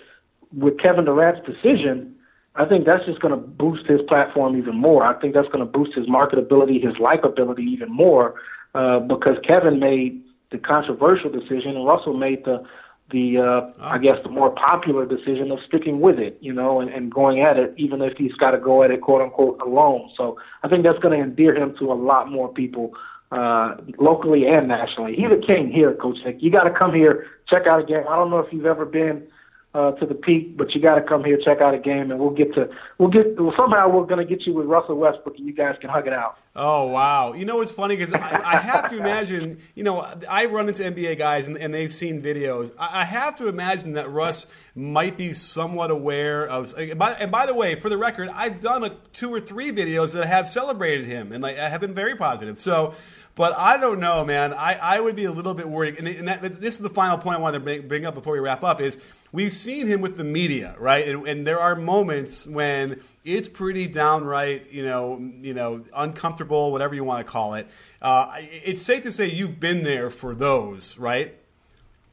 with 0.54 0.80
Kevin 0.80 1.06
Durant's 1.06 1.46
decision, 1.46 2.16
I 2.56 2.66
think 2.66 2.86
that's 2.86 3.06
just 3.06 3.20
going 3.20 3.32
to 3.32 3.38
boost 3.38 3.86
his 3.88 4.02
platform 4.08 4.58
even 4.58 4.76
more. 4.76 5.04
I 5.04 5.20
think 5.20 5.34
that's 5.34 5.48
going 5.48 5.60
to 5.60 5.66
boost 5.66 5.96
his 5.96 6.08
marketability, 6.08 6.84
his 6.84 6.96
likability 6.96 7.68
even 7.68 7.90
more, 7.90 8.36
uh, 8.76 9.00
because 9.00 9.38
Kevin 9.48 9.80
made 9.80 10.24
the 10.52 10.58
controversial 10.58 11.30
decision 11.30 11.76
and 11.76 11.86
Russell 11.86 12.14
made 12.14 12.44
the 12.46 12.64
the 13.12 13.40
uh, 13.40 13.42
oh. 13.42 13.74
I 13.82 13.98
guess 13.98 14.18
the 14.24 14.30
more 14.30 14.52
popular 14.52 15.06
decision 15.06 15.52
of 15.52 15.60
sticking 15.68 16.00
with 16.00 16.20
it, 16.20 16.38
you 16.42 16.54
know, 16.54 16.80
and, 16.80 16.92
and 16.92 17.12
going 17.12 17.42
at 17.42 17.58
it, 17.58 17.74
even 17.76 18.04
if 18.04 18.18
he's 18.18 18.34
got 18.34 18.52
to 18.52 18.60
go 18.60 18.84
at 18.84 18.92
it 18.92 19.02
quote 19.02 19.22
unquote 19.22 19.60
alone. 19.62 20.12
So 20.16 20.38
I 20.64 20.68
think 20.68 20.84
that's 20.84 21.00
going 21.00 21.18
to 21.18 21.24
endear 21.24 21.56
him 21.56 21.76
to 21.80 21.92
a 21.92 21.96
lot 21.96 22.30
more 22.30 22.54
people 22.54 22.94
uh, 23.32 23.78
locally 23.98 24.46
and 24.46 24.68
nationally. 24.68 25.16
He's 25.16 25.32
a 25.32 25.42
king 25.42 25.72
here, 25.72 25.94
Coach 25.96 26.18
Nick. 26.24 26.38
You 26.40 26.52
got 26.52 26.64
to 26.64 26.72
come 26.72 26.94
here, 26.94 27.26
check 27.48 27.66
out 27.68 27.82
a 27.82 27.84
game. 27.84 28.04
I 28.08 28.16
don't 28.16 28.30
know 28.30 28.40
if 28.40 28.52
you've 28.54 28.66
ever 28.66 28.86
been 28.86 29.28
uh, 29.74 29.92
to 29.92 30.06
the 30.06 30.16
Peake, 30.16 30.58
but 30.58 30.74
you 30.74 30.82
got 30.82 30.96
to 30.96 31.02
come 31.02 31.24
here, 31.24 31.38
check 31.38 31.62
out 31.62 31.76
a 31.76 31.78
game, 31.78 32.10
and 32.10 32.20
we'll 32.20 32.32
get 32.32 32.54
to 32.56 32.70
we'll 32.98 33.10
get 33.10 33.40
well, 33.40 33.54
somehow 33.56 33.88
we're 33.88 34.06
going 34.06 34.26
to 34.26 34.26
get 34.26 34.48
you 34.48 34.54
with 34.54 34.66
Russell 34.66 34.96
Westbrook, 34.96 35.38
and 35.38 35.46
you 35.46 35.54
guys 35.54 35.76
can 35.80 35.92
hug 35.92 36.08
it 36.08 36.14
out. 36.14 36.40
Oh 36.56 36.88
wow! 36.88 37.34
You 37.34 37.46
know 37.46 37.58
what's 37.58 37.72
funny 37.72 37.96
because 37.96 38.12
I, 38.14 38.20
I, 38.20 38.58
have 38.58 38.88
to 38.90 38.98
imagine. 38.98 39.60
You 39.76 39.84
know, 39.84 40.00
I 40.28 40.46
run 40.46 40.68
into 40.68 40.82
NBA 40.82 41.20
guys, 41.20 41.46
and, 41.48 41.56
and 41.56 41.72
they've 41.72 41.94
seen 41.94 42.20
videos. 42.20 42.72
I, 42.80 43.02
I, 43.02 43.06
have 43.06 43.36
to 43.36 43.48
imagine 43.48 43.94
that 43.94 44.10
Russ 44.10 44.48
might 44.76 45.18
be 45.18 45.34
somewhat 45.34 45.92
aware 45.92 46.48
of. 46.48 46.74
And 46.78 46.98
by, 46.98 47.14
and 47.14 47.32
by 47.32 47.46
the 47.46 47.54
way, 47.54 47.76
for 47.76 47.90
the 47.90 47.98
record, 47.98 48.30
I've 48.34 48.60
done 48.60 48.84
a, 48.84 48.90
two 49.12 49.34
or 49.34 49.40
three 49.40 49.72
videos 49.72 50.14
that 50.14 50.26
have 50.26 50.48
celebrated 50.48 51.06
him, 51.06 51.32
and 51.32 51.44
like 51.44 51.58
have 51.58 51.82
been 51.82 51.94
very 51.94 52.16
positive. 52.16 52.60
So. 52.60 52.94
But 53.36 53.58
I 53.58 53.78
don't 53.78 54.02
know, 54.02 54.26
man. 54.26 54.54
I, 54.54 54.74
I 54.74 55.00
would 55.00 55.16
be 55.16 55.24
a 55.24 55.32
little 55.32 55.54
bit 55.54 55.70
worried. 55.70 55.98
And, 55.98 56.10
and 56.10 56.28
that, 56.28 56.42
this 56.42 56.76
is 56.76 56.80
the 56.80 56.90
final 56.90 57.18
point 57.18 57.38
I 57.38 57.40
wanted 57.40 57.66
to 57.66 57.84
bring 57.84 58.06
up 58.06 58.14
before 58.14 58.34
we 58.34 58.40
wrap 58.40 58.66
up 58.66 58.82
is 58.82 59.02
we've 59.32 59.54
seen 59.54 59.88
him 59.88 60.02
with 60.02 60.18
the 60.18 60.26
media, 60.26 60.76
right? 60.78 61.08
And, 61.08 61.26
and, 61.26 61.48
there 61.48 61.60
are 61.60 61.74
moments 61.74 62.48
when 62.48 63.02
it's 63.24 63.48
pretty 63.48 63.88
downright, 63.88 64.74
you 64.74 64.84
know, 64.84 65.32
you 65.42 65.54
know, 65.54 65.86
uncomfortable, 65.96 66.74
whatever 66.74 66.94
you 66.96 67.06
want 67.06 67.26
to 67.26 67.32
call 67.32 67.54
it. 67.54 67.68
Uh, 68.02 68.36
it's 68.40 68.84
safe 68.84 69.04
to 69.04 69.12
say 69.12 69.28
you've 69.28 69.60
been 69.60 69.84
there 69.84 70.10
for 70.10 70.36
those, 70.36 70.98
right? 70.98 71.36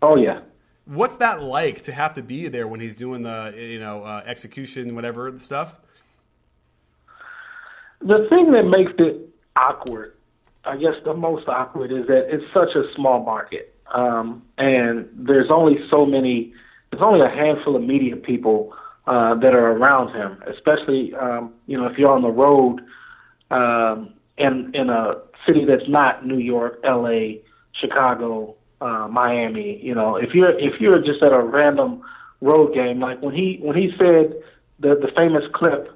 Oh 0.02 0.16
yeah. 0.16 0.42
What's 0.86 1.16
that 1.18 1.42
like 1.42 1.82
to 1.82 1.92
have 1.92 2.14
to 2.14 2.22
be 2.22 2.48
there 2.48 2.66
when 2.66 2.80
he's 2.80 2.94
doing 2.94 3.22
the, 3.22 3.54
you 3.56 3.80
know, 3.80 4.02
uh, 4.02 4.22
execution, 4.24 4.94
whatever 4.94 5.36
stuff? 5.38 5.80
The 8.00 8.26
thing 8.30 8.52
that 8.52 8.64
makes 8.64 8.92
it 8.98 9.28
awkward 9.56 10.16
I 10.66 10.76
guess 10.76 10.94
the 11.04 11.14
most 11.14 11.48
awkward 11.48 11.92
is 11.92 12.06
that 12.08 12.26
it's 12.28 12.44
such 12.52 12.74
a 12.74 12.92
small 12.94 13.22
market, 13.22 13.74
um, 13.94 14.42
and 14.58 15.08
there's 15.14 15.50
only 15.50 15.76
so 15.90 16.04
many. 16.04 16.52
There's 16.90 17.02
only 17.02 17.20
a 17.20 17.28
handful 17.28 17.76
of 17.76 17.82
media 17.82 18.16
people 18.16 18.74
uh, 19.06 19.36
that 19.36 19.54
are 19.54 19.72
around 19.72 20.14
him, 20.14 20.42
especially 20.52 21.14
um, 21.14 21.54
you 21.66 21.78
know 21.78 21.86
if 21.86 21.96
you're 21.96 22.10
on 22.10 22.22
the 22.22 22.30
road 22.30 22.80
um, 23.50 24.14
in 24.36 24.72
in 24.74 24.90
a 24.90 25.14
city 25.46 25.64
that's 25.64 25.88
not 25.88 26.26
New 26.26 26.38
York, 26.38 26.80
L.A., 26.82 27.42
Chicago, 27.80 28.55
uh, 28.80 29.08
Miami. 29.08 29.80
You 29.82 29.94
know 29.94 30.16
if 30.16 30.34
you're 30.34 30.58
if 30.58 30.80
you're 30.80 31.00
just 31.00 31.22
at 31.22 31.32
a 31.32 31.40
random 31.40 32.02
road 32.40 32.74
game, 32.74 33.00
like 33.00 33.22
when 33.22 33.34
he 33.34 33.58
when 33.62 33.76
he 33.76 33.90
said 33.98 34.34
the 34.80 34.94
the 34.96 35.10
famous 35.16 35.44
clip, 35.52 35.90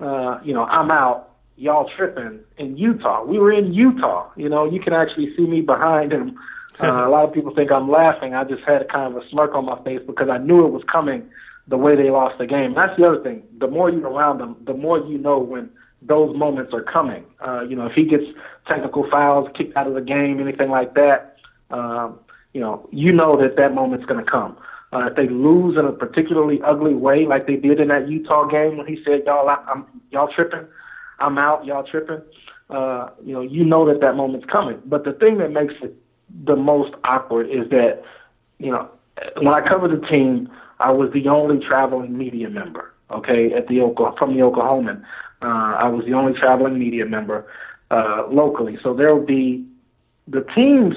uh, 0.00 0.40
you 0.44 0.54
know 0.54 0.64
I'm 0.64 0.90
out 0.90 1.32
y'all 1.56 1.88
tripping 1.96 2.40
in 2.58 2.76
Utah. 2.76 3.24
We 3.24 3.38
were 3.38 3.52
in 3.52 3.72
Utah. 3.72 4.30
You 4.36 4.48
know, 4.48 4.64
you 4.70 4.80
can 4.80 4.92
actually 4.92 5.34
see 5.36 5.46
me 5.46 5.60
behind 5.60 6.12
him. 6.12 6.38
Uh, 6.80 7.06
a 7.06 7.08
lot 7.08 7.24
of 7.24 7.32
people 7.32 7.54
think 7.54 7.70
I'm 7.70 7.90
laughing. 7.90 8.34
I 8.34 8.44
just 8.44 8.62
had 8.64 8.88
kind 8.88 9.14
of 9.14 9.22
a 9.22 9.28
smirk 9.28 9.54
on 9.54 9.66
my 9.66 9.80
face 9.84 10.00
because 10.06 10.28
I 10.28 10.38
knew 10.38 10.66
it 10.66 10.70
was 10.70 10.82
coming 10.90 11.28
the 11.68 11.76
way 11.76 11.94
they 11.94 12.10
lost 12.10 12.38
the 12.38 12.46
game. 12.46 12.74
That's 12.74 12.98
the 12.98 13.06
other 13.06 13.22
thing. 13.22 13.42
The 13.58 13.68
more 13.68 13.90
you're 13.90 14.08
around 14.08 14.38
them, 14.38 14.56
the 14.64 14.74
more 14.74 14.98
you 14.98 15.18
know 15.18 15.38
when 15.38 15.70
those 16.00 16.36
moments 16.36 16.72
are 16.74 16.82
coming. 16.82 17.24
Uh, 17.40 17.62
you 17.68 17.76
know, 17.76 17.86
if 17.86 17.92
he 17.92 18.04
gets 18.04 18.24
technical 18.66 19.08
fouls, 19.08 19.48
kicked 19.54 19.76
out 19.76 19.86
of 19.86 19.94
the 19.94 20.00
game, 20.00 20.40
anything 20.40 20.70
like 20.70 20.94
that, 20.94 21.31
um, 21.72 22.18
you 22.52 22.60
know, 22.60 22.88
you 22.92 23.12
know 23.12 23.34
that 23.40 23.56
that 23.56 23.74
moment's 23.74 24.06
going 24.06 24.24
to 24.24 24.30
come. 24.30 24.56
Uh, 24.92 25.06
if 25.06 25.16
they 25.16 25.26
lose 25.26 25.76
in 25.78 25.86
a 25.86 25.92
particularly 25.92 26.60
ugly 26.62 26.94
way, 26.94 27.24
like 27.26 27.46
they 27.46 27.56
did 27.56 27.80
in 27.80 27.88
that 27.88 28.08
Utah 28.08 28.46
game 28.46 28.76
when 28.76 28.86
he 28.86 29.02
said, 29.04 29.22
"Y'all, 29.24 29.48
I'm, 29.48 29.86
y'all 30.10 30.28
tripping," 30.32 30.66
I'm 31.18 31.38
out, 31.38 31.64
y'all 31.64 31.82
tripping. 31.82 32.20
Uh, 32.68 33.08
you 33.24 33.32
know, 33.32 33.40
you 33.40 33.64
know 33.64 33.86
that 33.86 34.00
that 34.00 34.16
moment's 34.16 34.46
coming. 34.50 34.80
But 34.84 35.04
the 35.04 35.12
thing 35.12 35.38
that 35.38 35.50
makes 35.50 35.74
it 35.82 35.96
the 36.44 36.56
most 36.56 36.94
awkward 37.04 37.48
is 37.50 37.68
that, 37.70 38.02
you 38.58 38.70
know, 38.70 38.90
when 39.36 39.48
I 39.48 39.60
covered 39.60 39.98
the 39.98 40.06
team, 40.06 40.50
I 40.80 40.90
was 40.90 41.10
the 41.12 41.28
only 41.28 41.64
traveling 41.64 42.16
media 42.16 42.48
member. 42.50 42.92
Okay, 43.10 43.52
at 43.52 43.68
the 43.68 43.80
Oklahoma, 43.82 44.16
from 44.18 44.34
the 44.34 44.40
Oklahoman, 44.42 45.02
uh, 45.42 45.76
I 45.76 45.88
was 45.88 46.04
the 46.06 46.14
only 46.14 46.32
traveling 46.38 46.78
media 46.78 47.04
member 47.04 47.46
uh, 47.90 48.26
locally. 48.30 48.78
So 48.82 48.94
there 48.94 49.14
will 49.14 49.26
be 49.26 49.66
the 50.26 50.46
team's 50.56 50.94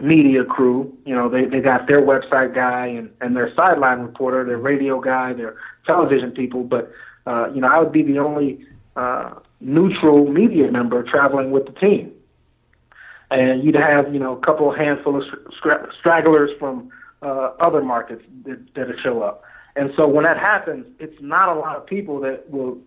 media 0.00 0.44
crew. 0.44 0.96
You 1.04 1.14
know, 1.14 1.28
they 1.28 1.44
they 1.44 1.60
got 1.60 1.88
their 1.88 2.00
website 2.02 2.54
guy 2.54 2.86
and 2.86 3.10
and 3.20 3.36
their 3.36 3.52
sideline 3.54 4.00
reporter, 4.00 4.44
their 4.44 4.58
radio 4.58 5.00
guy, 5.00 5.32
their 5.32 5.56
television 5.86 6.30
people. 6.32 6.64
But 6.64 6.90
uh, 7.26 7.50
you 7.54 7.60
know, 7.60 7.68
I 7.68 7.78
would 7.80 7.92
be 7.92 8.02
the 8.02 8.18
only 8.18 8.64
uh, 8.96 9.34
neutral 9.60 10.30
media 10.30 10.70
member 10.70 11.02
traveling 11.02 11.50
with 11.50 11.66
the 11.66 11.72
team. 11.72 12.12
And 13.30 13.62
you'd 13.62 13.78
have, 13.78 14.12
you 14.12 14.18
know, 14.18 14.36
a 14.36 14.40
couple 14.40 14.72
handful 14.72 15.16
of 15.16 15.24
stragglers 16.00 16.50
from 16.58 16.90
uh, 17.20 17.50
other 17.60 17.82
markets 17.82 18.22
that, 18.44 18.74
that 18.74 18.86
show 19.02 19.22
up. 19.22 19.42
And 19.76 19.92
so 19.96 20.08
when 20.08 20.24
that 20.24 20.38
happens, 20.38 20.86
it's 20.98 21.20
not 21.20 21.48
a 21.48 21.54
lot 21.54 21.76
of 21.76 21.86
people 21.86 22.20
that 22.20 22.50
will 22.50 22.78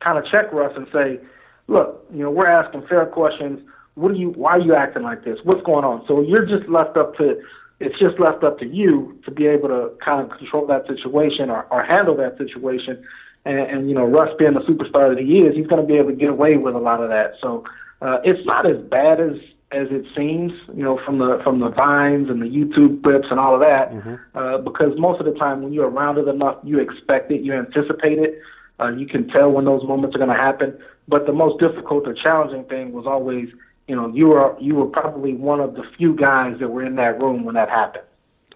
kind 0.00 0.18
of 0.18 0.24
check 0.30 0.52
Russ 0.52 0.72
and 0.76 0.86
say, 0.92 1.20
look, 1.68 2.06
you 2.12 2.22
know, 2.22 2.30
we're 2.30 2.48
asking 2.48 2.86
fair 2.88 3.06
questions. 3.06 3.60
What 3.96 4.12
are 4.12 4.14
you, 4.14 4.30
why 4.30 4.52
are 4.52 4.60
you 4.60 4.74
acting 4.74 5.02
like 5.02 5.24
this? 5.24 5.38
What's 5.42 5.62
going 5.62 5.84
on? 5.84 6.04
So 6.06 6.22
you're 6.22 6.46
just 6.46 6.68
left 6.68 6.96
up 6.96 7.16
to 7.16 7.42
it's 7.78 7.98
just 7.98 8.18
left 8.18 8.42
up 8.42 8.58
to 8.60 8.66
you 8.66 9.18
to 9.24 9.30
be 9.30 9.46
able 9.46 9.68
to 9.68 9.90
kind 10.02 10.20
of 10.20 10.38
control 10.38 10.66
that 10.66 10.86
situation 10.86 11.50
or, 11.50 11.66
or 11.70 11.84
handle 11.84 12.16
that 12.16 12.38
situation. 12.38 13.04
And, 13.44 13.58
and 13.58 13.88
you 13.88 13.94
know, 13.94 14.04
Russ 14.04 14.30
being 14.38 14.54
the 14.54 14.60
superstar 14.60 15.14
that 15.14 15.22
he 15.22 15.42
is, 15.42 15.54
he's 15.54 15.66
going 15.66 15.82
to 15.82 15.86
be 15.86 15.98
able 15.98 16.10
to 16.10 16.16
get 16.16 16.30
away 16.30 16.56
with 16.56 16.74
a 16.74 16.78
lot 16.78 17.02
of 17.02 17.10
that. 17.10 17.34
So 17.42 17.64
uh, 18.00 18.18
it's 18.24 18.44
not 18.46 18.68
as 18.68 18.78
bad 18.78 19.20
as 19.20 19.36
as 19.72 19.88
it 19.90 20.06
seems, 20.16 20.52
you 20.74 20.84
know, 20.84 21.00
from 21.04 21.18
the 21.18 21.40
from 21.42 21.58
the 21.58 21.68
vines 21.68 22.30
and 22.30 22.40
the 22.40 22.46
YouTube 22.46 23.02
clips 23.02 23.26
and 23.30 23.40
all 23.40 23.56
of 23.56 23.62
that, 23.62 23.92
mm-hmm. 23.92 24.14
uh, 24.38 24.58
because 24.58 24.96
most 24.96 25.18
of 25.18 25.26
the 25.26 25.32
time 25.32 25.60
when 25.60 25.72
you're 25.72 25.90
around 25.90 26.18
it 26.18 26.28
enough, 26.28 26.56
you 26.62 26.78
expect 26.78 27.32
it, 27.32 27.40
you 27.42 27.52
anticipate 27.52 28.18
it, 28.18 28.40
uh, 28.78 28.92
you 28.92 29.06
can 29.06 29.26
tell 29.28 29.50
when 29.50 29.64
those 29.64 29.82
moments 29.82 30.14
are 30.14 30.20
going 30.20 30.30
to 30.30 30.40
happen. 30.40 30.78
But 31.08 31.26
the 31.26 31.32
most 31.32 31.58
difficult 31.58 32.06
or 32.06 32.14
challenging 32.14 32.64
thing 32.64 32.92
was 32.92 33.06
always, 33.06 33.48
you 33.88 33.94
know, 33.94 34.08
you 34.12 34.28
were 34.28 34.56
you 34.60 34.74
were 34.74 34.86
probably 34.86 35.34
one 35.34 35.60
of 35.60 35.74
the 35.74 35.84
few 35.96 36.14
guys 36.14 36.58
that 36.58 36.68
were 36.68 36.84
in 36.84 36.96
that 36.96 37.20
room 37.20 37.44
when 37.44 37.54
that 37.54 37.68
happened. 37.68 38.04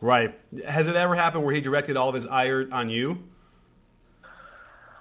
Right. 0.01 0.35
Has 0.67 0.89
it 0.89 0.97
ever 0.97 1.15
happened 1.15 1.45
where 1.45 1.55
he 1.55 1.61
directed 1.61 1.97
all 1.97 2.09
of 2.09 2.15
his 2.15 2.27
ire 2.27 2.67
on 2.73 2.89
you? 2.89 3.19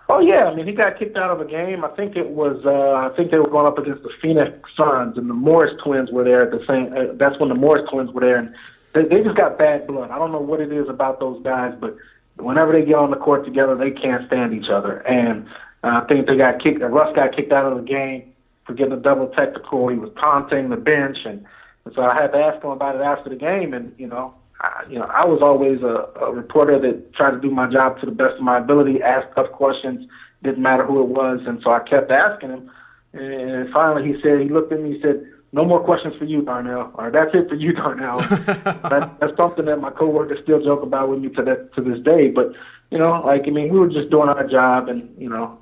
Oh 0.08 0.20
yeah, 0.20 0.46
I 0.46 0.56
mean 0.56 0.68
he 0.68 0.74
got 0.74 0.98
kicked 0.98 1.18
out 1.18 1.30
of 1.30 1.40
a 1.40 1.50
game. 1.50 1.84
I 1.84 1.90
think 1.90 2.16
it 2.16 2.30
was 2.30 2.64
uh, 2.66 3.12
I 3.12 3.16
think 3.16 3.32
they 3.32 3.38
were 3.38 3.50
going 3.50 3.68
up 3.68 3.78
against 3.78 4.04
the 4.04 4.10
Phoenix 4.22 4.58
Suns, 4.76 5.18
and 5.18 5.30
the 5.30 5.34
Morris 5.34 5.74
twins 5.84 6.12
were 6.12 6.24
there 6.24 6.44
at 6.44 6.52
the 6.52 6.66
same. 6.68 6.94
Uh, 6.94 7.14
that's 7.14 7.40
when 7.40 7.50
the 7.50 7.60
Morris 7.60 7.88
twins 7.92 8.12
were 8.12 8.22
there, 8.22 8.38
and 8.38 8.54
they, 8.94 9.04
they 9.04 9.24
just 9.24 9.38
got 9.38 9.58
bad 9.58 9.88
blood. 9.88 10.12
I 10.12 10.18
don't 10.18 10.32
know 10.32 10.42
what 10.42 10.62
it 10.62 10.72
is 10.72 10.90
about 10.90 11.20
those 11.20 11.42
guys, 11.44 11.74
but 11.80 11.96
whenever 12.38 12.72
they 12.72 12.86
get 12.86 12.96
on 12.96 13.12
the 13.12 13.18
court 13.18 13.46
together, 13.46 13.76
they 13.76 13.92
can't 13.92 14.26
stand 14.28 14.54
each 14.54 14.70
other. 14.70 14.98
And 15.08 15.46
uh, 15.84 16.02
I 16.04 16.06
think 16.08 16.28
they 16.28 16.38
got 16.38 16.62
kicked. 16.62 16.82
Uh, 16.82 16.88
Russ 16.88 17.16
got 17.16 17.36
kicked 17.36 17.52
out 17.52 17.72
of 17.72 17.78
the 17.78 17.84
game 17.84 18.34
for 18.70 18.76
getting 18.76 18.94
a 18.94 18.98
double 18.98 19.28
technical. 19.30 19.88
He 19.88 19.98
was 19.98 20.12
taunting 20.20 20.70
the 20.70 20.78
bench, 20.78 21.18
and, 21.26 21.44
and 21.86 21.94
so 21.96 22.04
I 22.04 22.14
had 22.14 22.32
to 22.34 22.38
ask 22.38 22.64
him 22.64 22.70
about 22.70 22.96
it 22.96 23.02
after 23.02 23.30
the 23.30 23.36
game. 23.36 23.74
And 23.74 23.94
you 23.98 24.06
know, 24.06 24.34
I, 24.62 24.84
you 24.88 24.98
know, 25.00 25.10
I 25.10 25.26
was 25.26 25.42
always 25.42 25.82
a, 25.82 26.08
a 26.22 26.32
reporter 26.32 26.78
that 26.80 27.14
tried 27.14 27.32
to 27.32 27.42
do 27.42 27.50
my 27.50 27.68
job 27.68 28.00
to 28.00 28.06
the 28.06 28.12
best 28.12 28.36
of 28.36 28.42
my 28.42 28.60
ability, 28.60 29.02
ask 29.02 29.34
tough 29.34 29.52
questions, 29.52 30.08
didn't 30.44 30.62
matter 30.62 30.86
who 30.86 31.02
it 31.02 31.08
was, 31.08 31.42
and 31.48 31.60
so 31.64 31.72
I 31.72 31.80
kept 31.80 32.12
asking 32.12 32.50
him. 32.50 32.72
And 33.14 33.74
finally, 33.74 34.14
he 34.14 34.22
said, 34.22 34.40
he 34.40 34.50
looked 34.50 34.72
at 34.72 34.80
me, 34.82 34.94
he 34.94 35.02
said, 35.02 35.26
"No 35.52 35.66
more 35.66 35.84
questions 35.84 36.16
for 36.20 36.26
you, 36.26 36.44
Darnell. 36.44 36.92
Or 36.94 37.10
that's 37.10 37.34
it 37.34 37.50
for 37.50 37.56
you, 37.56 37.74
Darnell." 37.74 38.20
that, 38.30 39.16
that's 39.20 39.36
something 39.36 39.66
that 39.66 39.82
my 39.82 39.90
coworkers 39.90 40.44
still 40.44 40.60
joke 40.60 40.84
about 40.84 41.10
with 41.10 41.22
me 41.22 41.30
to 41.30 41.42
that 41.42 41.74
to 41.74 41.82
this 41.82 42.00
day. 42.02 42.30
But 42.30 42.54
you 42.92 43.00
know, 43.00 43.24
like 43.26 43.48
I 43.48 43.50
mean, 43.50 43.74
we 43.74 43.80
were 43.80 43.90
just 43.90 44.12
doing 44.12 44.30
our 44.30 44.46
job, 44.48 44.90
and 44.90 45.10
you 45.18 45.28
know, 45.28 45.58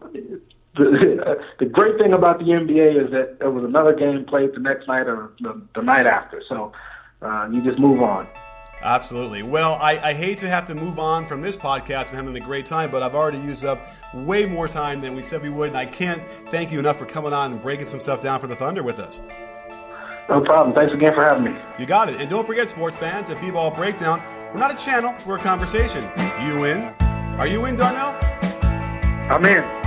the, 0.77 1.37
the 1.59 1.65
great 1.65 1.97
thing 1.97 2.13
about 2.13 2.39
the 2.39 2.45
NBA 2.45 3.05
is 3.05 3.11
that 3.11 3.39
there 3.39 3.51
was 3.51 3.63
another 3.63 3.93
game 3.93 4.25
played 4.25 4.53
the 4.53 4.59
next 4.59 4.87
night 4.87 5.07
or 5.07 5.31
the, 5.41 5.61
the 5.75 5.81
night 5.81 6.05
after. 6.05 6.41
So 6.47 6.71
uh, 7.21 7.49
you 7.51 7.63
just 7.63 7.79
move 7.79 8.01
on. 8.01 8.27
Absolutely. 8.81 9.41
Well, 9.41 9.73
I, 9.81 9.97
I, 9.97 10.13
hate 10.13 10.37
to 10.39 10.47
have 10.47 10.67
to 10.67 10.75
move 10.75 10.99
on 10.99 11.25
from 11.25 11.41
this 11.41 11.57
podcast 11.57 12.09
and 12.09 12.15
having 12.15 12.35
a 12.35 12.39
great 12.39 12.65
time, 12.65 12.91
but 12.91 13.01
I've 13.01 13.15
already 13.15 13.39
used 13.39 13.65
up 13.65 13.87
way 14.13 14.45
more 14.45 14.67
time 14.67 15.01
than 15.01 15.15
we 15.15 15.23
said 15.23 15.41
we 15.41 15.49
would, 15.49 15.69
and 15.69 15.77
I 15.77 15.87
can't 15.87 16.21
thank 16.49 16.71
you 16.71 16.77
enough 16.77 16.99
for 16.99 17.07
coming 17.07 17.33
on 17.33 17.53
and 17.53 17.61
breaking 17.61 17.87
some 17.87 17.99
stuff 17.99 18.21
down 18.21 18.39
for 18.39 18.45
the 18.45 18.55
Thunder 18.55 18.83
with 18.83 18.99
us. 18.99 19.19
No 20.29 20.41
problem. 20.41 20.75
Thanks 20.75 20.93
again 20.93 21.13
for 21.13 21.23
having 21.23 21.45
me. 21.45 21.59
You 21.79 21.87
got 21.87 22.11
it. 22.11 22.21
And 22.21 22.29
don't 22.29 22.45
forget, 22.45 22.69
sports 22.69 22.97
fans, 22.97 23.29
at 23.31 23.41
B-Ball 23.41 23.71
Breakdown, 23.71 24.21
we're 24.53 24.59
not 24.59 24.71
a 24.71 24.77
channel, 24.77 25.15
we're 25.25 25.37
a 25.37 25.41
conversation. 25.41 26.03
You 26.45 26.65
in? 26.65 26.83
Are 27.39 27.47
you 27.47 27.65
in, 27.65 27.75
Darnell? 27.75 28.15
I'm 29.31 29.43
in. 29.45 29.86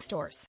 stores. 0.00 0.46